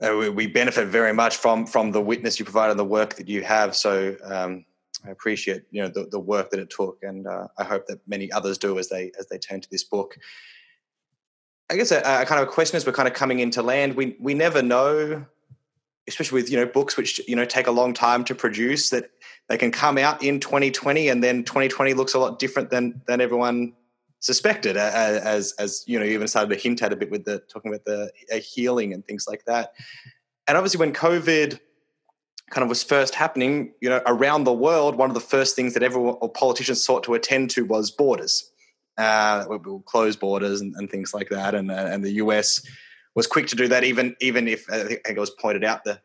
uh, 0.00 0.16
we, 0.16 0.28
we, 0.30 0.46
benefit 0.48 0.88
very 0.88 1.12
much 1.12 1.36
from 1.36 1.66
from 1.66 1.92
the 1.92 2.00
witness 2.00 2.38
you 2.38 2.44
provide 2.44 2.70
and 2.70 2.78
the 2.78 2.84
work 2.84 3.14
that 3.14 3.28
you 3.28 3.42
have. 3.42 3.76
So 3.76 4.16
um, 4.24 4.64
I 5.06 5.10
appreciate 5.10 5.62
you 5.70 5.82
know 5.82 5.88
the, 5.88 6.08
the 6.10 6.18
work 6.18 6.50
that 6.50 6.58
it 6.58 6.70
took, 6.70 6.98
and 7.02 7.28
uh, 7.28 7.46
I 7.58 7.64
hope 7.64 7.86
that 7.86 8.00
many 8.08 8.32
others 8.32 8.58
do 8.58 8.78
as 8.78 8.88
they 8.88 9.12
as 9.20 9.26
they 9.28 9.38
turn 9.38 9.60
to 9.60 9.70
this 9.70 9.84
book. 9.84 10.18
I 11.72 11.76
guess 11.76 11.90
a, 11.90 12.00
a, 12.00 12.26
kind 12.26 12.40
of 12.40 12.48
a 12.48 12.50
question 12.50 12.76
as 12.76 12.84
we're 12.84 12.92
kind 12.92 13.08
of 13.08 13.14
coming 13.14 13.40
into 13.40 13.62
land. 13.62 13.96
We 13.96 14.14
we 14.20 14.34
never 14.34 14.60
know, 14.60 15.24
especially 16.06 16.42
with 16.42 16.50
you 16.50 16.58
know 16.58 16.66
books 16.66 16.98
which 16.98 17.26
you 17.26 17.34
know 17.34 17.46
take 17.46 17.66
a 17.66 17.70
long 17.70 17.94
time 17.94 18.24
to 18.24 18.34
produce, 18.34 18.90
that 18.90 19.10
they 19.48 19.56
can 19.56 19.70
come 19.70 19.96
out 19.96 20.22
in 20.22 20.38
2020 20.38 21.08
and 21.08 21.24
then 21.24 21.44
2020 21.44 21.94
looks 21.94 22.12
a 22.12 22.18
lot 22.18 22.38
different 22.38 22.68
than 22.68 23.00
than 23.06 23.22
everyone 23.22 23.72
suspected. 24.20 24.76
As 24.76 25.52
as 25.52 25.82
you 25.86 25.98
know, 25.98 26.04
you 26.04 26.12
even 26.12 26.28
started 26.28 26.54
to 26.54 26.60
hint 26.60 26.82
at 26.82 26.92
a 26.92 26.96
bit 26.96 27.10
with 27.10 27.24
the 27.24 27.38
talking 27.48 27.72
about 27.72 27.86
the 27.86 28.12
healing 28.38 28.92
and 28.92 29.02
things 29.06 29.26
like 29.26 29.46
that. 29.46 29.72
And 30.46 30.58
obviously, 30.58 30.78
when 30.78 30.92
COVID 30.92 31.58
kind 32.50 32.62
of 32.62 32.68
was 32.68 32.82
first 32.82 33.14
happening, 33.14 33.72
you 33.80 33.88
know, 33.88 34.02
around 34.04 34.44
the 34.44 34.52
world, 34.52 34.96
one 34.96 35.08
of 35.08 35.14
the 35.14 35.20
first 35.20 35.56
things 35.56 35.72
that 35.72 35.82
everyone 35.82 36.16
or 36.20 36.30
politicians 36.30 36.84
sought 36.84 37.02
to 37.04 37.14
attend 37.14 37.48
to 37.52 37.64
was 37.64 37.90
borders 37.90 38.51
uh, 38.98 39.44
we'll 39.48 39.80
close 39.80 40.16
borders 40.16 40.60
and, 40.60 40.74
and, 40.76 40.90
things 40.90 41.14
like 41.14 41.30
that. 41.30 41.54
And, 41.54 41.70
uh, 41.70 41.88
and 41.90 42.04
the 42.04 42.12
US 42.12 42.66
was 43.14 43.26
quick 43.26 43.46
to 43.48 43.56
do 43.56 43.68
that, 43.68 43.84
even 43.84 44.16
even 44.20 44.48
if 44.48 44.68
I 44.70 44.84
think 44.84 45.02
it 45.04 45.18
was 45.18 45.30
pointed 45.30 45.64
out 45.64 45.84
the 45.84 46.00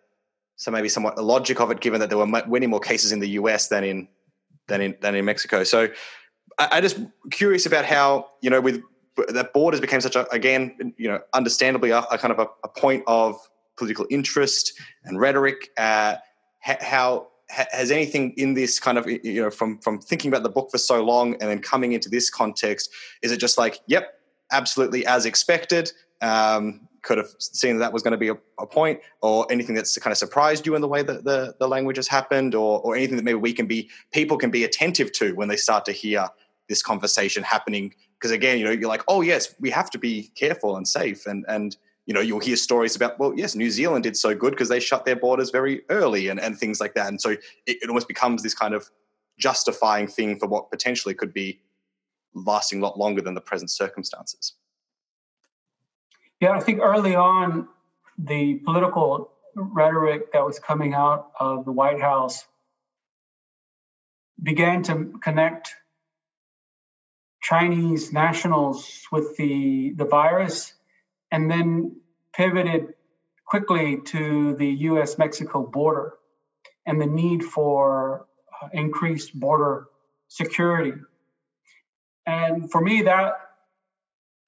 so 0.56 0.72
maybe 0.72 0.90
somewhat 0.90 1.16
the 1.16 1.22
logic 1.22 1.60
of 1.60 1.70
it, 1.72 1.80
given 1.80 2.00
that 2.00 2.10
there 2.10 2.18
were 2.18 2.26
many 2.26 2.68
more 2.68 2.80
cases 2.80 3.12
in 3.12 3.20
the 3.20 3.30
US 3.30 3.68
than 3.68 3.84
in 3.84 4.08
than 4.68 4.82
in 4.82 4.96
than 5.02 5.16
in 5.16 5.26
Mexico. 5.26 5.64
So 5.64 5.90
I, 6.58 6.70
I 6.74 6.82
just 6.82 7.00
curious 7.32 7.66
about 7.66 7.86
how 7.86 8.30
you 8.42 8.50
know 8.50 8.62
with 8.62 8.82
that 9.30 9.54
borders 9.54 9.82
became 9.82 10.02
such 10.02 10.16
a 10.16 10.30
again 10.32 10.94
you 10.98 11.08
know 11.08 11.20
understandably 11.34 11.92
a, 11.92 12.00
a 12.00 12.18
kind 12.18 12.32
of 12.32 12.40
a, 12.40 12.48
a, 12.64 12.70
point 12.70 13.04
of 13.08 13.36
political 13.78 14.06
interest 14.10 14.74
and 15.06 15.20
rhetoric. 15.20 15.70
Uh, 15.78 16.16
how 16.62 17.28
has 17.50 17.92
anything 17.92 18.32
in 18.32 18.54
this 18.54 18.80
kind 18.80 18.98
of 18.98 19.08
you 19.08 19.42
know 19.42 19.50
from 19.50 19.80
from 19.80 20.00
thinking 20.00 20.30
about 20.30 20.44
the 20.44 20.50
book 20.50 20.70
for 20.70 20.78
so 20.78 21.04
long 21.04 21.34
and 21.34 21.50
then 21.50 21.60
coming 21.60 21.94
into 21.94 22.10
this 22.10 22.30
context 22.30 22.90
is 23.22 23.32
it 23.32 23.38
just 23.38 23.58
like 23.58 23.80
yep 23.88 24.20
absolutely 24.52 25.06
as 25.06 25.26
expected 25.26 25.92
um, 26.22 26.88
could 27.04 27.18
have 27.18 27.30
seen 27.40 27.78
that, 27.78 27.80
that 27.80 27.94
was 27.94 28.02
going 28.02 28.12
to 28.12 28.18
be 28.18 28.30
a, 28.30 28.38
a, 28.60 28.66
point 28.66 29.00
or 29.22 29.46
anything 29.52 29.76
that's 29.76 29.98
kind 30.00 30.12
of 30.12 30.18
surprised 30.18 30.66
you 30.66 30.76
in 30.76 30.82
the 30.82 30.88
way 30.88 31.04
that 31.04 31.24
the, 31.24 31.56
the 31.60 31.68
language 31.68 31.96
has 31.96 32.08
happened 32.08 32.56
or, 32.56 32.82
or 32.82 32.96
anything 32.96 33.16
that 33.16 33.24
maybe 33.24 33.38
we 33.38 33.54
can 33.54 33.68
be 33.68 33.90
people 34.12 34.36
can 34.36 34.50
be 34.50 34.64
attentive 34.64 35.12
to 35.12 35.34
when 35.36 35.48
they 35.48 35.56
start 35.56 35.86
to 35.86 35.92
hear 35.92 36.28
this 36.68 36.82
conversation 36.82 37.44
happening? 37.44 37.94
Because 38.18 38.32
again 38.32 38.58
you 38.58 38.66
know 38.66 38.72
you're 38.72 38.90
like 38.90 39.04
oh 39.08 39.22
yes 39.22 39.56
we 39.60 39.70
have 39.70 39.90
to 39.92 39.98
be 39.98 40.32
careful 40.36 40.76
and 40.76 40.88
safe 40.88 41.26
and 41.26 41.46
and 41.48 41.78
you 42.08 42.14
know, 42.14 42.22
you'll 42.22 42.40
hear 42.40 42.56
stories 42.56 42.96
about, 42.96 43.20
well, 43.20 43.34
yes, 43.36 43.54
New 43.54 43.70
Zealand 43.70 44.04
did 44.04 44.16
so 44.16 44.34
good 44.34 44.52
because 44.52 44.70
they 44.70 44.80
shut 44.80 45.04
their 45.04 45.18
borders 45.18 45.50
very 45.50 45.82
early 45.90 46.30
and, 46.30 46.40
and 46.40 46.58
things 46.58 46.80
like 46.80 46.96
that. 46.96 47.10
And 47.10 47.20
so 47.20 47.32
it, 47.32 47.42
it 47.66 47.90
almost 47.90 48.08
becomes 48.08 48.42
this 48.42 48.54
kind 48.54 48.74
of 48.74 48.90
justifying 49.38 50.08
thing 50.08 50.40
for 50.40 50.48
what 50.48 50.72
potentially 50.72 51.14
could 51.14 51.34
be 51.34 51.60
lasting 52.34 52.80
a 52.80 52.82
lot 52.86 52.98
longer 52.98 53.22
than 53.22 53.34
the 53.34 53.42
present 53.42 53.70
circumstances. 53.70 54.54
Yeah, 56.40 56.52
I 56.52 56.62
think 56.62 56.80
early 56.82 57.14
on, 57.14 57.68
the 58.18 58.56
political 58.64 59.32
rhetoric 59.56 60.32
that 60.32 60.46
was 60.46 60.60
coming 60.60 60.94
out 60.94 61.32
of 61.40 61.66
the 61.66 61.74
White 61.74 62.00
House 62.00 62.46
began 64.42 64.82
to 64.84 65.20
connect 65.22 65.76
Chinese 67.42 68.14
nationals 68.14 69.02
with 69.12 69.36
the, 69.36 69.94
the 69.98 70.06
virus 70.06 70.74
and 71.32 71.50
then 71.50 71.96
pivoted 72.34 72.94
quickly 73.46 74.00
to 74.06 74.56
the 74.56 74.68
US 74.68 75.18
Mexico 75.18 75.66
border 75.66 76.14
and 76.86 77.02
the 77.02 77.08
need 77.08 77.44
for 77.44 78.28
uh, 78.62 78.68
increased 78.74 79.38
border 79.40 79.88
security. 80.28 80.94
And 82.26 82.70
for 82.72 82.82
me, 82.82 83.04
that 83.04 83.34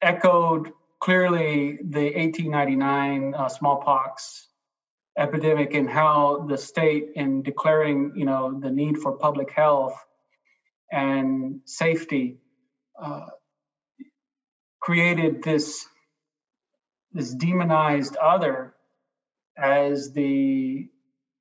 echoed 0.02 0.72
clearly 1.00 1.80
the 1.82 2.14
1899 2.16 3.34
uh, 3.34 3.50
smallpox 3.50 4.48
epidemic 5.18 5.74
and 5.74 5.90
how 5.90 6.46
the 6.48 6.58
state, 6.58 7.12
in 7.16 7.42
declaring, 7.42 8.14
you 8.16 8.26
know, 8.26 8.60
the 8.60 8.70
need 8.70 8.98
for 8.98 9.14
public 9.14 9.52
health 9.52 9.98
and 10.92 11.60
safety, 11.66 12.38
uh, 13.02 13.28
created 14.82 15.44
this 15.44 15.86
this 17.14 17.34
demonized 17.34 18.16
other 18.16 18.74
as 19.58 20.12
the 20.14 20.90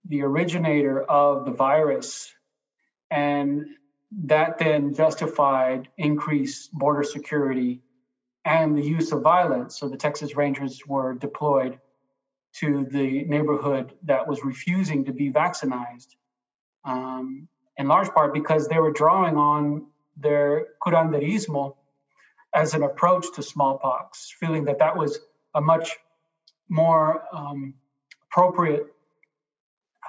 the 0.06 0.22
originator 0.22 1.02
of 1.02 1.44
the 1.44 1.50
virus. 1.50 2.32
And 3.10 3.66
that 4.24 4.58
then 4.58 4.94
justified 4.94 5.88
increased 5.98 6.72
border 6.72 7.02
security 7.02 7.82
and 8.44 8.76
the 8.76 8.82
use 8.82 9.12
of 9.12 9.20
violence. 9.22 9.78
So 9.78 9.88
the 9.88 9.96
texas 9.96 10.34
rangers 10.34 10.80
were 10.86 11.12
deployed 11.14 11.78
to 12.54 12.86
the 12.90 13.24
neighborhood 13.24 13.92
that 14.04 14.26
was 14.26 14.42
refusing 14.42 15.04
to 15.04 15.12
be 15.12 15.28
vaccinated 15.28 16.06
um, 16.84 17.48
in 17.76 17.86
large 17.86 18.08
part 18.08 18.32
because 18.32 18.66
they 18.68 18.78
were 18.78 18.92
drawing 18.92 19.36
on 19.36 19.86
their 20.16 20.68
curanderismo 20.82 21.76
as 22.54 22.74
an 22.74 22.82
approach 22.82 23.26
to 23.34 23.42
smallpox 23.42 24.34
feeling 24.40 24.64
that 24.64 24.78
that 24.78 24.96
was 24.96 25.20
a 25.54 25.60
much 25.60 25.96
more 26.68 27.24
um, 27.32 27.74
appropriate 28.30 28.86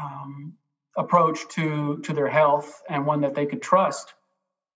um, 0.02 0.54
approach 0.98 1.48
to 1.50 2.00
to 2.00 2.14
their 2.14 2.28
health 2.28 2.82
and 2.90 3.06
one 3.06 3.22
that 3.22 3.36
they 3.36 3.46
could 3.46 3.62
trust. 3.62 4.14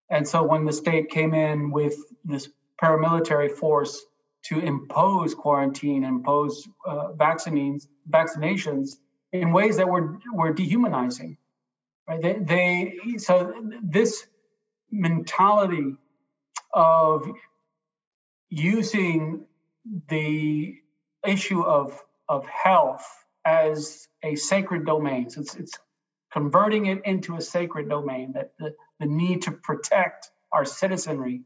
And 0.09 0.27
so 0.27 0.43
when 0.43 0.65
the 0.65 0.73
state 0.73 1.09
came 1.09 1.33
in 1.33 1.71
with 1.71 1.95
this 2.23 2.49
paramilitary 2.81 3.51
force 3.51 4.05
to 4.45 4.59
impose 4.59 5.33
quarantine, 5.33 6.03
impose 6.03 6.67
uh, 6.85 7.13
vaccines, 7.13 7.87
vaccinations 8.09 8.97
in 9.31 9.51
ways 9.51 9.77
that 9.77 9.87
were 9.87 10.19
were 10.33 10.53
dehumanizing, 10.53 11.37
right? 12.07 12.21
They, 12.21 12.33
they 12.39 13.17
so 13.17 13.53
this 13.81 14.25
mentality 14.91 15.95
of 16.73 17.27
using 18.49 19.45
the 20.07 20.75
issue 21.25 21.61
of 21.61 22.01
of 22.29 22.45
health 22.47 23.05
as 23.45 24.07
a 24.23 24.35
sacred 24.35 24.85
domain. 24.85 25.29
So 25.29 25.41
it's, 25.41 25.55
it's 25.55 25.77
converting 26.31 26.85
it 26.87 27.05
into 27.05 27.35
a 27.35 27.41
sacred 27.41 27.89
domain, 27.89 28.33
that 28.33 28.53
the, 28.57 28.73
the 28.99 29.05
need 29.05 29.43
to 29.43 29.51
protect 29.51 30.31
our 30.51 30.65
citizenry 30.65 31.41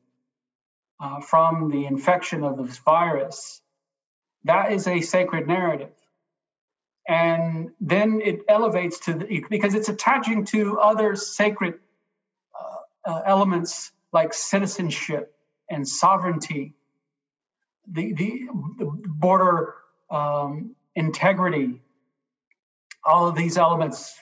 uh, 1.00 1.20
from 1.20 1.70
the 1.72 1.86
infection 1.86 2.44
of 2.44 2.58
this 2.58 2.78
virus, 2.78 3.62
that 4.46 4.72
is 4.72 4.88
a 4.88 5.02
sacred 5.02 5.48
narrative. 5.48 5.92
And 7.08 7.72
then 7.82 8.22
it 8.24 8.42
elevates 8.48 9.00
to 9.02 9.14
the, 9.14 9.44
because 9.50 9.74
it's 9.74 9.90
attaching 9.90 10.46
to 10.46 10.80
other 10.80 11.16
sacred 11.16 11.76
uh, 12.56 13.10
uh, 13.10 13.22
elements 13.26 13.92
like 14.14 14.34
citizenship 14.34 15.34
and 15.70 15.88
sovereignty 15.88 16.76
the, 17.92 18.14
the, 18.14 18.48
the 18.78 18.86
border 19.08 19.76
um, 20.10 20.76
integrity, 20.96 21.82
all 23.04 23.28
of 23.28 23.36
these 23.36 23.58
elements 23.58 24.16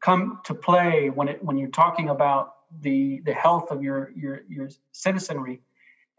come 0.00 0.40
to 0.44 0.54
play 0.54 1.10
when 1.10 1.28
it 1.28 1.42
when 1.44 1.58
you're 1.58 1.68
talking 1.68 2.08
about 2.08 2.54
the 2.80 3.20
the 3.24 3.32
health 3.32 3.70
of 3.70 3.82
your 3.82 4.12
your 4.16 4.42
your 4.48 4.68
citizenry, 4.92 5.60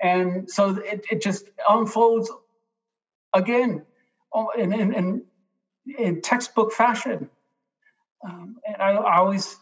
and 0.01 0.49
so 0.49 0.77
it, 0.77 1.05
it 1.09 1.21
just 1.21 1.49
unfolds 1.67 2.29
again 3.33 3.83
oh, 4.33 4.49
in 4.57 4.73
in, 4.73 4.93
in, 4.93 5.23
in 5.97 6.21
textbook 6.21 6.73
fashion. 6.73 7.29
Um, 8.23 8.57
and 8.67 8.81
I, 8.81 8.91
I 8.91 9.17
always 9.17 9.55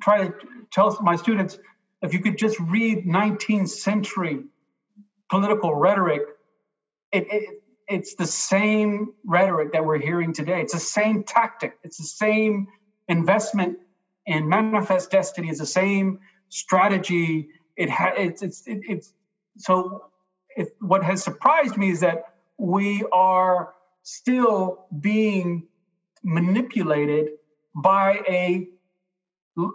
try 0.00 0.28
to 0.28 0.34
tell 0.70 0.96
my 1.02 1.16
students 1.16 1.58
if 2.02 2.14
you 2.14 2.20
could 2.20 2.38
just 2.38 2.58
read 2.60 3.04
19th 3.04 3.68
century 3.68 4.44
political 5.30 5.74
rhetoric, 5.74 6.22
it, 7.12 7.26
it, 7.30 7.62
it's 7.88 8.14
the 8.14 8.26
same 8.26 9.12
rhetoric 9.24 9.72
that 9.72 9.84
we're 9.84 9.98
hearing 9.98 10.32
today. 10.32 10.60
It's 10.60 10.72
the 10.72 10.80
same 10.80 11.24
tactic. 11.24 11.78
It's 11.82 11.96
the 11.96 12.04
same 12.04 12.68
investment 13.08 13.78
in 14.26 14.48
manifest 14.48 15.10
destiny. 15.10 15.48
It's 15.48 15.58
the 15.58 15.66
same 15.66 16.20
strategy. 16.48 17.48
It 17.76 17.90
ha- 17.90 18.12
it's 18.16 18.42
it's 18.42 18.66
it, 18.66 18.80
it's 18.88 19.12
so 19.56 20.10
what 20.80 21.02
has 21.02 21.22
surprised 21.22 21.76
me 21.76 21.90
is 21.90 22.00
that 22.00 22.34
we 22.58 23.04
are 23.12 23.74
still 24.02 24.86
being 25.00 25.66
manipulated 26.22 27.30
by 27.74 28.20
a 28.28 28.68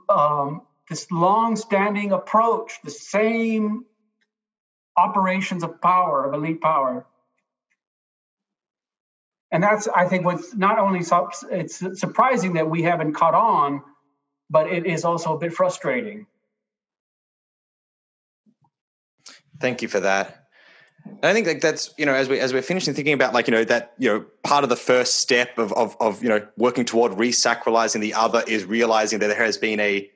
um, 0.09 0.61
this 0.89 1.11
long-standing 1.11 2.11
approach, 2.11 2.79
the 2.83 2.91
same 2.91 3.85
operations 4.97 5.63
of 5.63 5.81
power, 5.81 6.25
of 6.25 6.33
elite 6.33 6.61
power. 6.61 7.05
And 9.51 9.63
that's, 9.63 9.87
I 9.87 10.07
think, 10.07 10.25
what's 10.25 10.53
not 10.55 10.79
only 10.79 11.01
it's 11.51 11.99
surprising 11.99 12.53
that 12.53 12.69
we 12.69 12.81
haven't 12.83 13.13
caught 13.13 13.35
on, 13.35 13.81
but 14.49 14.71
it 14.71 14.85
is 14.85 15.05
also 15.05 15.35
a 15.35 15.39
bit 15.39 15.53
frustrating. 15.53 16.27
Thank 19.59 19.81
you 19.81 19.87
for 19.87 20.01
that. 20.01 20.45
And 21.05 21.25
I 21.25 21.33
think 21.33 21.45
like 21.47 21.61
that's 21.61 21.93
you 21.97 22.05
know 22.05 22.13
as 22.13 22.27
we 22.27 22.39
as 22.39 22.51
we're 22.51 22.63
finishing 22.63 22.93
thinking 22.93 23.13
about 23.13 23.33
like 23.33 23.47
you 23.47 23.51
know 23.51 23.63
that 23.65 23.93
you 23.99 24.09
know 24.09 24.25
part 24.43 24.63
of 24.63 24.69
the 24.69 24.75
first 24.75 25.17
step 25.17 25.57
of 25.57 25.71
of, 25.73 25.95
of 25.99 26.23
you 26.23 26.29
know 26.29 26.45
working 26.57 26.83
toward 26.83 27.13
resacralizing 27.13 28.01
the 28.01 28.15
other 28.15 28.43
is 28.47 28.65
realizing 28.65 29.19
that 29.19 29.27
there 29.27 29.37
has 29.45 29.57
been 29.57 29.79
a 29.79 30.09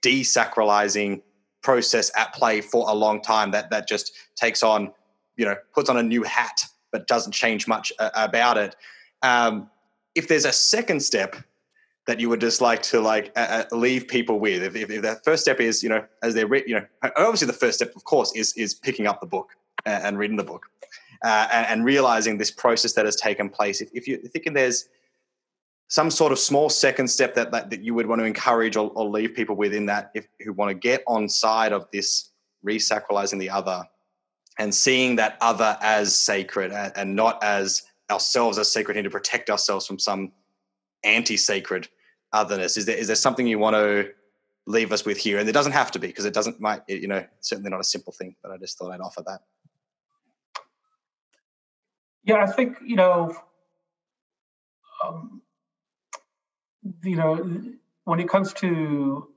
desacralizing 0.00 1.22
process 1.68 2.10
at 2.16 2.32
play 2.32 2.62
for 2.62 2.88
a 2.88 2.94
long 2.94 3.20
time 3.20 3.50
that 3.50 3.68
that 3.68 3.86
just 3.86 4.14
takes 4.36 4.62
on 4.62 4.90
you 5.36 5.44
know 5.44 5.54
puts 5.74 5.90
on 5.90 5.98
a 5.98 6.02
new 6.02 6.22
hat 6.22 6.64
but 6.92 7.06
doesn't 7.06 7.32
change 7.32 7.68
much 7.68 7.92
uh, 7.98 8.08
about 8.14 8.56
it. 8.56 8.74
Um, 9.20 9.68
if 10.14 10.28
there's 10.28 10.46
a 10.46 10.52
second 10.52 11.00
step 11.02 11.36
that 12.06 12.20
you 12.20 12.30
would 12.30 12.40
just 12.40 12.62
like 12.62 12.80
to 12.84 13.02
like 13.02 13.32
uh, 13.36 13.64
uh, 13.70 13.76
leave 13.76 14.08
people 14.08 14.40
with 14.40 14.62
if, 14.62 14.74
if, 14.74 14.88
if 14.88 15.02
that 15.02 15.22
first 15.26 15.42
step 15.42 15.60
is 15.60 15.82
you 15.82 15.90
know 15.90 16.02
as 16.22 16.32
they're 16.32 16.46
re- 16.46 16.64
you 16.66 16.74
know 16.76 16.86
obviously 17.18 17.46
the 17.46 17.60
first 17.64 17.76
step 17.80 17.94
of 17.94 18.02
course 18.04 18.32
is 18.34 18.54
is 18.56 18.72
picking 18.72 19.06
up 19.06 19.20
the 19.20 19.26
book 19.26 19.50
and, 19.84 20.04
and 20.04 20.18
reading 20.18 20.38
the 20.38 20.48
book 20.52 20.70
uh, 21.22 21.48
and, 21.52 21.66
and, 21.66 21.84
realizing 21.84 22.38
this 22.38 22.50
process 22.50 22.92
that 22.92 23.04
has 23.04 23.16
taken 23.16 23.50
place. 23.50 23.80
If, 23.80 23.90
if 23.92 24.06
you're 24.06 24.18
thinking 24.18 24.54
there's 24.54 24.88
some 25.88 26.10
sort 26.10 26.32
of 26.32 26.38
small 26.38 26.68
second 26.68 27.08
step 27.08 27.34
that, 27.34 27.50
that, 27.50 27.70
that 27.70 27.82
you 27.82 27.94
would 27.94 28.06
want 28.06 28.20
to 28.20 28.24
encourage 28.24 28.76
or, 28.76 28.90
or 28.94 29.08
leave 29.08 29.34
people 29.34 29.56
within 29.56 29.86
that 29.86 30.10
if, 30.14 30.28
who 30.40 30.52
want 30.52 30.68
to 30.68 30.74
get 30.74 31.02
on 31.06 31.28
side 31.28 31.72
of 31.72 31.86
this 31.92 32.30
resacralizing 32.64 33.38
the 33.38 33.48
other 33.48 33.82
and 34.58 34.74
seeing 34.74 35.16
that 35.16 35.38
other 35.40 35.78
as 35.80 36.14
sacred 36.14 36.72
and, 36.72 36.92
and 36.94 37.16
not 37.16 37.42
as 37.42 37.82
ourselves 38.10 38.58
as 38.58 38.70
sacred 38.70 38.96
and 38.96 39.04
to 39.04 39.10
protect 39.10 39.48
ourselves 39.48 39.86
from 39.86 39.98
some 39.98 40.32
anti-sacred 41.04 41.88
otherness. 42.32 42.76
Is 42.76 42.84
there 42.84 42.96
is 42.96 43.06
there 43.06 43.16
something 43.16 43.46
you 43.46 43.58
want 43.58 43.74
to 43.74 44.10
leave 44.66 44.92
us 44.92 45.06
with 45.06 45.16
here? 45.16 45.38
And 45.38 45.48
it 45.48 45.52
doesn't 45.52 45.72
have 45.72 45.90
to 45.92 45.98
be 45.98 46.08
because 46.08 46.26
it 46.26 46.34
doesn't 46.34 46.60
might 46.60 46.82
you 46.86 47.08
know 47.08 47.24
certainly 47.40 47.70
not 47.70 47.80
a 47.80 47.84
simple 47.84 48.12
thing 48.12 48.34
but 48.42 48.50
i 48.50 48.58
just 48.58 48.76
thought 48.76 48.92
i'd 48.92 49.00
offer 49.00 49.22
that. 49.26 49.40
Yeah 52.24 52.42
i 52.42 52.46
think 52.46 52.76
you 52.84 52.96
know 52.96 53.34
um, 55.04 55.40
you 57.02 57.16
know, 57.16 57.62
when 58.04 58.20
it 58.20 58.28
comes 58.28 58.52
to 58.54 59.28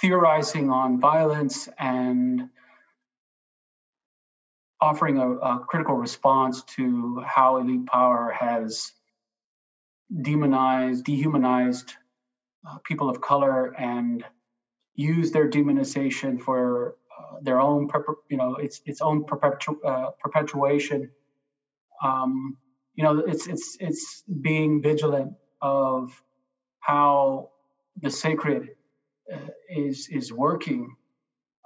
theorizing 0.00 0.70
on 0.70 1.00
violence 1.00 1.68
and 1.78 2.48
offering 4.80 5.18
a, 5.18 5.30
a, 5.30 5.64
critical 5.66 5.94
response 5.94 6.62
to 6.64 7.22
how 7.24 7.58
elite 7.58 7.86
power 7.86 8.34
has 8.38 8.92
demonized, 10.22 11.04
dehumanized 11.04 11.94
uh, 12.68 12.78
people 12.84 13.08
of 13.08 13.20
color 13.20 13.74
and 13.78 14.24
used 14.94 15.32
their 15.32 15.48
demonization 15.48 16.40
for 16.40 16.96
uh, 17.18 17.36
their 17.42 17.60
own, 17.60 17.88
you 18.28 18.36
know, 18.36 18.56
its 18.56 18.80
its 18.84 19.00
own 19.00 19.24
perpetu- 19.24 19.84
uh, 19.84 20.10
perpetuation. 20.20 21.10
Um, 22.02 22.56
you 22.94 23.04
know, 23.04 23.18
it's 23.20 23.46
it's 23.46 23.76
it's 23.80 24.22
being 24.42 24.82
vigilant 24.82 25.32
of 25.62 26.22
how 26.84 27.48
the 28.02 28.10
sacred 28.10 28.70
uh, 29.32 29.38
is 29.70 30.08
is 30.08 30.32
working, 30.32 30.94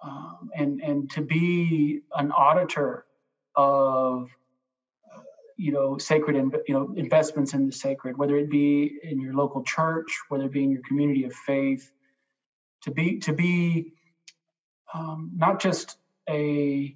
um, 0.02 0.50
and 0.54 0.80
and 0.80 1.10
to 1.10 1.22
be 1.22 2.02
an 2.14 2.30
auditor 2.30 3.04
of 3.56 4.30
uh, 5.12 5.20
you 5.56 5.72
know 5.72 5.98
sacred 5.98 6.36
in, 6.36 6.52
you 6.68 6.74
know 6.74 6.94
investments 6.96 7.52
in 7.52 7.66
the 7.66 7.72
sacred, 7.72 8.16
whether 8.16 8.36
it 8.36 8.48
be 8.48 8.98
in 9.02 9.20
your 9.20 9.34
local 9.34 9.64
church, 9.64 10.06
whether 10.28 10.44
it 10.44 10.52
be 10.52 10.62
in 10.62 10.70
your 10.70 10.82
community 10.82 11.24
of 11.24 11.32
faith, 11.32 11.90
to 12.82 12.92
be 12.92 13.18
to 13.18 13.32
be 13.32 13.92
um, 14.94 15.32
not 15.34 15.60
just 15.60 15.98
a 16.30 16.94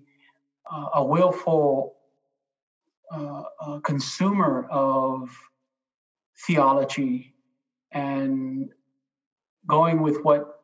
uh, 0.73 0.89
a 0.95 1.05
willful 1.05 1.97
uh, 3.11 3.81
consumer 3.83 4.69
of 4.71 5.29
theology 6.47 7.32
and 7.93 8.71
going 9.67 10.03
with 10.03 10.23
what 10.23 10.61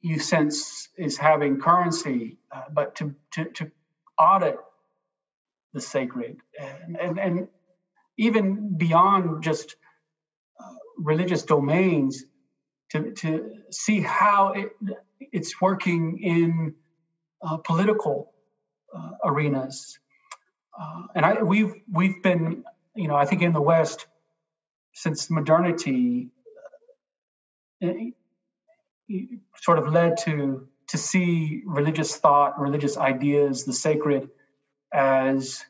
you 0.00 0.18
sense 0.18 0.88
is 0.96 1.16
having 1.16 1.60
currency, 1.60 2.38
uh, 2.52 2.62
but 2.72 2.94
to, 2.96 3.14
to, 3.32 3.44
to 3.46 3.70
audit 4.18 4.56
the 5.72 5.80
sacred 5.80 6.38
and, 6.58 6.96
and, 6.96 7.18
and 7.18 7.48
even 8.16 8.76
beyond 8.76 9.42
just 9.42 9.76
uh, 10.58 10.74
religious 10.96 11.42
domains 11.42 12.24
to, 12.90 13.12
to 13.12 13.50
see 13.70 14.00
how 14.00 14.52
it, 14.52 14.70
it's 15.20 15.60
working 15.60 16.20
in 16.22 16.74
uh, 17.42 17.58
political 17.58 18.32
uh, 18.96 19.10
arenas. 19.24 19.98
Uh, 20.78 21.02
and 21.14 21.26
I, 21.26 21.42
we've, 21.42 21.74
we've 21.90 22.22
been, 22.22 22.64
you 22.94 23.08
know, 23.08 23.16
I 23.16 23.24
think 23.24 23.42
in 23.42 23.52
the 23.52 23.60
West, 23.60 24.06
since 24.96 25.30
modernity 25.30 26.30
uh, 27.84 27.88
sort 29.60 29.78
of 29.78 29.92
led 29.92 30.16
to 30.16 30.66
to 30.88 30.96
see 30.98 31.62
religious 31.66 32.16
thought, 32.16 32.58
religious 32.58 32.96
ideas, 32.96 33.64
the 33.64 33.72
sacred 33.72 34.30
as 34.92 35.64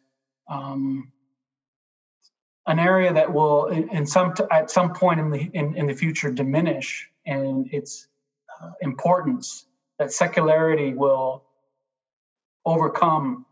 um, 0.48 1.10
an 2.66 2.78
area 2.78 3.12
that 3.12 3.32
will, 3.32 3.66
in, 3.66 3.88
in 3.88 4.06
some 4.06 4.34
at 4.52 4.70
some 4.70 4.92
point 4.92 5.18
in 5.18 5.30
the 5.30 5.50
in, 5.52 5.76
in 5.76 5.86
the 5.86 5.94
future, 5.94 6.30
diminish 6.30 7.08
in 7.24 7.68
its 7.72 8.06
uh, 8.62 8.70
importance. 8.80 9.66
That 9.98 10.12
secularity 10.12 10.92
will 10.94 11.42
overcome 12.64 13.46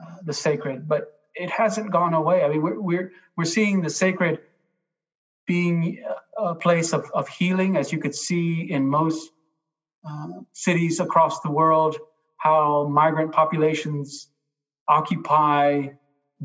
uh, 0.00 0.16
the 0.22 0.34
sacred, 0.34 0.86
but 0.86 1.18
it 1.34 1.50
hasn't 1.50 1.90
gone 1.90 2.14
away. 2.14 2.44
I 2.44 2.48
mean, 2.48 2.62
we're 2.62 2.80
we're 2.80 3.12
we're 3.36 3.44
seeing 3.46 3.80
the 3.80 3.90
sacred 3.90 4.40
being 5.50 6.00
a 6.38 6.54
place 6.54 6.92
of, 6.92 7.10
of 7.12 7.26
healing, 7.26 7.76
as 7.76 7.90
you 7.92 7.98
could 7.98 8.14
see 8.14 8.70
in 8.70 8.86
most 8.86 9.32
uh, 10.08 10.28
cities 10.52 11.00
across 11.00 11.40
the 11.40 11.50
world, 11.50 11.96
how 12.36 12.86
migrant 12.86 13.32
populations 13.32 14.28
occupy 14.86 15.88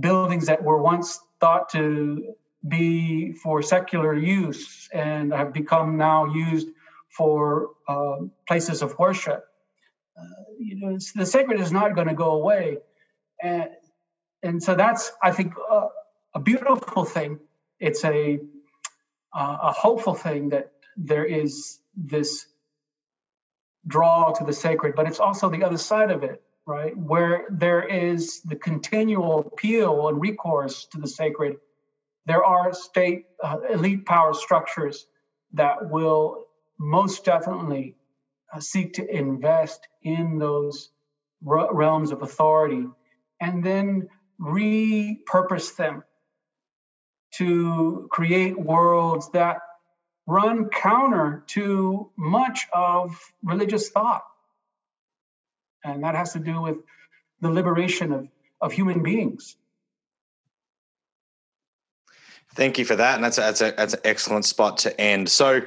buildings 0.07 0.47
that 0.47 0.63
were 0.63 0.81
once 0.81 1.19
thought 1.39 1.69
to 1.69 2.33
be 2.67 3.31
for 3.43 3.61
secular 3.61 4.15
use 4.15 4.89
and 4.91 5.31
have 5.31 5.53
become 5.53 5.97
now 5.97 6.25
used 6.25 6.67
for 7.15 7.69
uh, 7.87 8.17
places 8.47 8.81
of 8.81 8.97
worship. 8.97 9.45
Uh, 10.19 10.41
you 10.57 10.75
know, 10.79 10.97
the 11.13 11.27
sacred 11.27 11.59
is 11.59 11.71
not 11.71 11.93
going 11.93 12.07
to 12.07 12.17
go 12.25 12.31
away, 12.41 12.77
and 13.39 13.69
and 14.41 14.63
so 14.63 14.73
that's 14.73 15.11
I 15.21 15.31
think 15.37 15.53
uh, 15.69 15.89
a 16.33 16.39
beautiful 16.39 17.05
thing. 17.05 17.39
It's 17.79 18.03
a 18.03 18.39
uh, 19.35 19.57
a 19.63 19.71
hopeful 19.71 20.13
thing 20.15 20.49
that 20.49 20.71
there 20.97 21.25
is 21.25 21.79
this 21.95 22.45
draw 23.87 24.31
to 24.31 24.43
the 24.43 24.53
sacred, 24.53 24.95
but 24.95 25.07
it's 25.07 25.19
also 25.19 25.49
the 25.49 25.63
other 25.63 25.77
side 25.77 26.09
of 26.09 26.23
it, 26.23 26.41
right? 26.65 26.97
Where 26.97 27.45
there 27.49 27.83
is 27.83 28.41
the 28.41 28.55
continual 28.55 29.39
appeal 29.39 30.07
and 30.07 30.19
recourse 30.19 30.87
to 30.91 30.97
the 30.99 31.07
sacred, 31.07 31.57
there 32.25 32.43
are 32.43 32.73
state 32.73 33.25
uh, 33.43 33.57
elite 33.69 34.05
power 34.05 34.33
structures 34.33 35.05
that 35.53 35.89
will 35.89 36.45
most 36.79 37.23
definitely 37.25 37.95
uh, 38.53 38.59
seek 38.59 38.93
to 38.93 39.15
invest 39.15 39.87
in 40.01 40.39
those 40.39 40.89
realms 41.41 42.11
of 42.11 42.23
authority 42.23 42.85
and 43.41 43.63
then 43.63 44.07
repurpose 44.39 45.75
them 45.75 46.03
to 47.37 48.07
create 48.11 48.57
worlds 48.59 49.29
that 49.31 49.59
run 50.27 50.69
counter 50.69 51.43
to 51.47 52.09
much 52.15 52.67
of 52.73 53.19
religious 53.43 53.89
thought. 53.89 54.23
And 55.83 56.03
that 56.03 56.15
has 56.15 56.33
to 56.33 56.39
do 56.39 56.61
with 56.61 56.77
the 57.41 57.49
liberation 57.49 58.11
of, 58.11 58.27
of 58.59 58.71
human 58.71 59.03
beings. 59.03 59.55
Thank 62.55 62.79
you 62.79 62.85
for 62.85 62.95
that. 62.95 63.15
And 63.15 63.23
that's, 63.23 63.37
a, 63.37 63.41
that's, 63.41 63.61
a, 63.61 63.73
that's 63.75 63.93
an 63.93 63.99
excellent 64.03 64.45
spot 64.45 64.79
to 64.79 64.99
end. 64.99 65.29
So, 65.29 65.61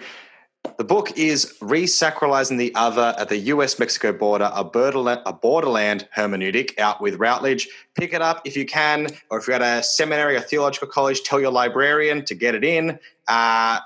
The 0.79 0.85
book 0.85 1.19
is 1.19 1.57
Resacralizing 1.61 2.57
the 2.57 2.73
Other 2.77 3.15
at 3.19 3.29
the 3.29 3.37
US 3.39 3.81
Mexico 3.81 4.13
Border, 4.13 4.51
a 4.55 4.63
borderland, 4.63 5.23
a 5.27 5.33
borderland 5.33 6.09
hermeneutic 6.17 6.79
out 6.79 7.01
with 7.01 7.17
Routledge. 7.17 7.69
Pick 7.97 8.13
it 8.13 8.23
up 8.23 8.43
if 8.45 8.57
you 8.57 8.65
can, 8.65 9.09
or 9.29 9.39
if 9.39 9.49
you're 9.49 9.57
at 9.57 9.63
a 9.63 9.83
seminary 9.83 10.37
or 10.37 10.41
theological 10.41 10.87
college, 10.87 11.23
tell 11.23 11.41
your 11.41 11.51
librarian 11.51 12.25
to 12.27 12.35
get 12.37 12.55
it 12.55 12.63
in. 12.63 12.99
Uh, 13.27 13.81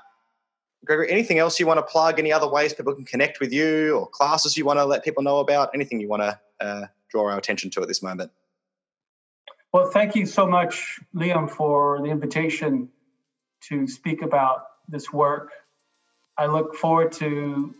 Gregory, 0.85 1.09
anything 1.09 1.39
else 1.39 1.59
you 1.59 1.65
want 1.65 1.79
to 1.79 1.83
plug? 1.83 2.19
Any 2.19 2.31
other 2.31 2.47
ways 2.47 2.73
people 2.73 2.93
can 2.93 3.05
connect 3.05 3.39
with 3.39 3.53
you 3.53 3.97
or 3.97 4.07
classes 4.07 4.57
you 4.57 4.65
want 4.65 4.79
to 4.79 4.85
let 4.85 5.03
people 5.03 5.23
know 5.23 5.39
about? 5.39 5.71
Anything 5.73 5.99
you 5.99 6.09
want 6.09 6.21
to 6.21 6.39
uh, 6.59 6.85
draw 7.09 7.29
our 7.29 7.37
attention 7.37 7.69
to 7.71 7.81
at 7.81 7.87
this 7.87 8.03
moment? 8.03 8.31
Well, 9.71 9.89
thank 9.89 10.13
you 10.13 10.25
so 10.25 10.45
much, 10.45 10.99
Liam, 11.15 11.49
for 11.49 11.99
the 12.03 12.09
invitation 12.09 12.89
to 13.61 13.87
speak 13.87 14.21
about 14.21 14.65
this 14.87 15.11
work. 15.11 15.51
I 16.37 16.47
look 16.47 16.75
forward 16.75 17.11
to 17.13 17.73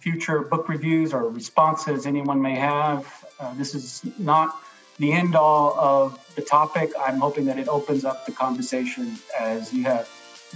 future 0.00 0.40
book 0.40 0.68
reviews 0.68 1.12
or 1.12 1.28
responses 1.28 2.06
anyone 2.06 2.40
may 2.40 2.54
have. 2.54 3.24
Uh, 3.38 3.54
this 3.54 3.74
is 3.74 4.02
not 4.18 4.56
the 4.98 5.12
end 5.12 5.34
all 5.34 5.78
of 5.78 6.18
the 6.36 6.42
topic. 6.42 6.92
I'm 6.98 7.18
hoping 7.18 7.46
that 7.46 7.58
it 7.58 7.68
opens 7.68 8.04
up 8.04 8.26
the 8.26 8.32
conversation 8.32 9.18
as 9.38 9.72
you 9.72 9.84
have 9.84 10.08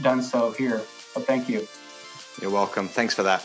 done 0.02 0.22
so 0.22 0.52
here. 0.52 0.80
So 1.12 1.20
thank 1.20 1.48
you. 1.48 1.66
You're 2.40 2.50
welcome. 2.50 2.88
Thanks 2.88 3.14
for 3.14 3.24
that. 3.24 3.44